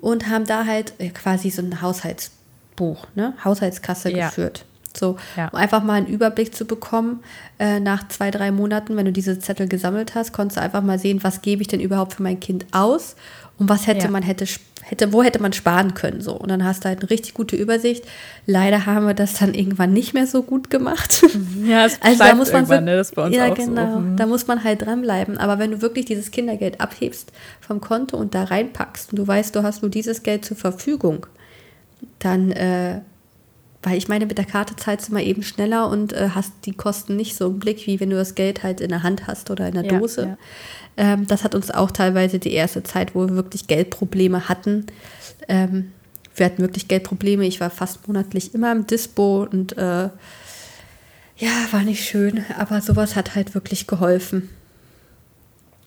und 0.00 0.28
haben 0.28 0.44
da 0.46 0.66
halt 0.66 0.92
äh, 0.98 1.08
quasi 1.08 1.50
so 1.50 1.62
ein 1.62 1.80
Haushaltsbuch, 1.82 3.06
ne? 3.14 3.32
Haushaltskasse 3.44 4.10
Ja. 4.12 4.26
geführt. 4.26 4.64
So, 4.98 5.16
Ja. 5.36 5.48
um 5.48 5.58
einfach 5.58 5.82
mal 5.82 5.94
einen 5.94 6.06
Überblick 6.06 6.54
zu 6.54 6.64
bekommen, 6.64 7.20
äh, 7.58 7.80
nach 7.80 8.08
zwei, 8.08 8.30
drei 8.30 8.50
Monaten, 8.50 8.96
wenn 8.96 9.04
du 9.06 9.12
diese 9.12 9.38
Zettel 9.38 9.68
gesammelt 9.68 10.14
hast, 10.14 10.32
konntest 10.32 10.56
du 10.58 10.62
einfach 10.62 10.82
mal 10.82 10.98
sehen, 10.98 11.22
was 11.22 11.42
gebe 11.42 11.62
ich 11.62 11.68
denn 11.68 11.80
überhaupt 11.80 12.14
für 12.14 12.22
mein 12.22 12.40
Kind 12.40 12.66
aus 12.72 13.16
und 13.58 13.68
was 13.68 13.86
hätte 13.86 14.06
Ja. 14.06 14.10
man 14.10 14.22
hätte, 14.22 14.46
hätte, 14.82 15.12
wo 15.12 15.22
hätte 15.22 15.40
man 15.42 15.52
sparen 15.52 15.94
können. 15.94 16.20
So. 16.20 16.32
Und 16.34 16.48
dann 16.48 16.64
hast 16.64 16.84
du 16.84 16.88
halt 16.88 17.00
eine 17.00 17.10
richtig 17.10 17.34
gute 17.34 17.56
Übersicht. 17.56 18.04
Leider 18.46 18.86
haben 18.86 19.06
wir 19.06 19.14
das 19.14 19.34
dann 19.34 19.52
irgendwann 19.54 19.92
nicht 19.92 20.14
mehr 20.14 20.26
so 20.26 20.42
gut 20.42 20.70
gemacht. 20.70 21.22
Ja, 21.64 21.84
es 21.86 22.00
Also 22.00 22.24
da 22.24 22.34
muss 22.34 22.48
man 22.52 22.62
irgendwann, 22.62 22.84
ne? 22.84 22.96
Das 22.96 23.12
bei 23.12 23.24
uns 23.26 23.36
ja, 23.36 23.50
auch 23.50 23.54
genau. 23.54 23.92
so. 23.94 23.98
Mhm. 24.00 24.16
Da 24.16 24.26
muss 24.26 24.46
man 24.46 24.64
halt 24.64 24.82
dranbleiben. 24.86 25.36
Aber 25.38 25.58
wenn 25.58 25.72
du 25.72 25.82
wirklich 25.82 26.06
dieses 26.06 26.30
Kindergeld 26.30 26.80
abhebst 26.80 27.32
vom 27.60 27.80
Konto 27.80 28.16
und 28.16 28.34
da 28.34 28.44
reinpackst 28.44 29.12
und 29.12 29.18
du 29.18 29.26
weißt, 29.26 29.54
du 29.54 29.62
hast 29.62 29.82
nur 29.82 29.90
dieses 29.90 30.22
Geld 30.22 30.44
zur 30.44 30.56
Verfügung, 30.56 31.26
dann, 32.20 32.52
äh, 32.52 33.00
weil 33.88 33.96
ich 33.98 34.08
meine, 34.08 34.26
mit 34.26 34.38
der 34.38 34.44
Karte 34.44 34.76
zahlst 34.76 35.08
du 35.08 35.14
mal 35.14 35.22
eben 35.22 35.42
schneller 35.42 35.88
und 35.88 36.12
äh, 36.12 36.30
hast 36.34 36.52
die 36.64 36.72
Kosten 36.72 37.16
nicht 37.16 37.36
so 37.36 37.46
im 37.48 37.58
Blick, 37.58 37.86
wie 37.86 37.98
wenn 38.00 38.10
du 38.10 38.16
das 38.16 38.34
Geld 38.34 38.62
halt 38.62 38.80
in 38.80 38.90
der 38.90 39.02
Hand 39.02 39.26
hast 39.26 39.50
oder 39.50 39.68
in 39.68 39.74
der 39.74 39.84
Ja, 39.84 39.98
Dose. 39.98 40.22
ja. 40.22 40.38
Ähm, 40.96 41.26
das 41.26 41.44
hat 41.44 41.54
uns 41.54 41.70
auch 41.70 41.90
teilweise 41.90 42.38
die 42.38 42.52
erste 42.52 42.82
Zeit, 42.82 43.14
wo 43.14 43.26
wir 43.28 43.34
wirklich 43.36 43.66
Geldprobleme 43.66 44.48
hatten. 44.48 44.86
Ähm, 45.48 45.92
wir 46.34 46.46
hatten 46.46 46.58
wirklich 46.62 46.88
Geldprobleme. 46.88 47.46
Ich 47.46 47.60
war 47.60 47.70
fast 47.70 48.06
monatlich 48.08 48.54
immer 48.54 48.72
im 48.72 48.86
Dispo 48.86 49.46
und 49.50 49.76
äh, 49.78 50.10
ja, 51.40 51.50
war 51.70 51.82
nicht 51.82 52.04
schön, 52.04 52.44
aber 52.58 52.80
sowas 52.80 53.14
hat 53.14 53.34
halt 53.36 53.54
wirklich 53.54 53.86
geholfen. 53.86 54.48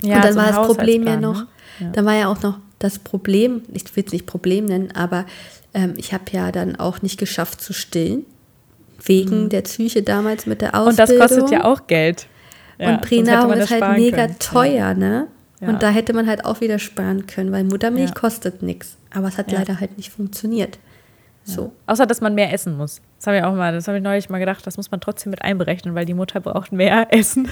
Ja, 0.02 0.16
und 0.18 0.24
dann 0.26 0.34
so 0.34 0.40
war 0.40 0.48
das 0.48 0.68
Problem 0.68 1.04
ja 1.06 1.18
noch, 1.18 1.42
ne? 1.42 1.48
Ja. 1.80 1.90
dann 1.92 2.06
war 2.06 2.16
ja 2.16 2.28
auch 2.28 2.42
noch 2.42 2.58
das 2.84 3.00
Problem, 3.00 3.62
ich 3.74 3.96
will 3.96 4.04
es 4.06 4.12
nicht 4.14 4.26
Problem 4.26 4.66
nennen, 4.66 4.92
aber 4.94 5.26
ähm, 5.74 5.94
ich 5.98 6.14
habe 6.14 6.24
ja 6.32 6.52
dann 6.52 6.76
auch 6.76 7.02
nicht 7.02 7.18
geschafft 7.20 7.62
zu 7.62 7.74
stillen, 7.74 8.26
wegen 9.04 9.50
der 9.50 9.62
Psyche 9.62 10.04
damals 10.04 10.46
mit 10.46 10.62
der 10.62 10.70
Mhm. 10.76 10.82
Und 10.88 11.00
Ausbildung. 11.00 11.20
das 11.20 11.30
kostet 11.38 11.52
ja 11.52 11.64
auch 11.66 11.88
Geld. 11.88 12.28
Ja, 12.78 12.94
und 12.96 13.02
Pränahrung 13.02 13.54
ist 13.54 13.70
halt 13.72 13.98
mega 14.00 14.26
können. 14.26 14.40
teuer, 14.40 14.94
ne? 14.94 15.28
Ja. 15.60 15.70
Und 15.70 15.84
da 15.84 15.90
hätte 15.90 16.14
man 16.14 16.28
halt 16.28 16.46
auch 16.46 16.62
wieder 16.62 16.80
sparen 16.80 17.28
können, 17.28 17.52
weil 17.52 17.64
Muttermilch 17.64 18.10
Ja. 18.10 18.14
kostet 18.16 18.64
nichts. 18.64 18.96
Aber 19.14 19.28
es 19.28 19.38
hat 19.38 19.52
leider 19.52 19.80
halt 19.80 19.98
nicht 19.98 20.12
funktioniert. 20.12 20.80
So. 21.44 21.74
Außer, 21.88 22.06
dass 22.06 22.22
man 22.22 22.36
mehr 22.36 22.54
essen 22.54 22.78
muss. 22.78 23.02
Das 23.18 23.28
habe 23.28 23.38
ich 23.38 23.44
auch 23.44 23.54
mal, 23.56 23.74
das 23.74 23.88
habe 23.88 23.98
ich 23.98 24.04
neulich 24.04 24.30
mal 24.30 24.38
gedacht, 24.40 24.66
das 24.66 24.78
muss 24.78 24.92
man 24.92 25.00
trotzdem 25.02 25.32
mit 25.32 25.42
einberechnen, 25.42 25.96
weil 25.96 26.06
die 26.06 26.14
Mutter 26.14 26.40
braucht 26.40 26.72
mehr 26.72 27.08
Essen. 27.14 27.46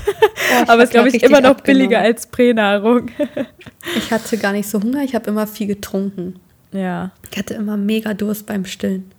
ich 0.64 0.70
Aber 0.70 0.84
ist, 0.84 0.90
hab 0.90 0.92
glaube 0.92 1.10
ich, 1.10 1.24
immer 1.24 1.42
noch 1.42 1.56
billiger 1.62 1.98
abgenommen. 1.98 2.16
als 2.16 2.28
Pränahrung. 2.28 3.10
Ich 3.98 4.12
hatte 4.12 4.38
gar 4.38 4.52
nicht 4.52 4.70
so 4.70 4.82
Hunger, 4.82 5.04
ich 5.04 5.16
habe 5.16 5.30
immer 5.30 5.48
viel 5.48 5.68
getrunken. 5.68 6.40
ja. 6.72 7.12
Ich 7.32 7.38
hatte 7.38 7.54
immer 7.56 7.78
mega 7.78 8.14
Durst 8.14 8.46
beim 8.46 8.66
Stillen. 8.66 9.12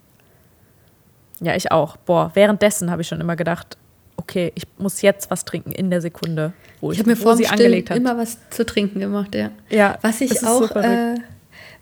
Ja, 1.40 1.56
ich 1.56 1.72
auch. 1.72 1.96
Boah, 1.96 2.30
währenddessen 2.34 2.90
habe 2.90 3.02
ich 3.02 3.08
schon 3.08 3.20
immer 3.20 3.36
gedacht, 3.36 3.76
okay, 4.16 4.52
ich 4.54 4.64
muss 4.78 5.00
jetzt 5.02 5.30
was 5.30 5.44
trinken 5.44 5.72
in 5.72 5.90
der 5.90 6.00
Sekunde, 6.00 6.52
wo 6.80 6.90
Ich 6.92 6.98
ich, 6.98 7.00
habe 7.00 7.10
mir 7.10 7.16
vor 7.16 7.36
sie 7.36 7.44
Stillen 7.44 7.60
angelegt 7.66 7.90
hat. 7.90 7.96
immer 7.96 8.16
was 8.18 8.38
zu 8.50 8.64
trinken 8.66 9.00
gemacht, 9.00 9.34
ja. 9.34 9.50
Ja, 9.70 9.98
Was 10.02 10.20
ich 10.20 10.30
ist 10.32 10.46
auch, 10.46 10.74
äh, 10.76 11.14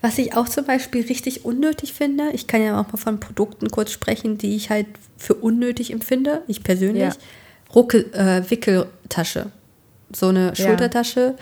was 0.00 0.18
ich 0.18 0.36
auch 0.36 0.48
zum 0.48 0.64
Beispiel 0.64 1.04
richtig 1.06 1.44
unnötig 1.44 1.92
finde, 1.92 2.30
ich 2.32 2.46
kann 2.46 2.62
ja 2.62 2.80
auch 2.80 2.86
mal 2.92 2.98
von 2.98 3.18
Produkten 3.18 3.68
kurz 3.70 3.90
sprechen, 3.90 4.38
die 4.38 4.54
ich 4.54 4.70
halt 4.70 4.86
für 5.16 5.34
unnötig 5.34 5.92
empfinde, 5.92 6.42
ich 6.46 6.62
persönlich. 6.62 7.02
Ja. 7.02 7.74
Ruckel, 7.74 8.12
äh, 8.14 8.48
Wickeltasche. 8.48 9.50
So 10.12 10.28
eine 10.28 10.48
Ja. 10.48 10.54
Schultertasche, 10.54 11.36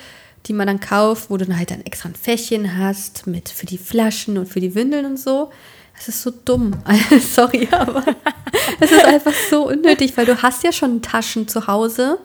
die 0.47 0.53
man 0.53 0.67
dann 0.67 0.81
kauft, 0.81 1.31
wo 1.31 1.37
du 1.37 1.45
dann 1.45 1.59
halt 1.59 1.71
ein 1.73 1.85
extra 1.85 2.09
ein 2.09 2.15
Fächchen 2.15 2.79
hast 2.79 3.27
mit 3.27 3.49
für 3.49 3.67
die 3.67 3.79
Flaschen 3.79 4.39
und 4.39 4.47
für 4.47 4.61
die 4.61 4.75
Windeln 4.75 5.05
und 5.07 5.19
so. 5.21 5.51
Das 5.97 6.09
ist 6.09 6.23
so 6.23 6.33
dumm. 6.45 6.73
Sorry, 7.21 7.69
aber 7.71 8.05
es 8.81 8.91
ist 8.91 9.05
einfach 9.05 9.33
so 9.51 9.69
unnötig, 9.69 10.17
weil 10.17 10.27
du 10.27 10.41
hast 10.43 10.63
ja 10.65 10.73
schon 10.73 11.03
Taschen 11.03 11.47
zu 11.49 11.67
Hause. 11.67 12.19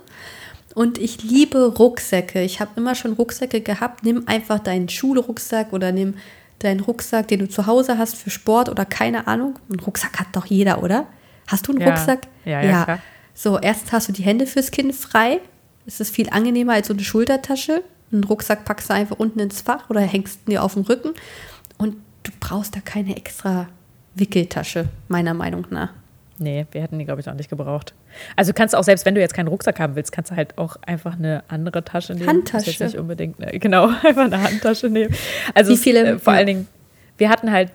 Und 0.76 0.97
ich 0.97 1.24
liebe 1.24 1.76
Rucksäcke. 1.78 2.41
Ich 2.41 2.59
habe 2.59 2.72
immer 2.76 2.95
schon 2.95 3.13
Rucksäcke 3.13 3.61
gehabt. 3.61 4.03
Nimm 4.03 4.28
einfach 4.28 4.59
deinen 4.59 4.89
Schulrucksack 4.89 5.74
oder 5.74 5.91
nimm 5.91 6.15
deinen 6.59 6.80
Rucksack, 6.80 7.28
den 7.28 7.39
du 7.39 7.49
zu 7.49 7.65
Hause 7.67 7.97
hast 7.97 8.15
für 8.15 8.30
Sport 8.30 8.69
oder 8.69 8.86
keine 8.86 9.28
Ahnung. 9.28 9.59
Einen 9.69 9.80
Rucksack 9.80 10.19
hat 10.19 10.28
doch 10.34 10.45
jeder, 10.45 10.84
oder? 10.84 11.07
Hast 11.47 11.67
du 11.67 11.72
einen 11.72 11.82
Ja. 11.82 11.89
Rucksack? 11.89 12.28
Ja, 12.45 12.61
ja, 12.61 12.84
klar. 12.84 12.99
So, 13.34 13.59
erst 13.59 13.91
hast 13.91 14.07
du 14.09 14.13
die 14.13 14.24
Hände 14.24 14.45
fürs 14.45 14.72
Kind 14.72 14.93
frei. 14.95 15.39
Es 15.86 15.99
ist 15.99 16.13
viel 16.15 16.30
angenehmer 16.30 16.74
als 16.74 16.88
so 16.88 16.93
eine 16.93 17.03
Schultertasche. 17.03 17.84
Einen 18.11 18.24
Rucksack 18.24 18.65
packst 18.65 18.89
du 18.89 18.93
einfach 18.93 19.17
unten 19.17 19.39
ins 19.39 19.61
Fach 19.61 19.89
oder 19.89 20.01
hängst 20.01 20.41
ihn 20.45 20.51
dir 20.51 20.63
auf 20.63 20.76
den 20.76 20.84
Rücken. 20.84 21.13
Und 21.78 21.95
du 22.24 22.32
brauchst 22.39 22.76
da 22.76 22.80
keine 22.82 23.15
extra 23.17 23.67
Wickeltasche, 24.15 24.89
meiner 25.07 25.34
Meinung 25.34 25.65
nach. 25.69 25.89
Nee, 26.38 26.65
wir 26.72 26.82
hätten 26.82 26.99
die, 26.99 27.05
glaube 27.05 27.22
ich, 27.22 27.30
auch 27.30 27.34
nicht 27.34 27.49
gebraucht. 27.49 27.93
Also 28.36 28.53
kannst 28.53 28.74
du 28.74 28.78
auch, 28.78 28.84
selbst 28.84 29.05
wenn 29.05 29.16
du 29.16 29.22
jetzt 29.22 29.34
keinen 29.34 29.47
Rucksack 29.47 29.80
haben 29.80 29.95
willst, 29.95 30.12
kannst 30.12 30.32
du 30.32 30.36
halt 30.36 30.57
auch 30.57 30.76
einfach 30.86 31.18
eine 31.18 31.43
andere 31.47 31.84
Tasche 31.84 32.14
nehmen. 32.14 32.28
Handtasche. 32.28 32.84
Nicht 32.84 32.97
unbedingt, 32.97 33.41
eine, 33.41 33.57
genau, 33.59 33.88
einfach 33.88 34.26
eine 34.26 34.41
Handtasche 34.41 34.89
nehmen. 34.89 35.14
Also 35.53 35.72
Wie 35.74 35.78
viele- 35.78 36.01
es, 36.01 36.16
äh, 36.16 36.20
vor 36.20 36.34
allen 36.34 36.47
Dingen, 36.47 36.68
wir 37.18 37.30
hatten 37.30 37.51
halt, 37.51 37.72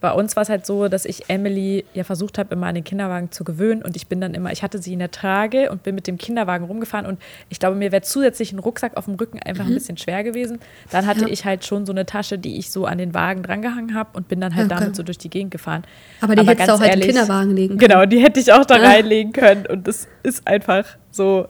bei 0.00 0.10
uns 0.12 0.34
war 0.34 0.42
es 0.42 0.48
halt 0.48 0.64
so, 0.66 0.88
dass 0.88 1.04
ich 1.04 1.28
Emily 1.28 1.84
ja 1.94 2.04
versucht 2.04 2.38
habe, 2.38 2.54
immer 2.54 2.66
an 2.66 2.74
den 2.74 2.84
Kinderwagen 2.84 3.30
zu 3.30 3.44
gewöhnen 3.44 3.82
und 3.82 3.96
ich 3.96 4.06
bin 4.06 4.20
dann 4.20 4.34
immer, 4.34 4.50
ich 4.50 4.62
hatte 4.62 4.78
sie 4.78 4.92
in 4.94 4.98
der 4.98 5.10
Trage 5.10 5.70
und 5.70 5.82
bin 5.82 5.94
mit 5.94 6.06
dem 6.06 6.16
Kinderwagen 6.18 6.64
rumgefahren 6.66 7.06
und 7.06 7.20
ich 7.48 7.58
glaube, 7.60 7.76
mir 7.76 7.92
wäre 7.92 8.02
zusätzlich 8.02 8.52
ein 8.52 8.58
Rucksack 8.58 8.96
auf 8.96 9.04
dem 9.04 9.14
Rücken 9.14 9.38
einfach 9.40 9.66
ein 9.66 9.74
bisschen 9.74 9.96
schwer 9.96 10.24
gewesen. 10.24 10.58
Dann 10.90 11.06
hatte 11.06 11.20
Mhm. 11.22 11.26
Ja. 11.28 11.32
ich 11.32 11.44
halt 11.44 11.64
schon 11.64 11.84
so 11.86 11.92
eine 11.92 12.06
Tasche, 12.06 12.38
die 12.38 12.58
ich 12.58 12.70
so 12.70 12.86
an 12.86 12.98
den 12.98 13.14
Wagen 13.14 13.42
drangehangen 13.42 13.94
habe 13.94 14.10
und 14.14 14.26
bin 14.28 14.40
dann 14.40 14.54
halt 14.54 14.70
Okay. 14.72 14.80
damit 14.80 14.96
so 14.96 15.02
durch 15.02 15.18
die 15.18 15.30
Gegend 15.30 15.50
gefahren. 15.52 15.84
Aber 16.20 16.34
die 16.34 16.46
hättest 16.46 16.68
du 16.68 16.72
auch 16.72 16.80
halt 16.80 16.94
im 16.94 17.00
ehrlich, 17.00 17.06
Kinderwagen 17.16 17.50
legen 17.54 17.76
können. 17.78 17.90
Genau, 17.90 18.06
die 18.06 18.18
hätte 18.18 18.40
ich 18.40 18.52
auch 18.52 18.64
da 18.64 18.76
Ah. 18.76 18.78
reinlegen 18.88 19.32
können. 19.32 19.66
Und 19.66 19.86
das 19.86 20.08
ist 20.22 20.46
einfach 20.46 20.86
so 21.10 21.46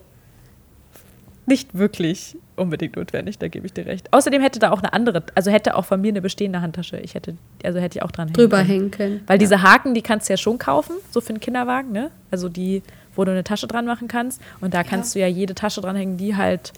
nicht 1.47 1.77
wirklich 1.77 2.37
unbedingt 2.57 2.97
notwendig, 2.97 3.39
da 3.39 3.49
gebe 3.49 3.67
ich 3.67 3.73
dir 3.73 3.87
recht. 3.87 4.13
Außerdem 4.13 4.41
hätte 4.43 4.59
da 4.59 4.71
auch 4.71 4.79
eine 4.79 4.93
andere, 4.93 5.23
also 5.35 5.51
hätte 5.51 5.77
auch 5.77 5.85
von 5.85 6.01
mir 6.01 6.09
eine 6.09 6.21
bestehende 6.23 6.61
Handtasche. 6.61 6.99
Ich 6.99 7.15
hätte, 7.15 7.37
also 7.65 7.79
hätte 7.81 7.99
ich 7.99 8.03
auch 8.03 8.11
dran 8.13 8.29
hängen 8.29 8.35
Drüber 8.37 8.59
hängen 8.59 8.91
können. 8.91 9.23
Weil 9.27 9.39
diese 9.39 9.63
Haken, 9.63 9.95
die 9.95 10.03
kannst 10.03 10.29
du 10.29 10.33
ja 10.33 10.37
schon 10.37 10.59
kaufen, 10.59 10.95
so 11.11 11.21
für 11.21 11.31
einen 11.31 11.41
Kinderwagen, 11.41 11.93
ne? 11.93 12.11
Also 12.31 12.49
die, 12.49 12.83
wo 13.17 13.25
du 13.25 13.33
eine 13.33 13.45
Tasche 13.45 13.67
dran 13.67 13.87
machen 13.87 14.09
kannst. 14.09 14.41
Und 14.61 14.75
da 14.75 14.83
kannst 14.85 15.15
du 15.15 15.19
ja 15.21 15.27
jede 15.27 15.55
Tasche 15.55 15.81
dranhängen, 15.81 16.17
die 16.17 16.37
halt 16.37 16.73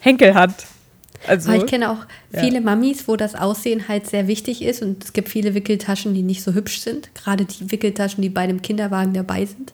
Henkel 0.00 0.34
hat. 0.34 0.66
Also, 1.26 1.50
Aber 1.50 1.58
ich 1.58 1.66
kenne 1.66 1.90
auch 1.90 2.06
Ja. 2.30 2.40
viele 2.40 2.60
Mamis, 2.60 3.08
wo 3.08 3.16
das 3.16 3.34
Aussehen 3.34 3.88
halt 3.88 4.06
sehr 4.06 4.28
wichtig 4.28 4.62
ist 4.62 4.82
und 4.82 5.02
es 5.02 5.12
gibt 5.12 5.28
viele 5.28 5.54
Wickeltaschen, 5.54 6.14
die 6.14 6.22
nicht 6.22 6.44
so 6.44 6.54
hübsch 6.54 6.78
sind. 6.78 7.12
Gerade 7.16 7.44
die 7.44 7.72
Wickeltaschen, 7.72 8.22
die 8.22 8.28
bei 8.28 8.42
einem 8.42 8.62
Kinderwagen 8.62 9.12
dabei 9.14 9.44
sind. 9.44 9.72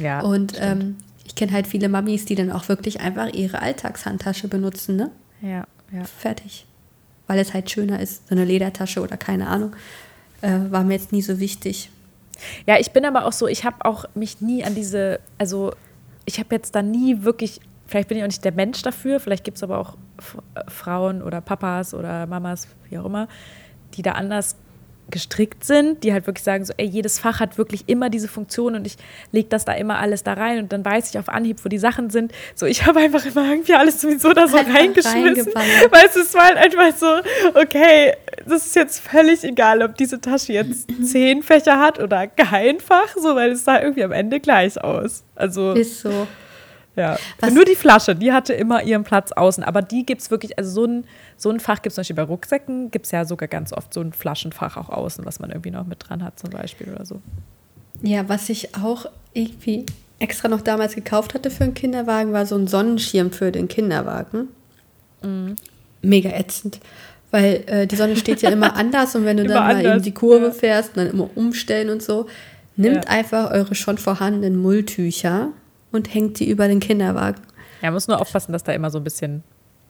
ja, 0.00 0.20
und 0.20 0.54
ähm, 0.60 0.96
ich 1.34 1.36
kenne 1.36 1.50
halt 1.50 1.66
viele 1.66 1.88
Mamis, 1.88 2.26
die 2.26 2.36
dann 2.36 2.52
auch 2.52 2.68
wirklich 2.68 3.00
einfach 3.00 3.26
ihre 3.26 3.60
Alltagshandtasche 3.60 4.46
benutzen, 4.46 4.94
ne? 4.94 5.10
ja, 5.42 5.66
ja. 5.90 6.04
Fertig. 6.04 6.64
Weil 7.26 7.40
es 7.40 7.52
halt 7.52 7.68
schöner 7.68 7.98
ist. 7.98 8.28
So 8.28 8.36
eine 8.36 8.44
Ledertasche 8.44 9.00
oder 9.00 9.16
keine 9.16 9.48
Ahnung. 9.48 9.74
Äh, 10.42 10.60
war 10.70 10.84
mir 10.84 10.92
jetzt 10.92 11.10
nie 11.10 11.22
so 11.22 11.40
wichtig. 11.40 11.90
Ja, 12.66 12.78
ich 12.78 12.92
bin 12.92 13.04
aber 13.04 13.26
auch 13.26 13.32
so, 13.32 13.48
ich 13.48 13.64
habe 13.64 13.84
auch 13.84 14.04
mich 14.14 14.40
nie 14.42 14.62
an 14.62 14.76
diese, 14.76 15.18
also 15.36 15.72
ich 16.24 16.38
habe 16.38 16.54
jetzt 16.54 16.76
da 16.76 16.82
nie 16.82 17.24
wirklich, 17.24 17.60
vielleicht 17.88 18.08
bin 18.08 18.18
ich 18.18 18.22
auch 18.22 18.28
nicht 18.28 18.44
der 18.44 18.52
Mensch 18.52 18.82
dafür, 18.82 19.18
vielleicht 19.18 19.42
gibt 19.42 19.56
es 19.56 19.64
aber 19.64 19.78
auch 19.78 19.96
äh, 20.54 20.70
Frauen 20.70 21.20
oder 21.20 21.40
Papas 21.40 21.94
oder 21.94 22.26
Mamas, 22.26 22.68
wie 22.90 22.98
auch 22.98 23.06
immer, 23.06 23.26
die 23.94 24.02
da 24.02 24.12
anders 24.12 24.54
gestrickt 25.10 25.64
sind, 25.64 26.02
die 26.02 26.12
halt 26.12 26.26
wirklich 26.26 26.44
sagen 26.44 26.64
so, 26.64 26.72
ey, 26.76 26.86
jedes 26.86 27.18
Fach 27.18 27.40
hat 27.40 27.58
wirklich 27.58 27.84
immer 27.86 28.10
diese 28.10 28.28
Funktion 28.28 28.74
und 28.74 28.86
ich 28.86 28.96
lege 29.32 29.48
das 29.48 29.64
da 29.64 29.72
immer 29.72 29.98
alles 29.98 30.22
da 30.22 30.32
rein 30.32 30.58
und 30.58 30.72
dann 30.72 30.84
weiß 30.84 31.10
ich 31.10 31.18
auf 31.18 31.28
Anhieb, 31.28 31.64
wo 31.64 31.68
die 31.68 31.78
Sachen 31.78 32.10
sind. 32.10 32.32
So, 32.54 32.66
ich 32.66 32.86
habe 32.86 33.00
einfach 33.00 33.24
immer 33.24 33.48
irgendwie 33.48 33.74
alles 33.74 34.00
sowieso 34.00 34.32
da 34.32 34.48
so 34.48 34.56
Einfach 34.56 34.74
reingeschmissen. 34.74 35.52
Weißt 35.54 36.16
du, 36.16 36.20
es 36.20 36.34
war 36.34 36.44
halt 36.44 36.56
einfach 36.56 36.96
so, 36.96 37.06
okay, 37.54 38.14
das 38.46 38.66
ist 38.66 38.76
jetzt 38.76 39.00
völlig 39.00 39.44
egal, 39.44 39.82
ob 39.82 39.96
diese 39.96 40.20
Tasche 40.20 40.52
jetzt 40.52 40.88
zehn 41.04 41.42
Fächer 41.42 41.78
hat 41.78 42.00
oder 42.00 42.26
kein 42.26 42.80
Fach, 42.80 43.14
so, 43.16 43.34
weil 43.34 43.52
es 43.52 43.64
sah 43.64 43.80
irgendwie 43.80 44.04
am 44.04 44.12
Ende 44.12 44.40
gleich 44.40 44.82
aus. 44.82 45.24
Also, 45.34 45.72
Ist 45.72 46.00
so. 46.00 46.26
Ja. 46.96 47.16
Was- 47.40 47.52
Nur 47.52 47.64
die 47.64 47.74
Flasche, 47.74 48.14
die 48.14 48.32
hatte 48.32 48.52
immer 48.52 48.82
ihren 48.82 49.04
Platz 49.04 49.32
außen, 49.32 49.62
aber 49.64 49.82
die 49.82 50.04
gibt 50.06 50.20
es 50.22 50.30
wirklich, 50.30 50.58
also 50.58 50.70
so 50.70 50.84
ein, 50.86 51.04
so 51.36 51.50
ein 51.50 51.60
Fach 51.60 51.76
gibt 51.82 51.88
es 51.88 51.94
zum 51.94 52.00
Beispiel 52.02 52.16
bei 52.16 52.22
Rucksäcken, 52.22 52.90
gibt 52.90 53.06
es 53.06 53.12
ja 53.12 53.24
sogar 53.24 53.48
ganz 53.48 53.72
oft 53.72 53.92
so 53.92 54.00
ein 54.00 54.12
Flaschenfach 54.12 54.76
auch 54.76 54.88
außen, 54.90 55.24
was 55.26 55.40
man 55.40 55.50
irgendwie 55.50 55.70
noch 55.70 55.86
mit 55.86 56.08
dran 56.08 56.22
hat 56.24 56.38
zum 56.38 56.50
Beispiel 56.50 56.92
oder 56.92 57.04
so. 57.04 57.20
Ja, 58.02 58.28
was 58.28 58.48
ich 58.48 58.74
auch 58.76 59.06
irgendwie 59.32 59.86
extra 60.18 60.48
noch 60.48 60.60
damals 60.60 60.94
gekauft 60.94 61.34
hatte 61.34 61.50
für 61.50 61.64
einen 61.64 61.74
Kinderwagen, 61.74 62.32
war 62.32 62.46
so 62.46 62.56
ein 62.56 62.66
Sonnenschirm 62.66 63.32
für 63.32 63.50
den 63.50 63.68
Kinderwagen. 63.68 64.48
Mhm. 65.22 65.56
Mega 66.02 66.30
ätzend. 66.30 66.80
Weil 67.30 67.64
äh, 67.66 67.86
die 67.86 67.96
Sonne 67.96 68.14
steht 68.16 68.42
ja 68.42 68.50
immer 68.50 68.76
anders 68.76 69.14
und 69.16 69.24
wenn 69.24 69.36
du 69.38 69.44
Immer 69.44 69.54
dann 69.54 69.62
mal 69.64 69.76
anders, 69.76 69.94
eben 69.94 70.02
die 70.02 70.14
Kurve 70.14 70.46
ja. 70.46 70.52
fährst 70.52 70.90
und 70.90 70.98
dann 70.98 71.06
immer 71.08 71.28
umstellen 71.34 71.90
und 71.90 72.02
so, 72.02 72.26
nimmt 72.76 73.04
Ja. 73.06 73.10
einfach 73.10 73.50
eure 73.50 73.74
schon 73.74 73.98
vorhandenen 73.98 74.56
Mulltücher 74.56 75.48
und 75.94 76.12
hängt 76.12 76.40
die 76.40 76.48
über 76.48 76.68
den 76.68 76.80
Kinderwagen. 76.80 77.40
Ja, 77.82 77.90
muss 77.90 78.08
nur 78.08 78.20
aufpassen, 78.20 78.52
dass 78.52 78.64
da 78.64 78.72
immer 78.72 78.90
so 78.90 78.98
ein 78.98 79.04
bisschen 79.04 79.42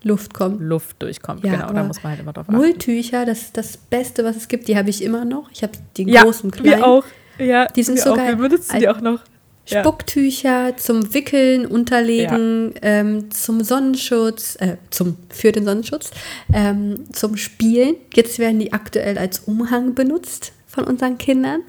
Luft 0.03 0.35
kommt. 0.35 0.61
Luft 0.61 1.01
durchkommt. 1.03 1.45
Ja, 1.45 1.53
genau, 1.57 1.73
da 1.73 1.83
muss 1.83 2.03
man 2.03 2.11
halt 2.11 2.21
immer 2.21 2.33
drauf 2.33 2.47
achten. 2.49 2.57
Mulltücher, 2.57 3.25
das 3.25 3.43
ist 3.43 3.57
das 3.57 3.77
Beste, 3.77 4.23
was 4.25 4.37
es 4.37 4.49
gibt. 4.49 4.69
Die 4.69 4.77
habe 4.77 4.91
ich 4.91 5.03
immer 5.03 5.25
noch. 5.25 5.51
Ich 5.51 5.63
habe 5.63 5.73
die 5.97 6.05
ja, 6.05 6.23
großen, 6.23 6.51
kleinen. 6.51 6.81
wir 6.81 6.87
auch. 6.87 7.05
Ja, 7.39 7.67
Die 7.69 7.83
sind 7.83 7.97
wir 7.97 8.03
so 8.03 8.13
auch. 8.13 8.17
geil. 8.17 8.39
Wir 8.39 8.49
benutzen 8.49 8.79
die 8.79 8.89
auch 8.89 9.01
noch. 9.01 9.21
Ja. 9.67 9.81
Spucktücher 9.81 10.77
zum 10.77 11.15
Wickeln, 11.15 11.65
Unterlegen, 11.65 12.75
ähm, 12.83 13.31
zum 13.31 13.65
Sonnenschutz, 13.65 14.57
äh, 14.57 14.77
zum, 14.91 15.17
für 15.31 15.53
den 15.53 15.65
Sonnenschutz, 15.65 16.11
ähm, 16.53 17.05
zum 17.13 17.39
Spielen. 17.39 17.97
Jetzt 18.13 18.39
werden 18.39 18.59
die 18.59 18.75
aktuell 18.75 19.17
als 19.17 19.41
Umhang 19.41 19.95
benutzt 19.95 20.53
von 20.67 20.85
unseren 20.85 21.17
Kindern. 21.17 21.63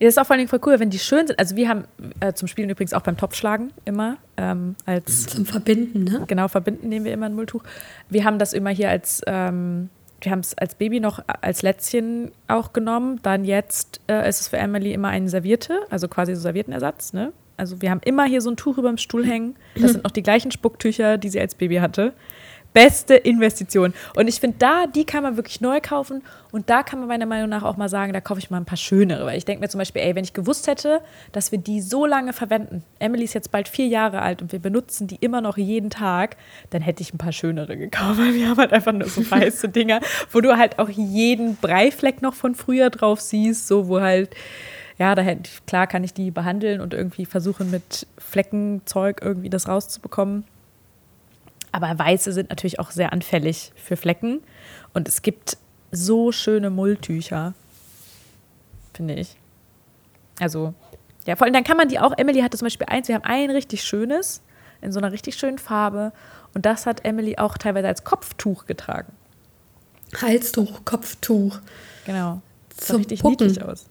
Ja, 0.00 0.06
das 0.06 0.14
ist 0.14 0.18
auch 0.18 0.26
vor 0.26 0.34
allen 0.34 0.40
Dingen 0.40 0.48
voll 0.48 0.60
cool, 0.66 0.78
wenn 0.78 0.90
die 0.90 0.98
schön 0.98 1.26
sind. 1.26 1.38
Also 1.38 1.56
wir 1.56 1.68
haben 1.68 1.84
äh, 2.20 2.32
zum 2.32 2.46
Spielen 2.46 2.70
übrigens 2.70 2.92
auch 2.92 3.02
beim 3.02 3.16
Topfschlagen 3.16 3.72
immer 3.84 4.16
ähm, 4.36 4.76
als 4.86 5.26
Zum 5.26 5.44
Verbinden, 5.44 6.04
ne? 6.04 6.24
genau 6.28 6.46
verbinden 6.46 6.88
nehmen 6.88 7.04
wir 7.04 7.12
immer 7.12 7.26
ein 7.26 7.34
Mulltuch. 7.34 7.64
Wir 8.08 8.24
haben 8.24 8.38
das 8.38 8.52
immer 8.52 8.70
hier 8.70 8.90
als 8.90 9.22
ähm, 9.26 9.90
wir 10.20 10.32
haben 10.32 10.40
es 10.40 10.56
als 10.58 10.74
Baby 10.74 11.00
noch 11.00 11.22
als 11.40 11.62
Lätzchen 11.62 12.32
auch 12.48 12.72
genommen. 12.72 13.20
Dann 13.22 13.44
jetzt 13.44 14.00
äh, 14.08 14.28
ist 14.28 14.40
es 14.40 14.48
für 14.48 14.56
Emily 14.56 14.92
immer 14.92 15.08
ein 15.08 15.28
Servierte, 15.28 15.80
also 15.90 16.08
quasi 16.08 16.34
so 16.34 16.42
Serviettenersatz. 16.42 17.12
Ne? 17.12 17.32
Also 17.56 17.82
wir 17.82 17.90
haben 17.90 18.00
immer 18.04 18.24
hier 18.24 18.40
so 18.40 18.50
ein 18.50 18.56
Tuch 18.56 18.78
über 18.78 18.88
dem 18.88 18.98
Stuhl 18.98 19.24
hängen. 19.26 19.56
Das 19.74 19.92
sind 19.92 20.04
noch 20.04 20.10
die 20.10 20.22
gleichen 20.22 20.50
Spucktücher, 20.50 21.18
die 21.18 21.28
sie 21.28 21.40
als 21.40 21.54
Baby 21.54 21.76
hatte. 21.76 22.14
Beste 22.74 23.14
Investition. 23.14 23.94
Und 24.14 24.28
ich 24.28 24.40
finde, 24.40 24.56
da, 24.58 24.86
die 24.86 25.04
kann 25.04 25.22
man 25.22 25.36
wirklich 25.36 25.60
neu 25.60 25.80
kaufen. 25.80 26.22
Und 26.52 26.70
da 26.70 26.82
kann 26.82 26.98
man 27.00 27.08
meiner 27.08 27.26
Meinung 27.26 27.48
nach 27.48 27.62
auch 27.62 27.76
mal 27.76 27.88
sagen, 27.88 28.12
da 28.12 28.20
kaufe 28.20 28.40
ich 28.40 28.50
mal 28.50 28.58
ein 28.58 28.64
paar 28.64 28.76
schönere. 28.76 29.26
Weil 29.26 29.38
ich 29.38 29.44
denke 29.44 29.60
mir 29.60 29.68
zum 29.68 29.78
Beispiel, 29.78 30.02
ey, 30.02 30.14
wenn 30.14 30.24
ich 30.24 30.32
gewusst 30.32 30.66
hätte, 30.66 31.00
dass 31.32 31.50
wir 31.50 31.58
die 31.58 31.80
so 31.80 32.06
lange 32.06 32.32
verwenden, 32.32 32.84
Emily 32.98 33.24
ist 33.24 33.34
jetzt 33.34 33.50
bald 33.50 33.68
vier 33.68 33.86
Jahre 33.86 34.22
alt 34.22 34.42
und 34.42 34.52
wir 34.52 34.58
benutzen 34.58 35.06
die 35.06 35.16
immer 35.16 35.40
noch 35.40 35.56
jeden 35.56 35.90
Tag, 35.90 36.36
dann 36.70 36.82
hätte 36.82 37.02
ich 37.02 37.12
ein 37.12 37.18
paar 37.18 37.32
schönere 37.32 37.76
gekauft. 37.76 38.18
Weil 38.18 38.34
wir 38.34 38.48
haben 38.48 38.58
halt 38.58 38.72
einfach 38.72 38.92
nur 38.92 39.08
so 39.08 39.28
weiße 39.28 39.68
Dinger, 39.70 40.00
wo 40.30 40.40
du 40.40 40.56
halt 40.56 40.78
auch 40.78 40.88
jeden 40.88 41.56
Breifleck 41.56 42.22
noch 42.22 42.34
von 42.34 42.54
früher 42.54 42.90
drauf 42.90 43.20
siehst, 43.20 43.66
so 43.66 43.88
wo 43.88 44.00
halt 44.00 44.34
ja, 44.98 45.14
da 45.14 45.22
hätte 45.22 45.42
ich, 45.44 45.64
klar 45.64 45.86
kann 45.86 46.02
ich 46.02 46.12
die 46.12 46.30
behandeln 46.30 46.80
und 46.80 46.92
irgendwie 46.92 47.24
versuchen 47.24 47.70
mit 47.70 48.06
Fleckenzeug 48.18 49.20
irgendwie 49.22 49.48
das 49.48 49.68
rauszubekommen. 49.68 50.44
Aber 51.72 51.98
Weiße 51.98 52.32
sind 52.32 52.48
natürlich 52.50 52.78
auch 52.80 52.90
sehr 52.90 53.12
anfällig 53.12 53.72
für 53.76 53.96
Flecken. 53.96 54.40
Und 54.94 55.08
es 55.08 55.22
gibt 55.22 55.58
so 55.92 56.32
schöne 56.32 56.70
Mulltücher, 56.70 57.54
finde 58.94 59.14
ich. 59.14 59.36
Also, 60.40 60.74
ja, 61.26 61.36
vor 61.36 61.44
allem 61.44 61.54
dann 61.54 61.64
kann 61.64 61.76
man 61.76 61.88
die 61.88 61.98
auch, 61.98 62.12
Emily 62.16 62.40
hatte 62.40 62.56
zum 62.58 62.66
Beispiel 62.66 62.86
eins, 62.88 63.08
wir 63.08 63.14
haben 63.14 63.24
ein 63.24 63.50
richtig 63.50 63.82
schönes, 63.84 64.42
in 64.80 64.92
so 64.92 64.98
einer 64.98 65.12
richtig 65.12 65.36
schönen 65.36 65.58
Farbe. 65.58 66.12
Und 66.54 66.64
das 66.66 66.86
hat 66.86 67.04
Emily 67.04 67.36
auch 67.38 67.58
teilweise 67.58 67.88
als 67.88 68.04
Kopftuch 68.04 68.66
getragen. 68.66 69.12
Halstuch, 70.22 70.84
Kopftuch. 70.84 71.58
Genau. 72.06 72.40
Das 72.76 72.86
sah 72.86 72.94
Zum 72.94 72.96
richtig 73.02 73.20
Pucken. 73.20 73.46
niedlich 73.48 73.62
aus. 73.64 73.86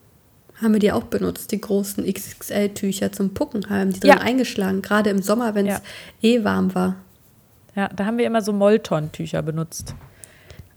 Haben 0.62 0.74
wir 0.74 0.80
die 0.80 0.92
auch 0.92 1.04
benutzt, 1.04 1.52
die 1.52 1.62
großen 1.62 2.04
XXL-Tücher 2.12 3.12
zum 3.12 3.34
Pucken, 3.36 3.70
haben 3.70 3.92
die 3.94 4.00
drin 4.00 4.10
Ja. 4.10 4.18
eingeschlagen, 4.18 4.82
gerade 4.82 5.12
im 5.12 5.22
Sommer, 5.22 5.54
wenn 5.54 5.68
es 5.68 5.82
Ja. 6.22 6.30
eh 6.30 6.44
warm 6.44 6.74
war. 6.74 6.96
Ja, 7.78 7.90
da 7.90 8.06
haben 8.06 8.18
wir 8.18 8.26
immer 8.26 8.42
so 8.42 8.54
Molton-Tücher 8.54 9.44
benutzt. 9.44 9.94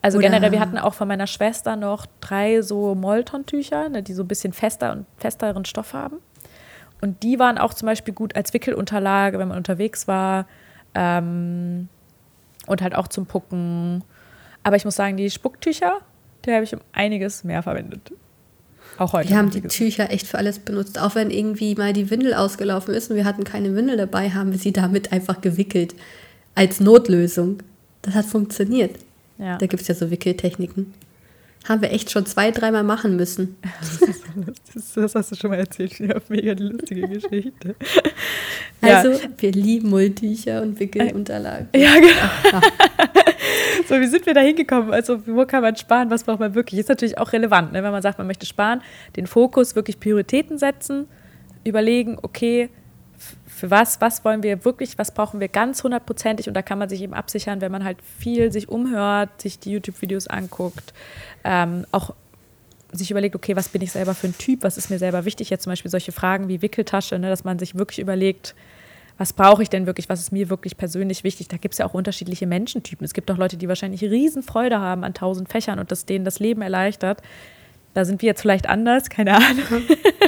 Also 0.02 0.18
Oder- 0.18 0.28
generell, 0.28 0.52
wir 0.52 0.60
hatten 0.60 0.78
auch 0.78 0.92
von 0.94 1.08
meiner 1.08 1.26
Schwester 1.26 1.74
noch 1.74 2.06
drei 2.20 2.60
so 2.60 2.94
Molton-Tücher, 2.94 3.88
ne, 3.88 4.02
die 4.02 4.12
so 4.12 4.22
ein 4.22 4.28
bisschen 4.28 4.52
fester 4.52 4.92
und 4.92 5.06
festeren 5.16 5.64
Stoff 5.64 5.94
haben. 5.94 6.18
Und 7.00 7.22
die 7.22 7.38
waren 7.38 7.56
auch 7.56 7.72
zum 7.72 7.86
Beispiel 7.86 8.12
gut 8.12 8.36
als 8.36 8.52
Wickelunterlage, 8.52 9.38
wenn 9.38 9.48
man 9.48 9.56
unterwegs 9.56 10.06
war. 10.06 10.46
Ähm, 10.94 11.88
und 12.66 12.82
halt 12.82 12.94
auch 12.94 13.08
zum 13.08 13.24
Pucken. 13.24 14.04
Aber 14.62 14.76
ich 14.76 14.84
muss 14.84 14.96
sagen, 14.96 15.16
die 15.16 15.30
Spucktücher, 15.30 16.00
die 16.44 16.52
habe 16.52 16.64
ich 16.64 16.74
um 16.74 16.80
einiges 16.92 17.44
mehr 17.44 17.62
verwendet. 17.62 18.12
Auch 18.98 19.14
heute. 19.14 19.30
Wir 19.30 19.38
haben 19.38 19.48
die. 19.48 19.62
Tücher 19.62 20.10
echt 20.10 20.26
für 20.26 20.36
alles 20.36 20.58
benutzt. 20.58 21.00
Auch 21.00 21.14
wenn 21.14 21.30
irgendwie 21.30 21.74
mal 21.74 21.94
die 21.94 22.10
Windel 22.10 22.34
ausgelaufen 22.34 22.92
ist 22.92 23.10
und 23.10 23.16
wir 23.16 23.24
hatten 23.24 23.44
keine 23.44 23.74
Windel 23.74 23.96
dabei, 23.96 24.30
haben 24.30 24.52
wir 24.52 24.58
sie 24.58 24.72
damit 24.72 25.12
einfach 25.12 25.40
gewickelt. 25.40 25.94
Als 26.54 26.80
Notlösung. 26.80 27.62
Das 28.02 28.14
hat 28.14 28.26
funktioniert. 28.26 28.96
Ja. 29.38 29.58
Da 29.58 29.66
gibt 29.66 29.82
es 29.82 29.88
ja 29.88 29.94
so 29.94 30.10
Wickeltechniken. 30.10 30.92
Haben 31.68 31.82
wir 31.82 31.92
echt 31.92 32.10
schon 32.10 32.24
zwei, 32.24 32.50
dreimal 32.50 32.84
machen 32.84 33.16
müssen. 33.16 33.56
Das, 34.74 34.92
das 34.94 35.14
hast 35.14 35.32
du 35.32 35.36
schon 35.36 35.50
mal 35.50 35.58
erzählt. 35.58 35.98
Ja, 35.98 36.16
mega 36.28 36.54
die 36.54 36.64
lustige 36.64 37.08
Geschichte. 37.08 37.74
Ja. 38.82 39.02
Also, 39.02 39.20
wir 39.36 39.52
lieben 39.52 39.90
Mulltücher 39.90 40.62
und 40.62 40.80
Wickelunterlagen. 40.80 41.68
Ja, 41.76 41.96
genau. 41.96 42.64
so, 43.86 44.00
wie 44.00 44.06
sind 44.06 44.24
wir 44.24 44.32
da 44.32 44.40
hingekommen? 44.40 44.90
Also, 44.90 45.20
wo 45.26 45.44
kann 45.44 45.60
man 45.60 45.76
sparen? 45.76 46.08
Was 46.08 46.24
braucht 46.24 46.40
man 46.40 46.54
wirklich? 46.54 46.80
Ist 46.80 46.88
natürlich 46.88 47.18
auch 47.18 47.30
relevant, 47.34 47.72
ne? 47.74 47.82
wenn 47.82 47.92
man 47.92 48.00
sagt, 48.00 48.16
man 48.16 48.26
möchte 48.26 48.46
sparen, 48.46 48.80
den 49.16 49.26
Fokus 49.26 49.76
wirklich 49.76 50.00
Prioritäten 50.00 50.56
setzen, 50.56 51.08
überlegen, 51.62 52.16
okay, 52.22 52.70
Für 53.60 53.70
was, 53.70 54.00
was 54.00 54.24
wollen 54.24 54.42
wir 54.42 54.64
wirklich, 54.64 54.96
was 54.96 55.12
brauchen 55.12 55.38
wir 55.38 55.48
ganz 55.48 55.84
hundertprozentig 55.84 56.48
und 56.48 56.54
da 56.54 56.62
kann 56.62 56.78
man 56.78 56.88
sich 56.88 57.02
eben 57.02 57.12
absichern, 57.12 57.60
wenn 57.60 57.70
man 57.70 57.84
halt 57.84 57.98
viel 58.00 58.50
sich 58.50 58.70
umhört, 58.70 59.38
sich 59.38 59.58
die 59.58 59.72
YouTube-Videos 59.72 60.28
anguckt, 60.28 60.94
ähm, 61.44 61.84
auch 61.92 62.14
sich 62.90 63.10
überlegt, 63.10 63.36
okay, 63.36 63.56
was 63.56 63.68
bin 63.68 63.82
ich 63.82 63.92
selber 63.92 64.14
für 64.14 64.28
ein 64.28 64.38
Typ, 64.38 64.62
was 64.62 64.78
ist 64.78 64.88
mir 64.88 64.98
selber 64.98 65.26
wichtig, 65.26 65.50
jetzt 65.50 65.64
zum 65.64 65.72
Beispiel 65.72 65.90
solche 65.90 66.10
Fragen 66.10 66.48
wie 66.48 66.62
Wickeltasche, 66.62 67.18
ne, 67.18 67.28
dass 67.28 67.44
man 67.44 67.58
sich 67.58 67.74
wirklich 67.74 67.98
überlegt, 67.98 68.54
was 69.18 69.34
brauche 69.34 69.62
ich 69.62 69.68
denn 69.68 69.84
wirklich, 69.84 70.08
was 70.08 70.20
ist 70.20 70.32
mir 70.32 70.48
wirklich 70.48 70.78
persönlich 70.78 71.22
wichtig. 71.22 71.48
Da 71.48 71.58
gibt 71.58 71.74
es 71.74 71.78
ja 71.80 71.86
auch 71.86 71.92
unterschiedliche 71.92 72.46
Menschentypen. 72.46 73.04
Es 73.04 73.12
gibt 73.12 73.30
auch 73.30 73.36
Leute, 73.36 73.58
die 73.58 73.68
wahrscheinlich 73.68 74.00
Riesenfreude 74.00 74.80
haben 74.80 75.04
an 75.04 75.12
tausend 75.12 75.50
Fächern 75.50 75.78
und 75.78 75.92
das 75.92 76.06
denen 76.06 76.24
das 76.24 76.38
Leben 76.38 76.62
erleichtert. 76.62 77.20
Da 77.94 78.04
sind 78.04 78.22
wir 78.22 78.28
jetzt 78.28 78.40
vielleicht 78.40 78.68
anders, 78.68 79.10
keine 79.10 79.36
Ahnung. 79.36 79.82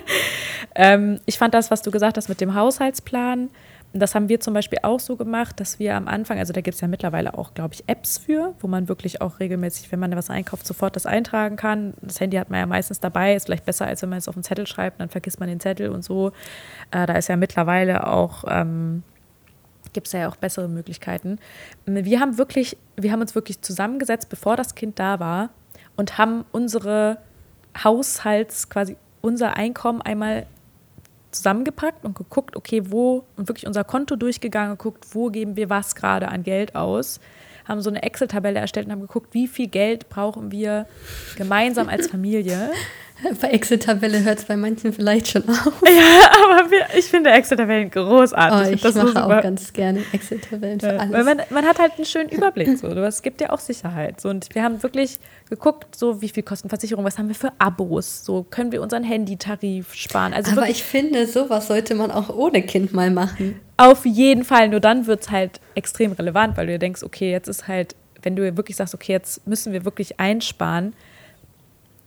ähm, 0.75 1.21
ich 1.27 1.39
fand 1.39 1.55
das, 1.55 1.71
was 1.71 1.83
du 1.83 1.91
gesagt 1.91 2.17
hast 2.17 2.29
mit 2.29 2.41
dem 2.41 2.55
Haushaltsplan, 2.55 3.51
das 3.95 4.15
haben 4.15 4.29
wir 4.29 4.41
zum 4.41 4.55
Beispiel 4.55 4.79
auch 4.83 5.01
so 5.01 5.17
gemacht, 5.17 5.61
dass 5.61 5.79
wir 5.79 5.97
am 5.97 6.09
Anfang, 6.09 6.39
also 6.39 6.53
da 6.53 6.63
gibt 6.63 6.77
es 6.77 6.81
ja 6.81 6.89
mittlerweile 6.89 7.37
auch, 7.37 7.53
glaube 7.53 7.75
ich, 7.75 7.85
Apps 7.89 8.17
für, 8.17 8.55
wo 8.61 8.67
man 8.67 8.89
wirklich 8.89 9.21
auch 9.21 9.39
regelmäßig, 9.39 9.93
wenn 9.93 9.99
man 9.99 10.17
was 10.17 10.31
einkauft, 10.31 10.67
sofort 10.67 10.97
das 10.97 11.05
eintragen 11.05 11.57
kann. 11.57 11.93
Das 12.01 12.19
Handy 12.19 12.39
hat 12.39 12.49
man 12.49 12.61
ja 12.61 12.67
meistens 12.67 13.01
dabei, 13.01 13.35
ist 13.35 13.47
vielleicht 13.47 13.67
besser, 13.67 13.87
als 13.87 14.01
wenn 14.01 14.09
man 14.09 14.19
es 14.19 14.29
auf 14.29 14.35
einen 14.35 14.45
Zettel 14.45 14.67
schreibt, 14.67 15.01
dann 15.01 15.11
vergisst 15.11 15.41
man 15.41 15.49
den 15.49 15.61
Zettel 15.61 15.91
und 15.91 16.03
so. 16.03 16.29
Äh, 16.91 17.07
da 17.07 17.15
ist 17.15 17.29
ja 17.29 17.37
mittlerweile 17.37 18.07
auch, 18.07 18.45
ähm, 18.49 19.03
gibt 19.93 20.07
es 20.07 20.15
ja 20.15 20.27
auch 20.29 20.37
bessere 20.37 20.69
Möglichkeiten. 20.69 21.39
Wir 21.85 22.21
haben 22.21 22.39
wirklich, 22.39 22.79
wir 22.97 23.13
haben 23.13 23.21
uns 23.21 23.35
wirklich 23.35 23.61
zusammengesetzt, 23.61 24.31
bevor 24.31 24.57
das 24.57 24.75
Kind 24.75 24.99
da 24.99 25.21
war 25.21 25.51
und 25.97 26.17
haben 26.17 26.47
unsere 26.51 27.19
Haushalts, 27.83 28.69
quasi 28.69 28.97
unser 29.21 29.57
Einkommen 29.57 30.03
einmal 30.03 30.47
zusammengepackt 31.31 32.05
und 32.05 32.17
geguckt, 32.17 32.57
okay, 32.57 32.83
wo, 32.91 33.25
und 33.37 33.49
wirklich 33.49 33.67
unser 33.67 33.85
Konto 33.85 34.17
durchgegangen, 34.17 34.77
geguckt, 34.77 35.07
wo 35.15 35.31
geben 35.31 35.57
wir 35.57 35.71
was 35.71 35.95
gerade 35.95 36.29
an 36.29 36.43
Geld 36.43 36.75
aus, 36.75 37.21
haben 37.67 37.81
so 37.81 37.91
eine 37.91 38.03
Excel-Tabelle 38.03 38.59
erstellt 38.59 38.87
und 38.87 38.93
haben 38.93 39.01
geguckt, 39.01 39.33
wie 39.33 39.49
viel 39.49 39.69
Geld 39.69 40.09
brauchen 40.09 40.51
wir 40.51 40.87
gemeinsam 41.37 41.89
als 41.89 42.09
Familie. 42.09 42.71
Bei 43.41 43.49
Excel-Tabelle 43.49 44.25
hört 44.25 44.39
es 44.41 44.45
bei 44.45 44.57
manchen 44.57 44.93
vielleicht 44.93 45.29
schon 45.29 45.49
auf. 45.49 45.83
Ja, 45.85 46.31
aber 46.57 46.71
ich 46.97 47.07
finde 47.07 47.31
Excel-Tabellen 47.31 47.91
großartig. 47.91 48.69
Oh, 48.69 48.75
ich 48.75 48.81
das 48.81 48.95
mache 48.95 49.25
auch 49.25 49.43
ganz 49.43 49.73
gerne 49.73 50.03
Excel-Tabellen 50.13 50.81
für 50.81 50.87
ja, 50.87 50.97
alles. 50.97 51.13
Weil 51.13 51.25
man, 51.25 51.43
man 51.51 51.65
hat 51.65 51.79
halt 51.79 51.93
einen 51.97 52.05
schönen 52.05 52.29
Überblick. 52.31 52.77
So. 52.79 52.89
Es 52.89 53.23
gibt 53.23 53.41
ja 53.41 53.51
auch 53.51 53.59
Sicherheit. 53.59 54.21
So. 54.21 54.29
Und 54.29 54.55
wir 54.55 54.63
haben 54.63 54.83
wirklich 54.83 55.19
geguckt, 55.49 55.95
so 55.95 56.23
wie 56.23 56.29
viel 56.29 56.43
kosten 56.43 56.69
Versicherungen, 56.69 57.07
was 57.07 57.19
haben 57.19 57.29
wir 57.29 57.35
für 57.35 57.53
Abos, 57.59 58.25
so 58.25 58.45
können 58.49 58.73
wir 58.73 58.81
unseren 58.81 59.05
Handytarif 59.05 59.95
sparen. 59.95 60.33
Also 60.33 60.53
aber 60.53 60.69
ich 60.69 60.83
finde, 60.83 61.27
sowas 61.27 61.67
sollte 61.67 61.95
man 61.95 62.11
auch 62.11 62.35
ohne 62.35 62.63
Kind 62.63 62.93
mal 62.93 63.11
machen. 63.11 63.61
Auf 63.77 64.07
jeden 64.07 64.45
Fall. 64.45 64.69
Nur 64.69 64.81
dann 64.81 65.07
wird 65.07 65.23
es 65.23 65.31
halt 65.31 65.61
extrem 65.75 66.13
relevant, 66.13 66.57
weil 66.57 66.67
du 66.67 66.73
dir 66.73 66.79
denkst, 66.79 67.03
okay, 67.03 67.31
jetzt 67.31 67.49
ist 67.49 67.69
halt, 67.69 67.95
wenn 68.23 68.37
du 68.37 68.57
wirklich 68.57 68.77
sagst, 68.77 68.95
okay, 68.95 69.13
jetzt 69.13 69.47
müssen 69.47 69.73
wir 69.73 69.85
wirklich 69.85 70.19
einsparen, 70.19 70.95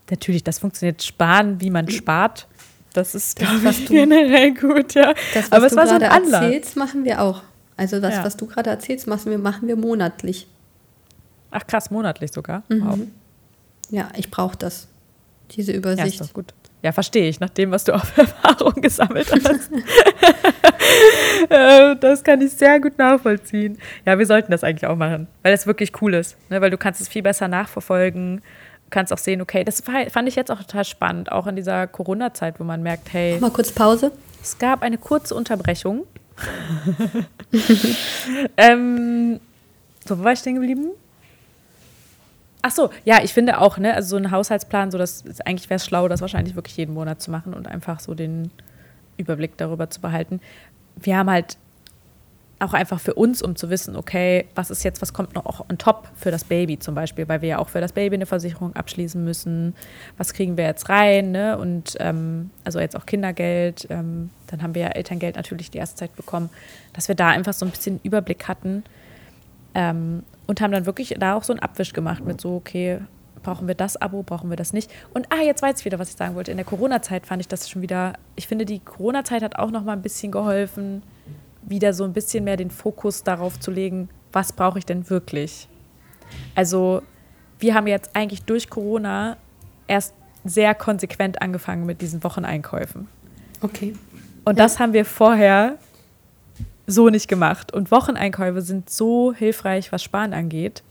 natürlich, 0.10 0.44
das 0.44 0.60
funktioniert 0.60 1.04
sparen, 1.04 1.60
wie 1.62 1.70
man 1.70 1.90
spart. 1.90 2.48
Das 2.94 3.14
ist, 3.14 3.42
das, 3.42 3.64
was 3.64 3.86
du, 3.86 3.94
generell 3.94 4.54
gut, 4.54 4.94
ja. 4.94 5.14
Das, 5.34 5.52
was 5.52 5.52
Aber 5.52 5.66
es 5.66 5.76
war 5.76 5.88
so 5.88 5.96
ein 5.96 6.04
Anlass. 6.04 6.44
erzählst, 6.44 6.78
machen 6.78 7.04
wir 7.04 7.22
auch. 7.22 7.44
Also 7.76 8.00
das, 8.00 8.16
ja. 8.16 8.24
was 8.24 8.38
du 8.38 8.46
gerade 8.46 8.70
erzählst, 8.70 9.06
machen 9.06 9.30
wir, 9.30 9.38
machen 9.38 9.68
wir 9.68 9.76
monatlich. 9.76 10.48
Ach 11.52 11.68
krass, 11.68 11.92
monatlich 11.92 12.32
sogar. 12.32 12.64
Mhm. 12.70 12.86
Wow. 12.86 13.00
Ja, 13.90 14.10
ich 14.16 14.32
brauche 14.32 14.58
das. 14.58 14.88
Diese 15.52 15.74
Übersicht. 15.74 16.08
Ja, 16.08 16.14
ist 16.14 16.22
doch 16.22 16.34
gut. 16.34 16.54
Ja, 16.82 16.92
verstehe 16.92 17.28
ich, 17.28 17.40
nach 17.40 17.50
dem, 17.50 17.72
was 17.72 17.84
du 17.84 17.94
auf 17.94 18.18
Erfahrung 18.18 18.82
gesammelt 18.82 19.32
hast. 19.32 19.72
Äh, 21.50 21.96
das 21.98 22.24
kann 22.24 22.42
ich 22.42 22.52
sehr 22.54 22.80
gut 22.80 22.98
nachvollziehen. 22.98 23.78
Ja, 24.06 24.18
wir 24.18 24.26
sollten 24.26 24.52
das 24.52 24.64
eigentlich 24.64 24.88
auch 24.88 24.96
machen, 24.96 25.28
weil 25.44 25.54
es 25.54 25.68
wirklich 25.68 25.92
cool 26.02 26.14
ist. 26.14 26.38
Ne? 26.50 26.62
Weil 26.62 26.70
du 26.70 26.78
kannst 26.78 27.02
es 27.02 27.08
viel 27.08 27.22
besser 27.22 27.48
nachverfolgen 27.48 28.42
kannst 28.96 29.12
auch 29.12 29.18
sehen, 29.18 29.42
okay, 29.42 29.66
das 29.66 29.82
fand 29.82 30.28
ich 30.28 30.36
jetzt 30.36 30.50
auch 30.50 30.60
total 30.60 30.86
spannend, 30.86 31.30
auch 31.30 31.48
in 31.48 31.58
dieser 31.58 31.86
Corona-Zeit, 31.86 32.62
wo 32.62 32.64
man 32.64 32.82
merkt, 32.82 33.12
hey. 33.12 33.38
Mal 33.40 33.52
kurz 33.52 33.72
Pause. 33.72 34.14
Es 34.42 34.58
gab 34.58 34.82
eine 34.84 34.98
kurze 34.98 35.36
Unterbrechung. 35.36 36.08
ähm, 38.58 39.40
so, 40.06 40.18
wo 40.18 40.24
war 40.24 40.32
ich 40.32 40.40
stehen 40.40 40.56
geblieben? 40.56 40.92
Ach 42.62 42.72
so, 42.72 42.90
ja, 43.04 43.22
ich 43.22 43.34
finde 43.34 43.60
auch, 43.60 43.78
ne, 43.78 43.94
also 43.94 44.12
so 44.12 44.16
ein 44.16 44.32
Haushaltsplan, 44.32 44.92
so 44.92 44.98
das 44.98 45.26
eigentlich 45.42 45.70
wäre 45.70 45.76
es 45.76 45.86
schlau, 45.86 46.08
das 46.08 46.22
wahrscheinlich 46.22 46.56
wirklich 46.56 46.78
jeden 46.78 46.94
Monat 46.94 47.22
zu 47.22 47.32
machen 47.32 47.54
und 47.54 47.68
einfach 47.68 48.00
so 48.00 48.14
den 48.14 48.50
Überblick 49.18 49.58
darüber 49.58 49.90
zu 49.90 50.00
behalten. 50.00 50.40
Wir 50.96 51.18
haben 51.18 51.30
halt 51.30 51.58
auch 52.60 52.74
einfach 52.74 53.00
für 53.00 53.14
uns, 53.14 53.42
um 53.42 53.56
zu 53.56 53.70
wissen, 53.70 53.96
okay, 53.96 54.46
was 54.56 54.70
ist 54.70 54.84
jetzt, 54.84 55.02
was 55.02 55.14
kommt 55.14 55.36
noch 55.36 55.70
on 55.70 55.78
top 55.78 56.08
für 56.16 56.32
das 56.32 56.46
Baby 56.46 56.80
zum 56.80 56.96
Beispiel, 56.96 57.28
weil 57.28 57.42
wir 57.42 57.50
ja 57.50 57.60
auch 57.60 57.68
für 57.68 57.82
das 57.82 57.92
Baby 57.92 58.16
eine 58.16 58.26
Versicherung 58.26 58.76
abschließen 58.76 59.22
müssen. 59.24 59.76
Was 60.18 60.34
kriegen 60.34 60.56
wir 60.56 60.64
jetzt 60.66 60.88
rein? 60.88 61.32
Ne? 61.32 61.58
Und 61.58 61.98
ähm, 62.00 62.52
also 62.64 62.80
jetzt 62.80 62.96
auch 62.96 63.06
Kindergeld, 63.06 63.88
ähm, 63.90 64.30
dann 64.48 64.62
haben 64.62 64.74
wir 64.74 64.84
ja 64.84 64.88
Elterngeld 64.90 65.36
natürlich 65.36 65.70
die 65.70 65.80
erste 65.80 65.98
Zeit 65.98 66.16
bekommen, 66.16 66.50
dass 66.94 67.08
wir 67.10 67.16
da 67.16 67.28
einfach 67.28 67.54
so 67.54 67.66
ein 67.66 67.72
bisschen 67.72 68.00
Überblick 68.04 68.48
hatten 68.48 68.84
ähm, 69.74 70.24
und 70.48 70.62
haben 70.62 70.72
dann 70.72 70.86
wirklich 70.86 71.16
da 71.20 71.36
auch 71.36 71.44
so 71.44 71.52
einen 71.52 71.60
Abwisch 71.60 71.92
gemacht 71.92 72.24
mit 72.26 72.40
so, 72.40 72.56
okay, 72.56 73.00
brauchen 73.44 73.68
wir 73.68 73.76
das 73.76 73.98
Abo, 73.98 74.24
brauchen 74.24 74.50
wir 74.50 74.58
das 74.58 74.74
nicht? 74.74 74.90
Und 75.14 75.28
ah, 75.30 75.44
jetzt 75.44 75.62
weiß 75.62 75.80
ich 75.80 75.86
wieder, 75.86 76.00
was 76.00 76.10
ich 76.10 76.16
sagen 76.16 76.36
wollte. 76.36 76.52
In 76.52 76.58
der 76.58 76.66
Corona-Zeit 76.66 77.28
fand 77.28 77.42
ich 77.42 77.48
das 77.48 77.70
schon 77.70 77.82
wieder, 77.82 78.14
ich 78.36 78.48
finde, 78.48 78.66
die 78.66 78.80
Corona-Zeit 78.80 79.44
hat 79.44 79.58
auch 79.60 79.72
noch 79.72 79.84
mal 79.84 79.94
ein 79.94 80.02
bisschen 80.02 80.32
geholfen, 80.32 81.04
wieder 81.68 81.94
so 81.94 82.04
ein 82.04 82.14
bisschen 82.14 82.44
mehr 82.44 82.58
den 82.58 82.72
Fokus 82.72 83.24
darauf 83.24 83.60
zu 83.60 83.72
legen, 83.72 84.10
was 84.32 84.54
brauche 84.54 84.80
ich 84.80 84.86
denn 84.86 85.10
wirklich? 85.10 85.68
Also 86.56 87.02
wir 87.60 87.74
haben 87.74 87.88
jetzt 87.88 88.16
eigentlich 88.16 88.44
durch 88.44 88.70
Corona 88.70 89.38
erst 89.88 90.14
sehr 90.44 90.76
konsequent 90.76 91.42
angefangen 91.42 91.86
mit 91.86 92.02
diesen 92.02 92.24
Wocheneinkäufen. 92.24 93.08
Okay. 93.62 93.96
Und 94.44 94.58
ja. 94.58 94.64
das 94.64 94.80
haben 94.80 94.94
wir 94.94 95.06
vorher 95.06 95.78
so 96.88 97.10
nicht 97.10 97.28
gemacht. 97.28 97.74
Und 97.74 97.92
Wocheneinkäufe 97.92 98.62
sind 98.62 98.90
so 98.90 99.34
hilfreich, 99.34 99.92
was 99.92 100.04
Sparen 100.04 100.34
angeht, 100.34 100.84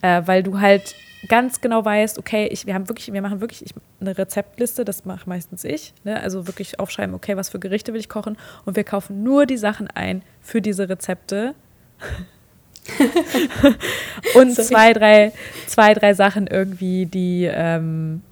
äh, 0.00 0.22
weil 0.24 0.42
du 0.42 0.60
halt 0.60 0.94
ganz 1.28 1.60
genau 1.60 1.84
weißt, 1.84 2.18
okay, 2.18 2.48
ich, 2.50 2.66
wir 2.66 2.74
haben 2.74 2.88
wirklich, 2.88 3.12
wir 3.12 3.22
machen 3.22 3.40
wirklich 3.40 3.64
ich, 3.64 3.74
eine 4.00 4.16
Rezeptliste, 4.16 4.84
das 4.84 5.04
mache 5.04 5.28
meistens 5.28 5.64
ich. 5.64 5.92
Ne? 6.04 6.20
Also 6.20 6.46
wirklich 6.46 6.80
aufschreiben, 6.80 7.14
okay, 7.14 7.36
was 7.36 7.50
für 7.50 7.58
Gerichte 7.58 7.92
will 7.92 8.00
ich 8.00 8.08
kochen 8.08 8.36
und 8.64 8.76
wir 8.76 8.84
kaufen 8.84 9.22
nur 9.22 9.46
die 9.46 9.58
Sachen 9.58 9.88
ein 9.88 10.22
für 10.40 10.62
diese 10.62 10.88
Rezepte. 10.88 11.54
und 14.34 14.54
zwei 14.54 14.92
drei, 14.94 15.32
zwei, 15.66 15.92
drei 15.94 16.14
Sachen 16.14 16.46
irgendwie, 16.46 17.06
die, 17.06 17.44
ähm, 17.44 18.22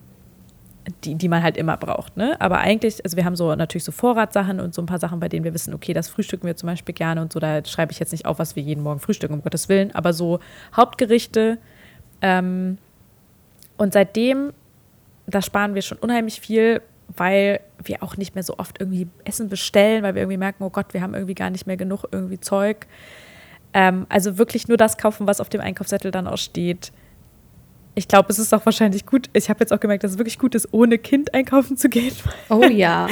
die, 1.04 1.14
die 1.14 1.28
man 1.28 1.42
halt 1.42 1.56
immer 1.56 1.76
braucht. 1.76 2.16
Ne? 2.16 2.40
Aber 2.40 2.58
eigentlich, 2.58 3.04
also 3.04 3.16
wir 3.16 3.24
haben 3.24 3.36
so 3.36 3.54
natürlich 3.54 3.84
so 3.84 3.92
Vorratssachen 3.92 4.60
und 4.60 4.74
so 4.74 4.82
ein 4.82 4.86
paar 4.86 4.98
Sachen, 4.98 5.20
bei 5.20 5.28
denen 5.28 5.44
wir 5.44 5.52
wissen, 5.54 5.74
okay, 5.74 5.92
das 5.92 6.08
frühstücken 6.08 6.46
wir 6.46 6.56
zum 6.56 6.68
Beispiel 6.68 6.94
gerne 6.94 7.20
und 7.20 7.32
so, 7.32 7.40
da 7.40 7.64
schreibe 7.64 7.92
ich 7.92 7.98
jetzt 7.98 8.12
nicht 8.12 8.24
auf, 8.24 8.38
was 8.38 8.56
wir 8.56 8.62
jeden 8.62 8.82
Morgen 8.82 9.00
frühstücken, 9.00 9.34
um 9.34 9.42
Gottes 9.42 9.68
Willen, 9.68 9.94
aber 9.94 10.12
so 10.12 10.40
Hauptgerichte, 10.74 11.58
ähm, 12.22 12.78
und 13.76 13.92
seitdem, 13.92 14.52
da 15.26 15.42
sparen 15.42 15.74
wir 15.74 15.82
schon 15.82 15.98
unheimlich 15.98 16.40
viel, 16.40 16.82
weil 17.16 17.60
wir 17.82 18.02
auch 18.02 18.16
nicht 18.16 18.34
mehr 18.34 18.44
so 18.44 18.58
oft 18.58 18.80
irgendwie 18.80 19.08
Essen 19.24 19.48
bestellen, 19.48 20.02
weil 20.02 20.14
wir 20.14 20.22
irgendwie 20.22 20.38
merken, 20.38 20.64
oh 20.64 20.70
Gott, 20.70 20.92
wir 20.92 21.00
haben 21.00 21.14
irgendwie 21.14 21.34
gar 21.34 21.50
nicht 21.50 21.66
mehr 21.66 21.76
genug 21.76 22.04
irgendwie 22.10 22.40
Zeug. 22.40 22.86
Ähm, 23.72 24.06
also 24.08 24.38
wirklich 24.38 24.68
nur 24.68 24.76
das 24.76 24.98
kaufen, 24.98 25.26
was 25.26 25.40
auf 25.40 25.48
dem 25.48 25.60
Einkaufszettel 25.60 26.10
dann 26.10 26.26
auch 26.26 26.38
steht 26.38 26.92
ich 27.98 28.06
glaube, 28.06 28.28
es 28.30 28.38
ist 28.38 28.54
auch 28.54 28.64
wahrscheinlich 28.64 29.06
gut. 29.06 29.28
Ich 29.32 29.50
habe 29.50 29.58
jetzt 29.58 29.72
auch 29.72 29.80
gemerkt, 29.80 30.04
dass 30.04 30.12
es 30.12 30.18
wirklich 30.18 30.38
gut 30.38 30.54
ist, 30.54 30.68
ohne 30.70 30.98
Kind 30.98 31.34
einkaufen 31.34 31.76
zu 31.76 31.88
gehen. 31.88 32.14
Oh 32.50 32.62
ja. 32.62 33.08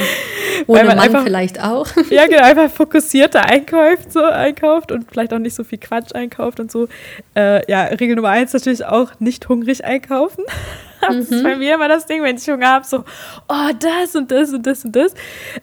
Ohne 0.67 0.85
Mann 0.85 0.99
einfach, 0.99 1.25
vielleicht 1.25 1.63
auch. 1.63 1.87
Ja, 2.11 2.27
genau, 2.27 2.43
einfach 2.43 2.71
fokussierter 2.71 3.45
einkauft, 3.45 4.13
so 4.13 4.23
einkauft 4.23 4.93
und 4.93 5.11
vielleicht 5.11 5.35
auch 5.35 5.39
nicht 5.39 5.55
so 5.55 5.63
viel 5.65 5.79
Quatsch 5.79 6.15
einkauft 6.15 6.61
und 6.61 6.71
so. 6.71 6.89
Äh, 7.35 7.71
ja, 7.71 7.83
Regel 7.85 8.17
Nummer 8.17 8.31
eins 8.31 8.53
natürlich 8.53 8.85
auch 8.85 9.19
nicht 9.19 9.49
hungrig 9.49 9.85
einkaufen. 9.85 10.45
Das 10.99 11.31
mhm. 11.31 11.37
ist 11.37 11.43
bei 11.43 11.57
mir 11.57 11.75
immer 11.75 11.89
das 11.89 12.07
Ding, 12.07 12.23
wenn 12.23 12.37
ich 12.37 12.49
Hunger 12.49 12.69
habe, 12.69 12.87
so, 12.87 13.05
oh, 13.49 13.71
das 13.79 14.17
und 14.17 14.31
das 14.31 14.53
und 14.53 14.67
das 14.67 14.85
und 14.85 14.97
das. 14.97 15.15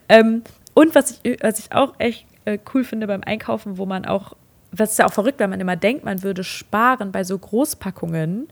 Ähm, 0.08 0.44
und 0.76 0.94
was 0.94 1.20
ich, 1.24 1.38
was 1.42 1.58
ich 1.58 1.72
auch 1.74 1.96
echt 1.98 2.26
äh, 2.46 2.60
cool 2.74 2.84
finde 2.84 3.08
beim 3.08 3.24
Einkaufen, 3.26 3.80
wo 3.80 3.86
man 3.88 4.06
auch, 4.06 4.36
was 4.72 4.92
ist 4.92 5.00
ja 5.00 5.08
auch 5.08 5.12
verrückt, 5.12 5.40
wenn 5.40 5.50
man 5.50 5.60
immer 5.60 5.76
denkt, 5.76 6.06
man 6.06 6.22
würde 6.22 6.44
sparen 6.44 7.12
bei 7.12 7.24
so 7.24 7.38
Großpackungen 7.38 8.48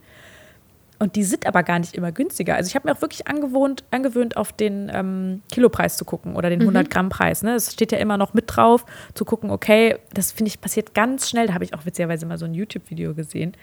und 1.01 1.15
die 1.15 1.23
sind 1.23 1.47
aber 1.47 1.63
gar 1.63 1.79
nicht 1.79 1.95
immer 1.95 2.11
günstiger. 2.11 2.53
Also 2.53 2.67
ich 2.67 2.75
habe 2.75 2.87
mir 2.87 2.95
auch 2.95 3.01
wirklich 3.01 3.27
angewohnt, 3.27 3.83
angewöhnt, 3.89 4.37
auf 4.37 4.53
den 4.53 4.91
ähm, 4.93 5.41
Kilopreis 5.51 5.97
zu 5.97 6.05
gucken 6.05 6.35
oder 6.35 6.51
den 6.51 6.61
100-Gramm-Preis. 6.61 7.41
Mhm. 7.41 7.49
Ne? 7.49 7.55
Das 7.55 7.73
steht 7.73 7.91
ja 7.91 7.97
immer 7.97 8.17
noch 8.17 8.35
mit 8.35 8.43
drauf, 8.47 8.85
zu 9.15 9.25
gucken, 9.25 9.49
okay, 9.49 9.97
das 10.13 10.31
finde 10.31 10.49
ich 10.49 10.61
passiert 10.61 10.93
ganz 10.93 11.27
schnell. 11.27 11.47
Da 11.47 11.55
habe 11.55 11.63
ich 11.63 11.73
auch 11.73 11.87
witzigerweise 11.87 12.27
mal 12.27 12.37
so 12.37 12.45
ein 12.45 12.53
YouTube-Video 12.53 13.15
gesehen. 13.15 13.53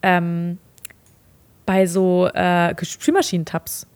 Ähm, 0.00 0.56
bei 1.66 1.84
so 1.86 2.28
äh, 2.28 2.74
Spülmaschinentabs. 2.82 3.86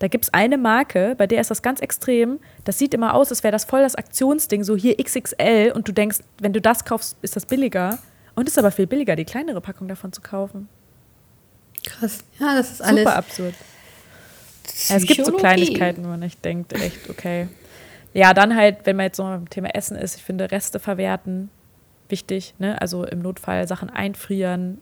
Da 0.00 0.08
gibt 0.08 0.24
es 0.24 0.34
eine 0.34 0.58
Marke, 0.58 1.14
bei 1.16 1.28
der 1.28 1.40
ist 1.40 1.52
das 1.52 1.62
ganz 1.62 1.78
extrem. 1.78 2.40
Das 2.64 2.76
sieht 2.76 2.92
immer 2.92 3.14
aus, 3.14 3.30
als 3.30 3.44
wäre 3.44 3.52
das 3.52 3.64
voll 3.64 3.82
das 3.82 3.94
Aktionsding, 3.94 4.64
so 4.64 4.74
hier 4.74 4.96
XXL. 4.96 5.70
Und 5.76 5.86
du 5.86 5.92
denkst, 5.92 6.18
wenn 6.40 6.52
du 6.52 6.60
das 6.60 6.84
kaufst, 6.84 7.18
ist 7.22 7.36
das 7.36 7.46
billiger. 7.46 8.00
Und 8.34 8.48
es 8.48 8.54
ist 8.54 8.58
aber 8.58 8.72
viel 8.72 8.88
billiger, 8.88 9.14
die 9.14 9.24
kleinere 9.24 9.60
Packung 9.60 9.86
davon 9.86 10.12
zu 10.12 10.22
kaufen. 10.22 10.68
Krass. 11.84 12.24
Ja, 12.38 12.54
das 12.54 12.72
ist 12.72 12.82
alles. 12.82 13.04
Super 13.04 13.16
absurd. 13.16 13.54
Ja, 14.88 14.96
es 14.96 15.06
gibt 15.06 15.24
so 15.24 15.32
Kleinigkeiten, 15.32 16.04
wo 16.04 16.08
man 16.08 16.20
nicht 16.20 16.44
denkt, 16.44 16.72
echt, 16.72 17.10
okay. 17.10 17.48
Ja, 18.12 18.34
dann 18.34 18.56
halt, 18.56 18.78
wenn 18.84 18.96
man 18.96 19.06
jetzt 19.06 19.16
so 19.16 19.22
beim 19.22 19.48
Thema 19.48 19.74
Essen 19.74 19.96
ist, 19.96 20.16
ich 20.16 20.22
finde 20.22 20.50
Reste 20.50 20.78
verwerten 20.78 21.50
wichtig, 22.08 22.54
ne? 22.58 22.80
Also 22.80 23.04
im 23.04 23.20
Notfall 23.20 23.68
Sachen 23.68 23.88
einfrieren. 23.88 24.80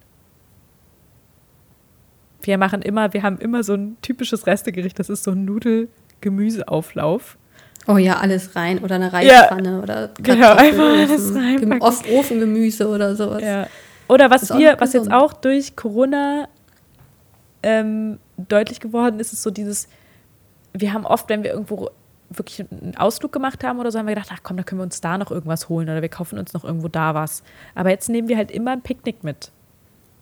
Wir 2.43 2.57
machen 2.57 2.81
immer, 2.81 3.13
wir 3.13 3.23
haben 3.23 3.39
immer 3.39 3.63
so 3.63 3.75
ein 3.75 3.97
typisches 4.01 4.47
Restegericht, 4.47 4.99
das 4.99 5.11
ist 5.11 5.25
so 5.25 5.33
ein 5.33 5.45
Nudel-Gemüseauflauf. 5.45 7.37
Oh 7.87 7.97
ja, 7.97 8.19
alles 8.19 8.55
rein 8.55 8.79
oder 8.79 8.95
eine 8.97 9.13
Reispfanne 9.13 9.71
ja, 9.71 9.79
oder 9.81 10.11
genau, 10.19 10.55
einfach 10.55 10.85
alles 10.85 11.35
rein. 11.35 11.81
Oft 11.81 12.09
Ofengemüse 12.11 12.89
oder 12.89 13.17
sowas. 13.17 13.43
Ja. 13.43 13.67
Oder 14.09 14.31
was 14.31 14.51
wir, 14.51 14.77
was 14.79 14.93
jetzt 14.95 15.11
auch 15.11 15.33
durch 15.33 15.77
Corona 15.77 16.49
ähm, 17.63 18.19
deutlich 18.37 18.81
geworden 18.81 19.21
ist, 19.21 19.33
ist 19.33 19.43
so 19.43 19.51
dieses, 19.51 19.89
wir 20.73 20.93
haben 20.93 21.05
oft, 21.07 21.29
wenn 21.29 21.43
wir 21.43 21.53
irgendwo 21.53 21.91
wirklich 22.31 22.67
einen 22.71 22.97
Ausflug 22.97 23.33
gemacht 23.33 23.65
haben 23.65 23.79
oder 23.79 23.91
so, 23.91 23.99
haben 23.99 24.07
wir 24.07 24.15
gedacht, 24.15 24.31
ach 24.33 24.41
komm, 24.43 24.57
da 24.57 24.63
können 24.63 24.81
wir 24.81 24.85
uns 24.85 25.01
da 25.01 25.17
noch 25.19 25.31
irgendwas 25.31 25.69
holen 25.69 25.89
oder 25.89 26.03
wir 26.03 26.09
kaufen 26.09 26.39
uns 26.39 26.53
noch 26.53 26.65
irgendwo 26.65 26.89
da 26.89 27.15
was. 27.15 27.43
Aber 27.75 27.91
jetzt 27.91 28.09
nehmen 28.09 28.29
wir 28.29 28.37
halt 28.37 28.51
immer 28.51 28.73
ein 28.73 28.83
Picknick 28.83 29.25
mit. 29.25 29.51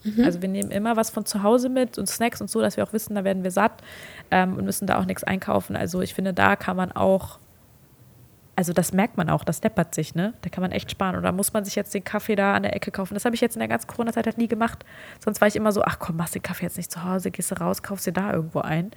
Mhm. 0.04 0.24
Also 0.24 0.40
wir 0.40 0.48
nehmen 0.48 0.70
immer 0.70 0.96
was 0.96 1.10
von 1.10 1.26
zu 1.26 1.42
Hause 1.42 1.68
mit 1.68 1.98
und 1.98 2.08
Snacks 2.08 2.40
und 2.40 2.50
so, 2.50 2.60
dass 2.60 2.76
wir 2.76 2.84
auch 2.84 2.92
wissen, 2.92 3.14
da 3.14 3.24
werden 3.24 3.42
wir 3.42 3.50
satt 3.50 3.82
ähm, 4.30 4.56
und 4.56 4.64
müssen 4.64 4.86
da 4.86 4.98
auch 4.98 5.04
nichts 5.04 5.24
einkaufen. 5.24 5.74
Also 5.76 6.00
ich 6.00 6.14
finde, 6.14 6.32
da 6.32 6.54
kann 6.54 6.76
man 6.76 6.92
auch, 6.92 7.38
also 8.56 8.72
das 8.72 8.92
merkt 8.92 9.18
man 9.18 9.28
auch, 9.28 9.44
das 9.44 9.60
deppert 9.60 9.94
sich, 9.94 10.14
ne? 10.14 10.32
Da 10.40 10.48
kann 10.48 10.62
man 10.62 10.72
echt 10.72 10.90
sparen. 10.90 11.16
Oder 11.16 11.30
muss 11.30 11.52
man 11.52 11.64
sich 11.64 11.74
jetzt 11.74 11.92
den 11.92 12.04
Kaffee 12.04 12.36
da 12.36 12.54
an 12.54 12.62
der 12.62 12.74
Ecke 12.74 12.90
kaufen? 12.90 13.14
Das 13.14 13.26
habe 13.26 13.34
ich 13.34 13.42
jetzt 13.42 13.54
in 13.54 13.60
der 13.60 13.68
ganzen 13.68 13.86
Corona-Zeit 13.86 14.26
halt 14.26 14.38
nie 14.38 14.48
gemacht. 14.48 14.84
Sonst 15.22 15.40
war 15.42 15.48
ich 15.48 15.56
immer 15.56 15.72
so, 15.72 15.82
ach 15.82 15.98
komm, 15.98 16.16
machst 16.16 16.34
den 16.34 16.42
Kaffee 16.42 16.64
jetzt 16.64 16.78
nicht 16.78 16.90
zu 16.90 17.04
Hause, 17.04 17.30
gehst 17.30 17.50
du 17.50 17.60
raus, 17.60 17.82
kaufst 17.82 18.06
dir 18.06 18.12
da 18.12 18.32
irgendwo 18.32 18.60
ein. 18.60 18.92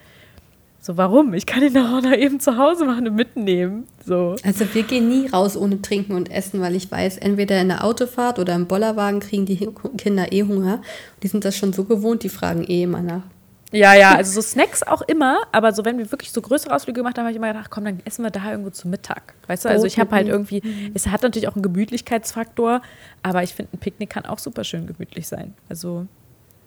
So, 0.82 0.96
warum? 0.96 1.34
Ich 1.34 1.46
kann 1.46 1.62
ihn 1.62 1.74
doch 1.74 1.92
auch 1.92 2.02
noch 2.02 2.14
eben 2.14 2.40
zu 2.40 2.58
Hause 2.58 2.86
machen 2.86 3.06
und 3.06 3.16
mitnehmen. 3.16 3.86
So. 4.06 4.38
Also 4.46 4.66
wir 4.74 4.84
gehen 4.84 5.10
nie 5.10 5.28
raus 5.28 5.58
ohne 5.58 5.82
Trinken 5.82 6.14
und 6.14 6.32
Essen, 6.32 6.62
weil 6.62 6.74
ich 6.74 6.90
weiß, 6.90 7.18
entweder 7.18 7.60
in 7.60 7.68
der 7.68 7.84
Autofahrt 7.84 8.40
oder 8.40 8.56
im 8.56 8.66
Bollerwagen 8.66 9.20
kriegen 9.20 9.46
die 9.46 9.58
Kinder 9.98 10.32
eh 10.32 10.44
Hunger. 10.44 10.82
Die 11.22 11.28
sind 11.28 11.44
das 11.44 11.58
schon 11.58 11.74
so 11.74 11.84
gewohnt, 11.84 12.24
die 12.24 12.30
fragen 12.30 12.64
eh 12.64 12.84
immer 12.84 13.02
nach. 13.02 13.24
Ja, 13.72 13.94
ja, 13.94 14.16
also 14.16 14.34
so 14.34 14.42
Snacks 14.42 14.82
auch 14.82 15.04
immer, 15.04 15.42
aber 15.52 15.74
so 15.74 15.86
wenn 15.86 16.00
wir 16.00 16.12
wirklich 16.12 16.32
so 16.32 16.42
größere 16.42 16.74
Ausflüge 16.74 17.02
gemacht 17.02 17.18
haben, 17.18 17.26
habe 17.26 17.32
ich 17.32 17.38
immer 17.38 17.54
gedacht, 17.54 17.70
komm, 17.70 17.86
dann 17.86 18.00
essen 18.04 18.24
wir 18.24 18.32
da 18.32 18.50
irgendwo 18.50 18.72
zu 18.72 18.88
Mittag. 18.88 19.36
Weißt 19.46 19.66
du, 19.66 19.70
also 19.70 19.86
ich 19.86 20.00
habe 20.00 20.12
halt 20.16 20.28
irgendwie, 20.28 20.64
es 20.96 21.06
hat 21.08 21.22
natürlich 21.22 21.48
auch 21.48 21.56
einen 21.56 21.62
Gemütlichkeitsfaktor, 21.62 22.82
aber 23.22 23.44
ich 23.44 23.54
finde, 23.54 23.74
ein 23.74 23.80
Picknick 23.80 24.10
kann 24.10 24.26
auch 24.26 24.40
super 24.40 24.64
schön 24.64 24.88
gemütlich 24.88 25.28
sein. 25.28 25.54
Also, 25.70 26.08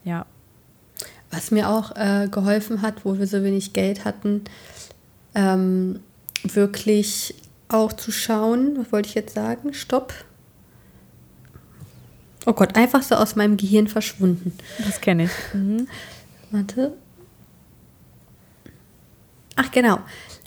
ja. 0.05 0.27
Was 1.33 1.51
mir 1.51 1.71
auch 1.71 1.97
äh, 1.97 2.29
geholfen 2.31 2.83
hat, 2.83 3.05
wo 3.05 3.19
wir 3.19 3.27
so 3.27 3.43
wenig 3.43 3.73
Geld 3.73 4.05
hatten, 4.05 4.45
ähm, 5.35 6.01
wirklich 6.45 7.35
auch 7.69 7.93
zu 7.93 8.13
schauen, 8.13 8.77
was 8.77 8.93
wollte 8.93 9.09
ich 9.09 9.15
jetzt 9.15 9.35
sagen? 9.35 9.75
Stopp. 9.75 10.13
Oh 12.47 12.53
Gott, 12.53 12.77
einfach 12.77 13.03
so 13.03 13.15
aus 13.15 13.35
meinem 13.35 13.57
Gehirn 13.57 13.89
verschwunden. 13.89 14.53
Das 14.85 15.01
kenne 15.01 15.25
ich. 15.25 15.31
Mhm. 15.55 15.89
Warte. 16.53 16.93
Ach 19.57 19.71
genau. 19.71 19.99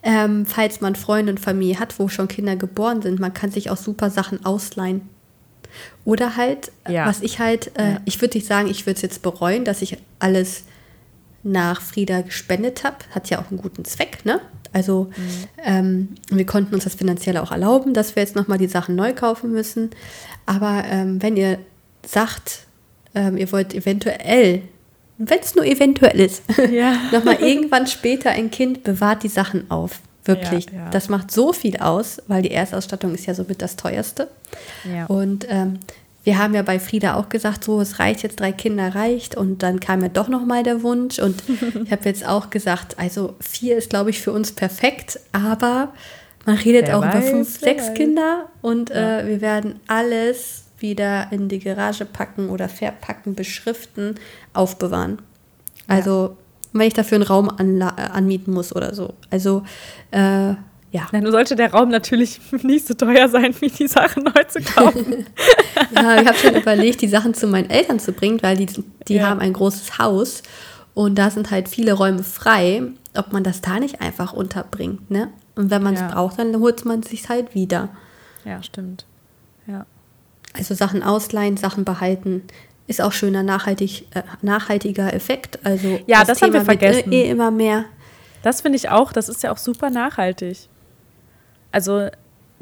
Ähm, 0.04 0.46
falls 0.46 0.82
man 0.82 0.96
Freunde 0.96 1.32
und 1.32 1.40
Familie 1.40 1.80
hat, 1.80 2.00
wo 2.00 2.08
schon 2.08 2.28
Kinder 2.28 2.56
geboren 2.56 3.02
sind, 3.02 3.20
man 3.20 3.34
kann 3.34 3.52
sich 3.52 3.70
auch 3.70 3.78
super 3.78 4.10
Sachen 4.10 4.46
ausleihen. 4.46 5.10
Oder 6.06 6.38
halt, 6.38 6.72
ja. 6.88 7.06
was 7.08 7.22
ich 7.22 7.40
halt, 7.40 7.78
äh, 7.78 7.94
ja. 7.94 8.02
ich 8.06 8.22
würde 8.22 8.38
nicht 8.38 8.48
sagen, 8.48 8.70
ich 8.70 8.86
würde 8.86 8.96
es 8.96 9.02
jetzt 9.02 9.22
bereuen, 9.22 9.66
dass 9.66 9.82
ich 9.82 9.98
alles 10.20 10.64
nach 11.44 11.82
Frieda 11.82 12.22
gespendet 12.22 12.84
habe. 12.84 12.98
Hat 13.12 13.30
ja 13.30 13.40
auch 13.40 13.50
einen 13.50 13.60
guten 13.60 13.84
Zweck, 13.84 14.26
ne? 14.26 14.40
Also 14.72 15.06
mhm. 15.16 15.48
ähm, 15.64 16.08
wir 16.30 16.46
konnten 16.46 16.76
uns 16.76 16.84
das 16.84 16.96
finanziell 16.96 17.38
auch 17.38 17.52
erlauben, 17.52 17.94
dass 17.94 18.16
wir 18.16 18.24
jetzt 18.24 18.36
nochmal 18.36 18.58
die 18.58 18.68
Sachen 18.68 18.96
neu 18.96 19.14
kaufen 19.14 19.52
müssen. 19.52 19.90
Aber 20.46 20.84
ähm, 20.86 21.22
wenn 21.22 21.38
ihr 21.38 21.60
sagt, 22.06 22.66
ähm, 23.16 23.38
ihr 23.38 23.52
wollt 23.52 23.74
eventuell, 23.74 24.64
wenn 25.18 25.40
es 25.40 25.56
nur 25.56 25.66
eventuell 25.66 26.20
ist, 26.20 26.44
ja. 26.72 26.98
nochmal 27.12 27.42
irgendwann 27.42 27.88
später 27.88 28.32
ein 28.32 28.52
Kind, 28.52 28.84
bewahrt 28.84 29.24
die 29.24 29.30
Sachen 29.30 29.70
auf. 29.72 30.00
Wirklich. 30.26 30.66
Ja, 30.72 30.86
ja. 30.86 30.90
Das 30.90 31.08
macht 31.08 31.32
so 31.32 31.54
viel 31.54 31.78
aus, 31.78 32.22
weil 32.28 32.42
die 32.42 32.52
Erstausstattung 32.52 33.14
ist 33.14 33.28
ja 33.28 33.36
somit 33.36 33.62
das 33.62 33.76
teuerste. 33.76 34.28
Ja. 34.92 35.06
Und 35.06 35.46
ähm, 35.50 35.80
wir 36.24 36.40
haben 36.40 36.56
ja 36.56 36.64
bei 36.64 36.80
Frieda 36.80 37.16
auch 37.16 37.30
gesagt, 37.30 37.64
so, 37.64 37.80
es 37.80 38.00
reicht 38.00 38.24
jetzt, 38.24 38.40
drei 38.40 38.52
Kinder 38.52 38.96
reicht. 38.96 39.38
Und 39.38 39.62
dann 39.62 39.80
kam 39.80 40.02
ja 40.02 40.10
doch 40.10 40.28
nochmal 40.28 40.64
der 40.64 40.82
Wunsch. 40.82 41.20
Und 41.20 41.44
ich 41.86 41.92
habe 41.92 42.06
jetzt 42.06 42.28
auch 42.28 42.50
gesagt, 42.50 42.98
also 42.98 43.36
vier 43.40 43.78
ist, 43.78 43.92
glaube 43.92 44.10
ich, 44.10 44.20
für 44.20 44.32
uns 44.32 44.52
perfekt. 44.52 45.20
Aber 45.32 45.94
man 46.46 46.58
redet 46.58 46.88
wer 46.88 46.98
auch 46.98 47.04
weiß, 47.04 47.14
über 47.14 47.38
fünf, 47.38 47.60
sechs 47.60 47.90
weiß. 47.90 47.94
Kinder. 47.94 48.50
Und 48.64 48.90
äh, 48.90 49.28
wir 49.28 49.42
werden 49.42 49.80
alles 49.88 50.65
wieder 50.80 51.32
in 51.32 51.48
die 51.48 51.60
Garage 51.60 52.06
packen 52.06 52.50
oder 52.50 52.70
verpacken, 52.70 53.36
beschriften, 53.36 54.16
aufbewahren. 54.54 55.20
Also, 55.88 56.30
ja. 56.30 56.36
wenn 56.74 56.88
ich 56.88 56.94
dafür 56.94 57.18
einen 57.18 57.24
Raum 57.24 57.50
anmieten 57.50 58.54
muss 58.54 58.76
oder 58.76 58.94
so. 58.94 59.14
Also, 59.30 59.64
äh, 60.12 60.54
ja. 60.96 61.08
Na, 61.12 61.20
nur 61.20 61.32
sollte 61.32 61.58
der 61.58 61.72
Raum 61.72 61.90
natürlich 61.90 62.40
nicht 62.64 62.88
so 62.88 62.94
teuer 62.94 63.28
sein, 63.28 63.54
wie 63.60 63.68
die 63.68 63.88
Sachen 63.88 64.24
neu 64.36 64.44
zu 64.48 64.62
kaufen. 64.62 65.26
ja, 65.94 66.22
ich 66.22 66.28
habe 66.28 66.38
schon 66.38 66.56
überlegt, 66.56 67.02
die 67.02 67.10
Sachen 67.10 67.34
zu 67.34 67.48
meinen 67.48 67.70
Eltern 67.70 68.00
zu 68.00 68.14
bringen, 68.14 68.42
weil 68.42 68.56
die, 68.56 68.68
die 69.08 69.16
ja. 69.16 69.28
haben 69.28 69.42
ein 69.42 69.54
großes 69.54 69.98
Haus 69.98 70.42
und 70.94 71.16
da 71.16 71.30
sind 71.30 71.52
halt 71.52 71.68
viele 71.68 71.94
Räume 71.94 72.24
frei, 72.24 72.84
ob 73.14 73.34
man 73.34 73.44
das 73.44 73.60
da 73.60 73.80
nicht 73.80 74.00
einfach 74.00 74.32
unterbringt. 74.32 75.12
Ne? 75.12 75.30
Und 75.56 75.70
wenn 75.70 75.84
man 75.84 75.96
es 75.96 76.00
ja. 76.00 76.08
braucht, 76.08 76.40
dann 76.40 76.56
holt 76.60 76.86
man 76.86 77.02
es 77.02 77.10
sich 77.10 77.28
halt 77.28 77.54
wieder. 77.54 77.90
Ja, 78.46 78.64
stimmt. 78.64 79.06
Also 80.58 80.74
Sachen 80.74 81.04
ausleihen, 81.04 81.58
Sachen 81.58 81.86
behalten. 81.86 82.44
Ist 82.88 83.02
auch 83.02 83.12
schöner 83.12 83.44
nachhaltig, 83.44 84.06
äh, 84.14 84.22
nachhaltiger 84.42 85.14
Effekt. 85.14 85.60
Also 85.66 86.00
ja, 86.06 86.20
das, 86.20 86.28
das 86.28 86.42
haben 86.42 86.54
wir 86.54 86.62
vergessen. 86.62 87.12
Eh 87.12 87.30
immer 87.30 87.52
mehr. 87.52 87.86
Das 88.44 88.62
finde 88.62 88.78
ich 88.78 88.90
auch, 88.90 89.12
das 89.12 89.28
ist 89.28 89.42
ja 89.44 89.52
auch 89.52 89.58
super 89.58 89.90
nachhaltig 89.90 90.70
also 91.76 92.08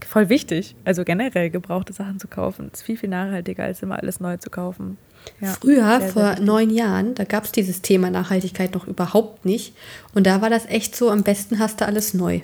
voll 0.03 0.29
wichtig. 0.29 0.75
Also 0.85 1.03
generell 1.03 1.51
gebrauchte 1.51 1.93
Sachen 1.93 2.19
zu 2.19 2.27
kaufen. 2.27 2.71
Ist 2.73 2.81
viel, 2.81 2.97
viel 2.97 3.09
nachhaltiger, 3.09 3.63
als 3.63 3.83
immer 3.83 3.99
alles 3.99 4.19
neu 4.19 4.37
zu 4.37 4.49
kaufen. 4.49 4.97
Ja, 5.39 5.53
Früher, 5.53 5.99
sehr, 5.99 6.09
vor 6.09 6.35
sehr 6.35 6.39
neun 6.41 6.71
Jahren, 6.71 7.13
da 7.13 7.23
gab 7.23 7.45
es 7.45 7.51
dieses 7.51 7.81
Thema 7.81 8.09
Nachhaltigkeit 8.09 8.73
noch 8.73 8.87
überhaupt 8.87 9.45
nicht. 9.45 9.75
Und 10.15 10.25
da 10.25 10.41
war 10.41 10.49
das 10.49 10.65
echt 10.65 10.95
so, 10.95 11.11
am 11.11 11.21
besten 11.21 11.59
hast 11.59 11.79
du 11.79 11.85
alles 11.85 12.15
neu. 12.15 12.41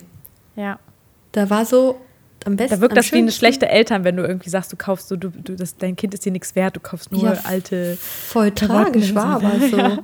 Ja. 0.56 0.80
Da 1.32 1.50
war 1.50 1.66
so, 1.66 2.00
am 2.46 2.56
besten. 2.56 2.76
Da 2.76 2.82
wirkt 2.82 2.98
das 2.98 3.12
wie 3.12 3.18
eine 3.18 3.32
schlechte 3.32 3.70
Eltern, 3.70 4.04
wenn 4.04 4.16
du 4.18 4.24
irgendwie 4.24 4.50
sagst, 4.50 4.72
du 4.72 4.78
kaufst 4.78 5.08
so, 5.10 5.16
du, 5.16 5.30
du 5.30 5.56
das, 5.56 5.78
dein 5.78 5.96
Kind 5.96 6.14
ist 6.14 6.26
dir 6.26 6.32
nichts 6.32 6.56
wert, 6.56 6.76
du 6.76 6.80
kaufst 6.80 7.12
nur 7.12 7.24
ja, 7.24 7.40
alte. 7.44 7.98
Voll 8.00 8.52
tragisch 8.52 9.14
war 9.16 9.36
aber 9.36 9.52
so. 9.72 9.78
Ja. 9.78 10.00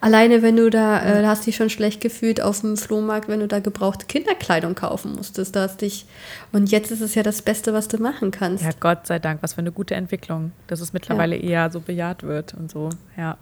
Alleine, 0.00 0.42
wenn 0.42 0.54
du 0.54 0.70
da, 0.70 1.02
äh, 1.02 1.22
da 1.22 1.28
hast 1.28 1.46
dich 1.46 1.56
schon 1.56 1.70
schlecht 1.70 2.00
gefühlt 2.00 2.40
auf 2.40 2.60
dem 2.60 2.76
Flohmarkt, 2.76 3.28
wenn 3.28 3.40
du 3.40 3.48
da 3.48 3.58
gebrauchte 3.58 4.06
Kinderkleidung 4.06 4.76
kaufen 4.76 5.14
musstest. 5.16 5.56
Da 5.56 5.62
hast 5.62 5.80
dich, 5.80 6.06
und 6.52 6.70
jetzt 6.70 6.92
ist 6.92 7.00
es 7.00 7.16
ja 7.16 7.24
das 7.24 7.42
Beste, 7.42 7.72
was 7.72 7.88
du 7.88 8.00
machen 8.00 8.30
kannst. 8.30 8.62
Ja, 8.62 8.70
Gott 8.78 9.08
sei 9.08 9.18
Dank, 9.18 9.42
was 9.42 9.54
für 9.54 9.58
eine 9.58 9.72
gute 9.72 9.96
Entwicklung, 9.96 10.52
dass 10.68 10.80
es 10.80 10.92
mittlerweile 10.92 11.36
ja. 11.36 11.64
eher 11.64 11.70
so 11.70 11.80
bejaht 11.80 12.22
wird 12.22 12.54
und 12.54 12.70
so, 12.70 12.90
ja. 13.16 13.36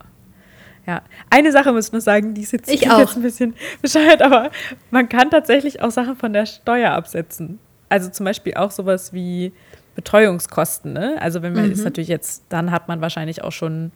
Ja, 0.87 1.03
eine 1.31 1.51
Sache 1.51 1.73
muss 1.73 1.91
man 1.91 2.01
sagen, 2.01 2.35
die 2.35 2.43
ist 2.43 2.53
jetzt, 2.53 2.71
ich 2.71 2.81
jetzt 2.99 3.17
ein 3.17 3.23
bisschen 3.23 3.55
bescheuert, 3.83 4.23
aber 4.23 4.51
man 4.91 5.09
kann 5.09 5.31
tatsächlich 5.31 5.83
auch 5.83 5.91
Sachen 5.91 6.17
von 6.17 6.33
der 6.33 6.47
Steuer 6.47 6.93
absetzen. 6.93 7.59
Also 7.89 8.11
zum 8.11 8.25
Beispiel 8.25 8.55
auch 8.55 8.71
sowas 8.71 9.13
wie 9.13 9.53
Betreuungskosten. 9.95 10.93
Ne? 10.93 11.17
Also 11.21 11.43
wenn 11.43 11.53
man 11.53 11.67
mhm. 11.67 11.73
ist 11.73 11.85
natürlich 11.85 12.09
jetzt, 12.09 12.45
dann 12.49 12.71
hat 12.71 12.89
man 12.89 13.01
wahrscheinlich 13.01 13.43
auch 13.43 13.53
schon 13.53 13.93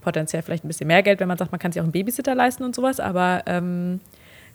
potenziell 0.00 0.42
vielleicht 0.42 0.64
ein 0.64 0.68
bisschen 0.68 0.86
mehr 0.86 1.02
Geld, 1.02 1.20
wenn 1.20 1.28
man 1.28 1.36
sagt, 1.36 1.52
man 1.52 1.58
kann 1.58 1.72
sich 1.72 1.80
auch 1.80 1.84
einen 1.84 1.92
Babysitter 1.92 2.34
leisten 2.34 2.62
und 2.62 2.74
sowas, 2.74 3.00
aber 3.00 3.42
ähm, 3.46 4.00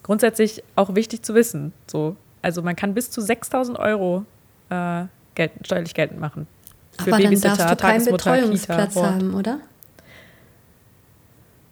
grundsätzlich 0.01 0.63
auch 0.76 0.95
wichtig 0.95 1.24
zu 1.24 1.36
wissen. 1.36 1.74
So. 1.88 2.15
Also 2.41 2.61
man 2.61 2.76
kann 2.76 2.93
bis 2.93 3.11
zu 3.11 3.22
6000 3.22 3.78
Euro 3.78 4.26
äh, 4.69 5.03
geltend, 5.36 5.65
steuerlich 5.65 5.93
geltend 5.93 6.19
machen. 6.19 6.47
Für 6.97 7.13
aber 7.13 7.24
Babysitter, 7.24 7.49
dann 7.49 7.57
darfst 7.57 7.74
du 7.74 7.88
keinen 7.88 8.05
Betreuungsplatz 8.05 8.93
Kita, 8.93 9.05
haben, 9.05 9.34
oder? 9.34 9.59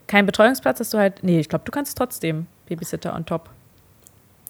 Kein 0.08 0.26
Betreuungsplatz 0.26 0.80
hast 0.80 0.94
du 0.94 0.98
halt, 0.98 1.24
nee, 1.24 1.40
ich 1.40 1.50
glaube, 1.50 1.66
du 1.66 1.72
kannst 1.72 1.98
trotzdem 1.98 2.48
Babysitter 2.68 3.16
on 3.16 3.26
top. 3.26 3.50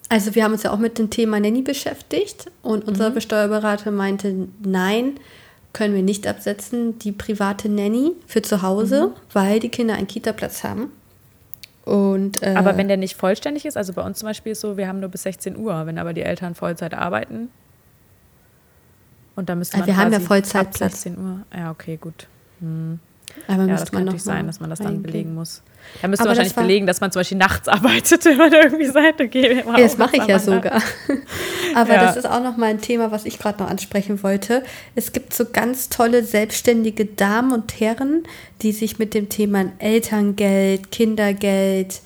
Also 0.10 0.34
wir 0.34 0.44
haben 0.44 0.54
uns 0.54 0.64
ja 0.64 0.72
auch 0.72 0.80
mit 0.80 0.98
dem 0.98 1.12
Thema 1.12 1.40
Nanny 1.40 1.62
beschäftigt 1.62 2.50
und 2.64 2.88
unser 2.88 3.12
mhm. 3.12 3.22
Steuerberater 3.22 3.92
meinte, 3.92 4.48
nein, 4.64 5.20
können 5.72 5.94
wir 5.94 6.02
nicht 6.02 6.26
absetzen, 6.26 6.98
die 6.98 7.12
private 7.12 7.70
Nanny 7.70 8.14
für 8.26 8.42
zu 8.42 8.64
Hause, 8.64 9.08
mhm. 9.08 9.12
weil 9.34 9.60
die 9.60 9.70
Kinder 9.70 9.94
einen 9.94 10.08
Kita-Platz 10.08 10.64
haben. 10.64 10.92
Und, 11.86 12.42
äh, 12.44 12.54
aber 12.56 12.78
wenn 12.78 12.88
der 12.88 12.98
nicht 12.98 13.16
vollständig 13.16 13.66
ist, 13.66 13.78
also 13.78 13.94
bei 13.94 14.04
uns 14.04 14.20
zum 14.20 14.28
Beispiel 14.28 14.52
ist 14.52 14.62
so, 14.62 14.78
wir 14.78 14.88
haben 14.88 15.00
nur 15.00 15.10
bis 15.10 15.24
16 15.24 15.58
Uhr, 15.58 15.86
wenn 15.86 15.98
aber 15.98 16.14
die 16.14 16.22
Eltern 16.22 16.56
Vollzeit 16.56 16.94
arbeiten. 16.94 17.50
Und 19.36 19.50
da 19.50 19.56
müsste 19.56 19.78
Ah, 19.78 19.80
man 19.80 19.88
wir 19.88 19.98
haben 19.98 20.12
ja 20.12 20.20
quasi 20.20 20.24
ab 20.24 20.28
Vollzeitplatz. 20.28 21.02
16 21.04 21.18
Uhr. 21.18 21.40
Ja, 21.56 21.72
okay, 21.72 21.98
gut. 21.98 22.28
Hm. 22.60 23.00
Aber 23.48 23.66
Ja, 23.66 23.78
das 23.78 23.92
kann 23.92 24.06
natürlich 24.06 24.24
sein, 24.24 24.48
dass 24.48 24.60
man 24.60 24.70
das 24.70 24.80
dann 24.80 25.02
belegen 25.02 25.34
muss. 25.34 25.62
Da 26.02 26.08
müsste 26.08 26.24
man 26.26 26.30
wahrscheinlich 26.30 26.56
belegen, 26.56 26.86
dass 26.86 27.02
man 27.02 27.12
zum 27.12 27.22
Beispiel 27.22 27.38
nachts 27.38 27.68
arbeitet, 27.68 28.24
wenn 28.26 28.38
man 28.38 28.54
irgendwie 28.54 28.86
sagt, 28.86 29.22
okay, 29.22 29.64
wir 29.66 29.74
das 29.78 29.98
mache 29.98 30.18
ich 30.18 30.26
ja 30.28 30.38
sogar. 30.40 30.82
Aber 31.76 31.94
Ja. 31.94 32.06
das 32.06 32.18
ist 32.18 32.26
auch 32.26 32.44
noch 32.44 32.58
mal 32.58 32.68
ein 32.68 32.82
Thema, 32.82 33.12
was 33.12 33.26
ich 33.26 33.40
gerade 33.40 33.62
noch 33.64 33.70
ansprechen 33.70 34.22
wollte. 34.24 34.64
Es 34.96 35.12
gibt 35.14 35.34
so 35.34 35.46
ganz 35.52 35.90
tolle 35.90 36.24
selbstständige 36.24 37.06
Damen 37.06 37.52
und 37.54 37.80
Herren, 37.80 38.24
die 38.62 38.72
sich 38.72 39.00
mit 39.00 39.14
dem 39.14 39.30
Thema 39.30 39.66
Elterngeld, 39.80 40.92
Kindergeld 40.92 42.02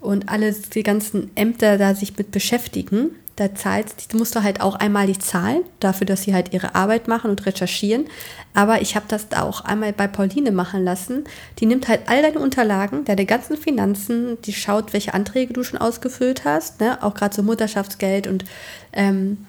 und 0.00 0.28
alles, 0.28 0.70
die 0.70 0.82
ganzen 0.82 1.30
Ämter 1.36 1.78
da 1.78 1.94
sich 1.94 2.16
mit 2.16 2.30
beschäftigen. 2.30 3.10
Da 3.40 3.54
zahlst, 3.54 4.12
die 4.12 4.18
musst 4.18 4.36
du 4.36 4.42
halt 4.42 4.60
auch 4.60 4.74
einmalig 4.74 5.20
zahlen, 5.20 5.62
dafür, 5.80 6.06
dass 6.06 6.24
sie 6.24 6.34
halt 6.34 6.52
ihre 6.52 6.74
Arbeit 6.74 7.08
machen 7.08 7.30
und 7.30 7.46
recherchieren. 7.46 8.04
Aber 8.52 8.82
ich 8.82 8.96
habe 8.96 9.06
das 9.08 9.30
da 9.30 9.44
auch 9.44 9.62
einmal 9.62 9.94
bei 9.94 10.08
Pauline 10.08 10.52
machen 10.52 10.84
lassen. 10.84 11.24
Die 11.58 11.64
nimmt 11.64 11.88
halt 11.88 12.02
all 12.08 12.20
deine 12.20 12.38
Unterlagen, 12.38 13.06
deine 13.06 13.24
ganzen 13.24 13.56
Finanzen, 13.56 14.36
die 14.42 14.52
schaut, 14.52 14.92
welche 14.92 15.14
Anträge 15.14 15.54
du 15.54 15.64
schon 15.64 15.80
ausgefüllt 15.80 16.44
hast, 16.44 16.80
ne? 16.80 17.02
auch 17.02 17.14
gerade 17.14 17.34
so 17.34 17.42
Mutterschaftsgeld 17.42 18.26
und 18.26 18.44
ähm, 18.92 19.46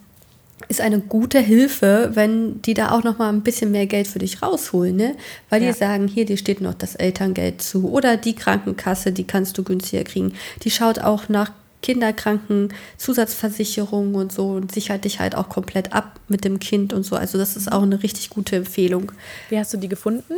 ist 0.70 0.80
eine 0.80 1.00
gute 1.00 1.40
Hilfe, 1.40 2.12
wenn 2.14 2.62
die 2.62 2.74
da 2.74 2.92
auch 2.92 3.04
noch 3.04 3.18
mal 3.18 3.28
ein 3.28 3.42
bisschen 3.42 3.72
mehr 3.72 3.88
Geld 3.88 4.08
für 4.08 4.20
dich 4.20 4.42
rausholen, 4.42 4.96
ne? 4.96 5.16
Weil 5.50 5.62
Ja. 5.64 5.72
die 5.74 5.78
sagen, 5.78 6.08
hier, 6.08 6.24
dir 6.26 6.38
steht 6.38 6.62
noch 6.62 6.76
das 6.76 6.96
Elterngeld 6.96 7.62
zu 7.62 7.92
oder 7.92 8.16
die 8.16 8.36
Krankenkasse, 8.36 9.12
die 9.12 9.26
kannst 9.26 9.58
du 9.58 9.64
günstiger 9.64 10.06
kriegen. 10.06 10.32
Die 10.64 10.72
schaut 10.72 11.00
auch 11.00 11.28
nach 11.28 11.52
Kinderkranken, 11.82 12.74
Zusatzversicherung 12.98 14.16
und 14.16 14.32
so 14.32 14.50
und 14.50 14.72
sichert 14.72 15.06
dich 15.06 15.20
halt 15.20 15.36
auch 15.36 15.50
komplett 15.50 15.94
ab 15.94 16.20
mit 16.28 16.46
dem 16.46 16.60
Kind 16.60 16.94
und 16.94 17.04
so. 17.04 17.16
Also 17.16 17.38
das 17.38 17.56
ist 17.56 17.72
auch 17.72 17.84
eine 17.84 18.04
richtig 18.04 18.30
gute 18.30 18.56
Empfehlung. 18.56 19.12
Wie 19.50 19.58
hast 19.58 19.74
du 19.74 19.78
die 19.78 19.90
gefunden? 19.90 20.34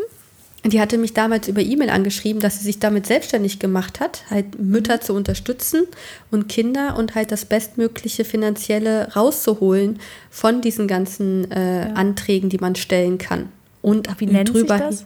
Die 0.65 0.79
hatte 0.79 0.97
mich 0.97 1.13
damals 1.13 1.49
über 1.49 1.59
E-Mail 1.59 1.89
angeschrieben, 1.89 2.41
dass 2.41 2.59
sie 2.59 2.63
sich 2.63 2.79
damit 2.79 3.05
selbstständig 3.05 3.59
gemacht 3.59 3.99
hat, 3.99 4.23
halt 4.29 4.59
Mütter 4.59 5.01
zu 5.01 5.13
unterstützen 5.13 5.83
und 6.31 6.47
Kinder 6.47 6.95
und 6.97 7.15
halt 7.15 7.33
das 7.33 7.43
bestmögliche 7.43 8.23
finanzielle 8.23 9.11
rauszuholen 9.13 9.99
von 10.29 10.61
diesen 10.61 10.87
ganzen 10.87 11.51
äh, 11.51 11.91
Anträgen, 11.93 12.49
die 12.49 12.59
man 12.59 12.75
stellen 12.75 13.17
kann. 13.17 13.49
Und 13.81 14.07
Wie 14.21 14.25
nennt 14.25 14.47
sich 14.47 14.59
drüber 14.59 14.77
das? 14.77 15.05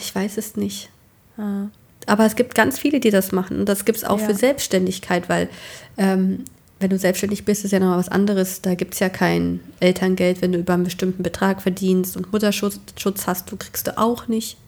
Ich 0.00 0.14
weiß 0.14 0.38
es 0.38 0.56
nicht. 0.56 0.88
Ah. 1.36 1.66
Aber 2.06 2.26
es 2.26 2.36
gibt 2.36 2.54
ganz 2.54 2.78
viele, 2.78 3.00
die 3.00 3.10
das 3.10 3.32
machen. 3.32 3.60
Und 3.60 3.68
das 3.68 3.84
gibt 3.84 3.98
es 3.98 4.04
auch 4.04 4.20
Ja. 4.20 4.26
für 4.26 4.34
Selbstständigkeit, 4.34 5.28
weil 5.28 5.48
ähm, 5.96 6.44
wenn 6.80 6.90
du 6.90 6.98
selbstständig 6.98 7.44
bist, 7.44 7.64
ist 7.64 7.70
ja 7.70 7.78
noch 7.78 7.96
was 7.96 8.08
anderes. 8.08 8.60
Da 8.60 8.74
gibt 8.74 8.94
es 8.94 9.00
ja 9.00 9.08
kein 9.08 9.60
Elterngeld, 9.80 10.42
wenn 10.42 10.52
du 10.52 10.58
über 10.58 10.74
einen 10.74 10.84
bestimmten 10.84 11.22
Betrag 11.22 11.62
verdienst 11.62 12.16
und 12.16 12.32
Mutterschutz 12.32 12.78
Schutz 12.98 13.26
hast, 13.26 13.50
du 13.50 13.56
kriegst 13.56 13.86
du 13.86 13.96
auch 13.96 14.28
nicht. 14.28 14.58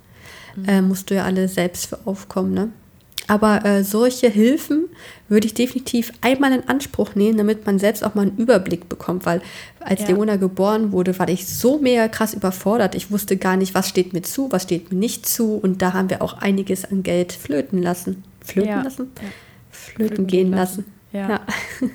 Äh, 0.67 0.81
musst 0.81 1.11
du 1.11 1.15
ja 1.15 1.25
alle 1.25 1.49
selbst 1.49 1.87
für 1.87 1.99
aufkommen. 2.07 2.55
Ne? 2.55 2.71
Aber 3.29 3.65
äh, 3.65 3.83
solche 3.85 4.29
Hilfen 4.29 4.85
würde 5.29 5.47
ich 5.47 5.55
definitiv 5.55 6.13
einmal 6.21 6.53
in 6.53 6.69
Anspruch 6.69 7.15
nehmen, 7.15 7.37
damit 7.39 7.67
man 7.67 7.79
selbst 7.79 8.05
auch 8.05 8.15
mal 8.15 8.23
einen 8.23 8.37
Überblick 8.37 8.89
bekommt. 8.89 9.27
Weil 9.27 9.43
als 9.81 10.03
Ja. 10.03 10.09
Leona 10.09 10.37
geboren 10.37 10.93
wurde, 10.93 11.19
war 11.19 11.29
ich 11.29 11.47
so 11.49 11.79
mega 11.79 12.07
krass 12.09 12.35
überfordert. 12.35 12.95
Ich 12.95 13.11
wusste 13.11 13.37
gar 13.37 13.57
nicht, 13.57 13.75
was 13.75 13.89
steht 13.89 14.13
mir 14.13 14.23
zu, 14.23 14.51
was 14.53 14.63
steht 14.63 14.93
mir 14.93 14.99
nicht 14.99 15.27
zu. 15.27 15.55
Und 15.57 15.83
da 15.83 15.93
haben 15.93 16.09
wir 16.11 16.23
auch 16.23 16.35
einiges 16.35 16.85
an 16.85 17.03
Geld 17.03 17.33
flöten 17.33 17.83
lassen. 17.83 18.23
Flöten 18.45 18.71
Ja. 18.71 18.83
lassen? 18.83 19.11
Ja. 19.21 19.29
Flöten, 19.71 20.07
Flöten 20.09 20.27
gehen 20.27 20.47
gehen 20.51 20.57
lassen. 20.57 20.85
Ja. 21.13 21.41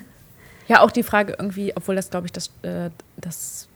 Ja. 0.68 0.80
Auch 0.80 0.90
die 0.92 1.02
Frage 1.02 1.34
irgendwie, 1.38 1.72
obwohl 1.76 1.96
das, 1.96 2.08
glaube 2.08 2.26
ich, 2.28 2.32
das, 2.32 2.50
äh, 2.62 2.88
das 3.18 3.68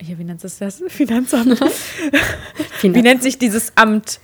hier, 0.00 0.18
wie 0.18 0.24
nennt 0.24 0.44
es 0.44 0.58
das? 0.58 0.82
Finanzamt. 0.88 1.60
Wie 2.82 2.88
nennt 3.02 3.22
sich 3.22 3.38
dieses 3.38 3.72
Amt? 3.76 4.20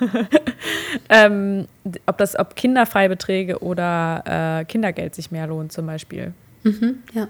ähm, 1.08 1.66
ob 2.06 2.18
das, 2.18 2.38
ob 2.38 2.56
Kinderfreibeträge 2.56 3.58
oder 3.60 4.60
äh, 4.60 4.64
Kindergeld 4.64 5.14
sich 5.14 5.30
mehr 5.30 5.46
lohnt, 5.46 5.72
zum 5.72 5.86
Beispiel. 5.86 6.32
Mhm, 6.62 6.98
ja. 7.12 7.28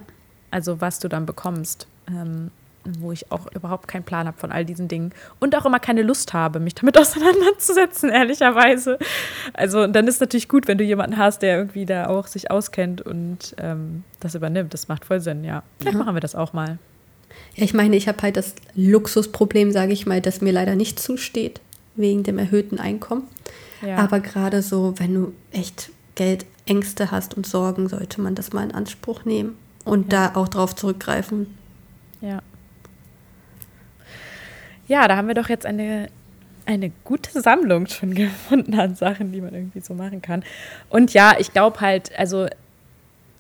Also 0.51 0.81
was 0.81 0.99
du 0.99 1.09
dann 1.09 1.27
bekommst. 1.27 1.87
Ähm, 2.09 2.51
wo 2.99 3.13
ich 3.13 3.31
auch 3.31 3.47
überhaupt 3.55 3.89
keinen 3.89 4.03
Plan 4.03 4.27
habe 4.27 4.39
von 4.39 4.51
all 4.51 4.65
diesen 4.65 4.89
Dingen 4.89 5.13
und 5.39 5.55
auch 5.57 5.65
immer 5.65 5.79
keine 5.79 6.03
Lust 6.03 6.33
habe, 6.33 6.61
mich 6.61 6.75
damit 6.75 6.99
auseinanderzusetzen, 6.99 8.11
ehrlicherweise. 8.11 8.99
Also 9.53 9.87
dann 9.87 10.07
ist 10.09 10.21
natürlich 10.21 10.49
gut, 10.49 10.69
wenn 10.69 10.79
du 10.79 10.85
jemanden 10.85 11.17
hast, 11.17 11.43
der 11.43 11.57
irgendwie 11.57 11.87
da 11.87 12.07
auch 12.07 12.27
sich 12.27 12.51
auskennt 12.51 13.01
und 13.01 13.55
ähm, 13.59 14.05
das 14.21 14.35
übernimmt. 14.35 14.75
Das 14.75 14.89
macht 14.89 15.05
voll 15.05 15.21
Sinn, 15.21 15.45
ja. 15.45 15.63
Vielleicht 15.79 15.99
machen 15.99 16.15
wir 16.15 16.21
das 16.21 16.35
auch 16.35 16.53
mal. 16.53 16.79
Ja, 17.55 17.65
ich 17.65 17.75
meine, 17.75 17.97
ich 17.97 18.09
habe 18.09 18.21
halt 18.23 18.37
das 18.37 18.55
Luxusproblem, 18.75 19.73
sage 19.73 19.93
ich 19.93 20.07
mal, 20.07 20.21
das 20.21 20.41
mir 20.41 20.53
leider 20.53 20.75
nicht 20.75 20.99
zusteht, 20.99 21.61
wegen 21.95 22.23
dem 22.23 22.39
erhöhten 22.39 22.79
Einkommen. 22.79 23.25
Ja. 23.87 23.97
Aber 23.99 24.21
gerade 24.21 24.63
so, 24.63 24.95
wenn 24.99 25.15
du 25.15 25.33
echt 25.51 25.91
Geldängste 26.15 27.11
hast 27.11 27.35
und 27.35 27.47
Sorgen, 27.47 27.89
sollte 27.89 28.21
man 28.21 28.35
das 28.35 28.53
mal 28.53 28.65
in 28.65 28.73
Anspruch 28.73 29.25
nehmen 29.25 29.57
und 29.85 30.13
Ja. 30.13 30.29
da 30.31 30.41
auch 30.41 30.49
drauf 30.49 30.75
zurückgreifen. 30.75 31.47
Ja. 32.21 32.41
Ja, 34.89 35.09
da 35.09 35.17
haben 35.17 35.29
wir 35.29 35.35
doch 35.35 35.49
jetzt 35.49 35.67
eine, 35.67 36.09
eine 36.67 36.91
gute 37.05 37.41
Sammlung 37.41 37.87
schon 37.87 38.15
gefunden 38.15 38.75
an 38.79 38.95
Sachen, 38.95 39.33
die 39.33 39.41
man 39.41 39.55
irgendwie 39.55 39.81
so 39.81 39.95
machen 39.95 40.23
kann. 40.23 40.45
Und 40.89 41.13
ja, 41.15 41.35
ich 41.39 41.53
glaube 41.53 41.81
halt, 41.81 42.17
also 42.19 42.47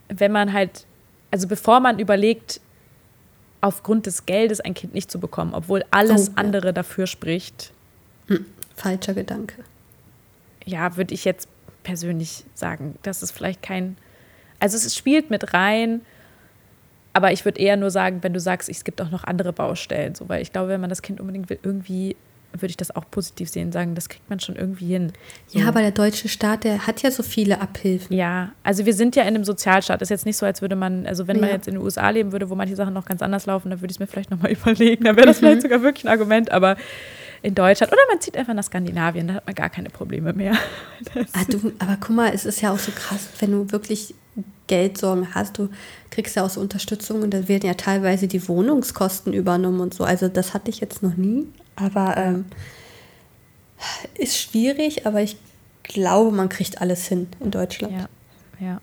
wenn 0.08 0.32
man 0.32 0.52
halt, 0.52 0.86
also 1.30 1.48
bevor 1.48 1.80
man 1.80 1.98
überlegt, 1.98 2.60
aufgrund 3.60 4.06
des 4.06 4.26
Geldes 4.26 4.60
ein 4.60 4.74
Kind 4.74 4.92
nicht 4.94 5.10
zu 5.10 5.20
bekommen, 5.20 5.54
obwohl 5.54 5.84
alles 5.90 6.28
Oh, 6.28 6.32
ja. 6.32 6.36
andere 6.36 6.72
dafür 6.72 7.06
spricht, 7.06 7.72
Falscher 8.76 9.14
Gedanke. 9.14 9.56
ja, 10.64 10.96
würde 10.96 11.14
ich 11.14 11.24
jetzt 11.24 11.48
persönlich 11.82 12.44
sagen, 12.54 12.96
das 13.02 13.22
ist 13.22 13.32
vielleicht 13.32 13.62
kein, 13.62 13.96
also 14.60 14.76
es 14.76 14.96
spielt 14.96 15.30
mit 15.30 15.52
rein, 15.54 16.00
aber 17.12 17.32
ich 17.32 17.44
würde 17.44 17.60
eher 17.60 17.76
nur 17.76 17.90
sagen, 17.90 18.22
wenn 18.22 18.32
du 18.32 18.40
sagst, 18.40 18.68
es 18.68 18.84
gibt 18.84 19.00
auch 19.02 19.10
noch 19.10 19.24
andere 19.24 19.52
Baustellen, 19.52 20.14
so, 20.14 20.28
weil 20.28 20.40
ich 20.42 20.52
glaube, 20.52 20.68
wenn 20.68 20.80
man 20.80 20.88
das 20.90 21.02
Kind 21.02 21.20
unbedingt 21.20 21.50
will, 21.50 21.58
irgendwie 21.62 22.16
würde 22.52 22.66
ich 22.68 22.76
das 22.76 22.94
auch 22.94 23.04
positiv 23.10 23.48
sehen, 23.48 23.72
sagen, 23.72 23.94
das 23.94 24.08
kriegt 24.10 24.28
man 24.28 24.38
schon 24.38 24.56
irgendwie 24.56 24.86
hin. 24.86 25.12
So. 25.46 25.58
Ja, 25.58 25.68
aber 25.68 25.80
der 25.80 25.90
deutsche 25.90 26.28
Staat, 26.28 26.64
der 26.64 26.86
hat 26.86 27.02
ja 27.02 27.10
so 27.10 27.22
viele 27.22 27.60
Abhilfen. 27.62 28.14
Ja, 28.14 28.52
also 28.62 28.84
wir 28.84 28.92
sind 28.94 29.16
ja 29.16 29.22
in 29.22 29.28
einem 29.28 29.44
Sozialstaat. 29.44 30.02
Ist 30.02 30.10
jetzt 30.10 30.26
nicht 30.26 30.36
so, 30.36 30.44
als 30.44 30.60
würde 30.60 30.76
man, 30.76 31.06
also 31.06 31.26
wenn 31.28 31.40
man 31.40 31.48
Ja. 31.48 31.54
jetzt 31.54 31.66
in 31.66 31.74
den 31.74 31.82
USA 31.82 32.10
leben 32.10 32.30
würde, 32.32 32.50
wo 32.50 32.54
manche 32.54 32.76
Sachen 32.76 32.92
noch 32.92 33.06
ganz 33.06 33.22
anders 33.22 33.46
laufen, 33.46 33.70
dann 33.70 33.80
würde 33.80 33.90
ich 33.90 33.96
es 33.96 34.00
mir 34.00 34.06
vielleicht 34.06 34.30
nochmal 34.30 34.52
überlegen. 34.52 35.04
Dann 35.04 35.16
wäre 35.16 35.26
das 35.26 35.38
vielleicht 35.38 35.62
sogar 35.62 35.80
wirklich 35.82 36.04
ein 36.04 36.08
Argument. 36.08 36.52
Aber 36.52 36.76
in 37.42 37.54
Deutschland, 37.54 37.92
oder 37.92 38.02
man 38.08 38.20
zieht 38.20 38.36
einfach 38.36 38.54
nach 38.54 38.64
Skandinavien, 38.64 39.28
da 39.28 39.34
hat 39.34 39.46
man 39.46 39.54
gar 39.54 39.70
keine 39.70 39.90
Probleme 39.90 40.32
mehr. 40.32 40.56
Ah, 41.32 41.44
du, 41.48 41.72
aber 41.80 41.96
guck 42.00 42.10
mal, 42.10 42.32
es 42.32 42.46
ist 42.46 42.60
ja 42.60 42.72
auch 42.72 42.78
so 42.78 42.92
krass, 42.92 43.28
wenn 43.40 43.50
du 43.50 43.72
wirklich 43.72 44.14
Geldsorgen 44.68 45.34
hast, 45.34 45.58
du 45.58 45.68
kriegst 46.10 46.36
ja 46.36 46.44
auch 46.44 46.50
so 46.50 46.60
Unterstützung 46.60 47.22
und 47.22 47.34
da 47.34 47.48
werden 47.48 47.66
ja 47.66 47.74
teilweise 47.74 48.28
die 48.28 48.48
Wohnungskosten 48.48 49.32
übernommen 49.32 49.80
und 49.80 49.92
so. 49.92 50.04
Also 50.04 50.28
das 50.28 50.54
hatte 50.54 50.70
ich 50.70 50.80
jetzt 50.80 51.02
noch 51.02 51.16
nie, 51.16 51.46
aber 51.74 52.16
ähm, 52.16 52.44
ist 54.14 54.38
schwierig, 54.38 55.06
aber 55.06 55.20
ich 55.20 55.36
glaube, 55.82 56.34
man 56.34 56.48
kriegt 56.48 56.80
alles 56.80 57.06
hin 57.06 57.28
in 57.40 57.50
Deutschland. 57.50 57.92
ja, 57.92 58.08
ja. 58.60 58.80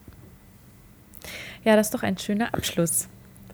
Ja, 1.63 1.75
das 1.75 1.87
ist 1.87 1.93
doch 1.93 2.03
ein 2.03 2.17
schöner 2.17 2.53
Abschluss. 2.53 3.07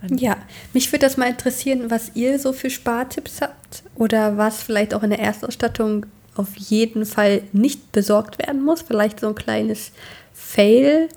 Dann- 0.07 0.17
Ja, 0.17 0.37
mich 0.73 0.91
würde 0.91 1.05
das 1.05 1.17
mal 1.17 1.29
interessieren, 1.29 1.89
was 1.91 2.11
ihr 2.15 2.39
so 2.39 2.53
für 2.53 2.69
Spartipps 2.69 3.41
habt 3.41 3.83
oder 3.95 4.37
was 4.37 4.61
vielleicht 4.63 4.93
auch 4.93 5.03
in 5.03 5.09
der 5.09 5.19
Erstausstattung 5.19 6.05
auf 6.35 6.55
jeden 6.57 7.05
Fall 7.05 7.43
nicht 7.53 7.91
besorgt 7.91 8.39
werden 8.39 8.63
muss. 8.63 8.81
Vielleicht 8.81 9.19
so 9.21 9.27
ein 9.29 9.35
kleines 9.35 9.91
Fail, 10.33 11.07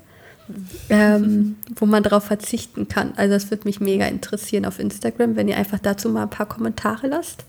ähm, 0.89 1.55
wo 1.75 1.85
man 1.85 2.03
darauf 2.03 2.23
verzichten 2.23 2.87
kann. 2.87 3.13
Also 3.17 3.33
das 3.33 3.51
würde 3.51 3.65
mich 3.67 3.79
mega 3.81 4.05
interessieren 4.05 4.65
auf 4.65 4.79
Instagram, 4.79 5.35
wenn 5.35 5.47
ihr 5.47 5.57
einfach 5.57 5.79
dazu 5.79 6.09
mal 6.09 6.23
ein 6.23 6.29
paar 6.29 6.45
Kommentare 6.47 7.07
lasst. 7.07 7.43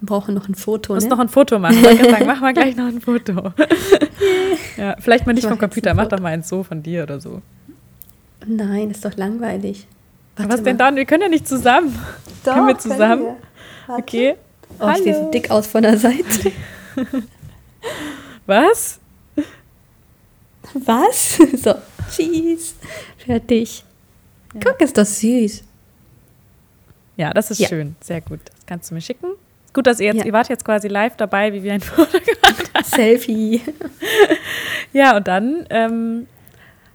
Wir 0.00 0.06
brauchen 0.06 0.34
noch 0.34 0.48
ein 0.48 0.54
Foto. 0.56 0.88
Du 0.88 0.94
musst 0.94 1.06
Ne? 1.08 1.14
noch 1.14 1.20
ein 1.20 1.28
Foto 1.28 1.58
machen. 1.58 1.76
Ich 1.78 2.02
sagen, 2.10 2.26
mach 2.26 2.40
mal 2.40 2.52
gleich 2.52 2.76
noch 2.76 2.86
ein 2.86 3.00
Foto. 3.00 3.52
ja, 4.76 4.96
vielleicht 4.98 5.26
mal 5.26 5.32
nicht 5.32 5.44
Ich 5.44 5.48
vom 5.48 5.58
Computer, 5.58 5.94
mach 5.94 6.08
doch 6.08 6.18
mal 6.20 6.28
eins 6.32 6.48
so 6.48 6.62
von 6.64 6.82
dir 6.82 7.04
oder 7.04 7.20
so. 7.20 7.40
Nein, 8.46 8.90
ist 8.90 9.04
doch 9.04 9.16
langweilig. 9.16 9.86
Warte 10.36 10.52
Was 10.52 10.62
denn 10.62 10.76
mal. 10.76 10.84
dann? 10.86 10.96
Wir 10.96 11.04
können 11.04 11.22
ja 11.22 11.28
nicht 11.28 11.46
zusammen. 11.46 11.98
Doch, 12.44 12.54
können 12.54 12.66
wir 12.68 12.78
zusammen? 12.78 13.22
wir. 13.24 13.36
Warte. 13.86 14.02
Okay. 14.02 14.34
Oh, 14.80 14.88
ich 14.96 15.02
sehe 15.02 15.14
so 15.14 15.30
dick 15.30 15.50
aus 15.50 15.66
von 15.66 15.82
der 15.82 15.98
Seite. 15.98 16.52
Was? 18.46 18.98
Was? 20.74 21.38
So, 21.56 21.74
tschüss. 22.10 22.74
Fertig. 23.18 23.84
Guck, 24.62 24.80
ist 24.80 24.96
das 24.96 25.20
süß. 25.20 25.62
Ja, 27.16 27.32
das 27.32 27.50
ist 27.50 27.58
Ja. 27.58 27.68
schön. 27.68 27.96
Sehr 28.00 28.20
gut. 28.20 28.40
Das 28.46 28.66
kannst 28.66 28.90
du 28.90 28.94
mir 28.94 29.00
schicken. 29.00 29.32
Gut, 29.72 29.86
dass 29.86 30.00
ihr 30.00 30.06
jetzt, 30.06 30.18
Ja. 30.18 30.24
ihr 30.26 30.32
wart 30.32 30.48
jetzt 30.48 30.64
quasi 30.64 30.88
live 30.88 31.16
dabei, 31.16 31.52
wie 31.52 31.62
wir 31.62 31.72
ein 31.72 31.80
Foto 31.80 32.18
gemacht 32.20 32.70
haben. 32.74 32.84
Selfie. 32.84 33.62
Ja, 34.92 35.16
und 35.16 35.28
dann 35.28 35.66
ähm, 35.70 36.26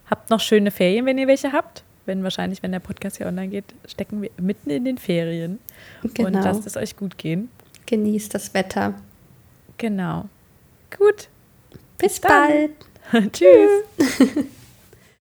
habt 0.09 0.29
noch 0.29 0.39
schöne 0.39 0.71
Ferien, 0.71 1.05
wenn 1.05 1.17
ihr 1.17 1.27
welche 1.27 1.51
habt. 1.53 1.83
Wenn 2.08 2.24
wahrscheinlich, 2.24 2.64
wenn 2.64 2.72
der 2.72 2.80
Podcast 2.80 3.18
hier 3.18 3.28
online 3.28 3.49
geht, 3.49 3.66
stecken 3.88 4.22
wir 4.24 4.32
mitten 4.41 4.70
in 4.72 4.86
den 4.86 4.97
Ferien. 4.97 5.60
Und 6.01 6.16
Genau. 6.16 6.41
lasst 6.43 6.66
es 6.66 6.76
euch 6.78 6.95
gut 6.97 7.18
gehen. 7.20 7.49
Genießt 7.86 8.34
das 8.34 8.53
Wetter. 8.55 8.95
Genau. 9.78 10.26
Gut. 10.97 11.28
Bis 11.99 12.20
dann. 12.20 12.72
bald. 13.12 13.32
Tschüss. 13.34 14.45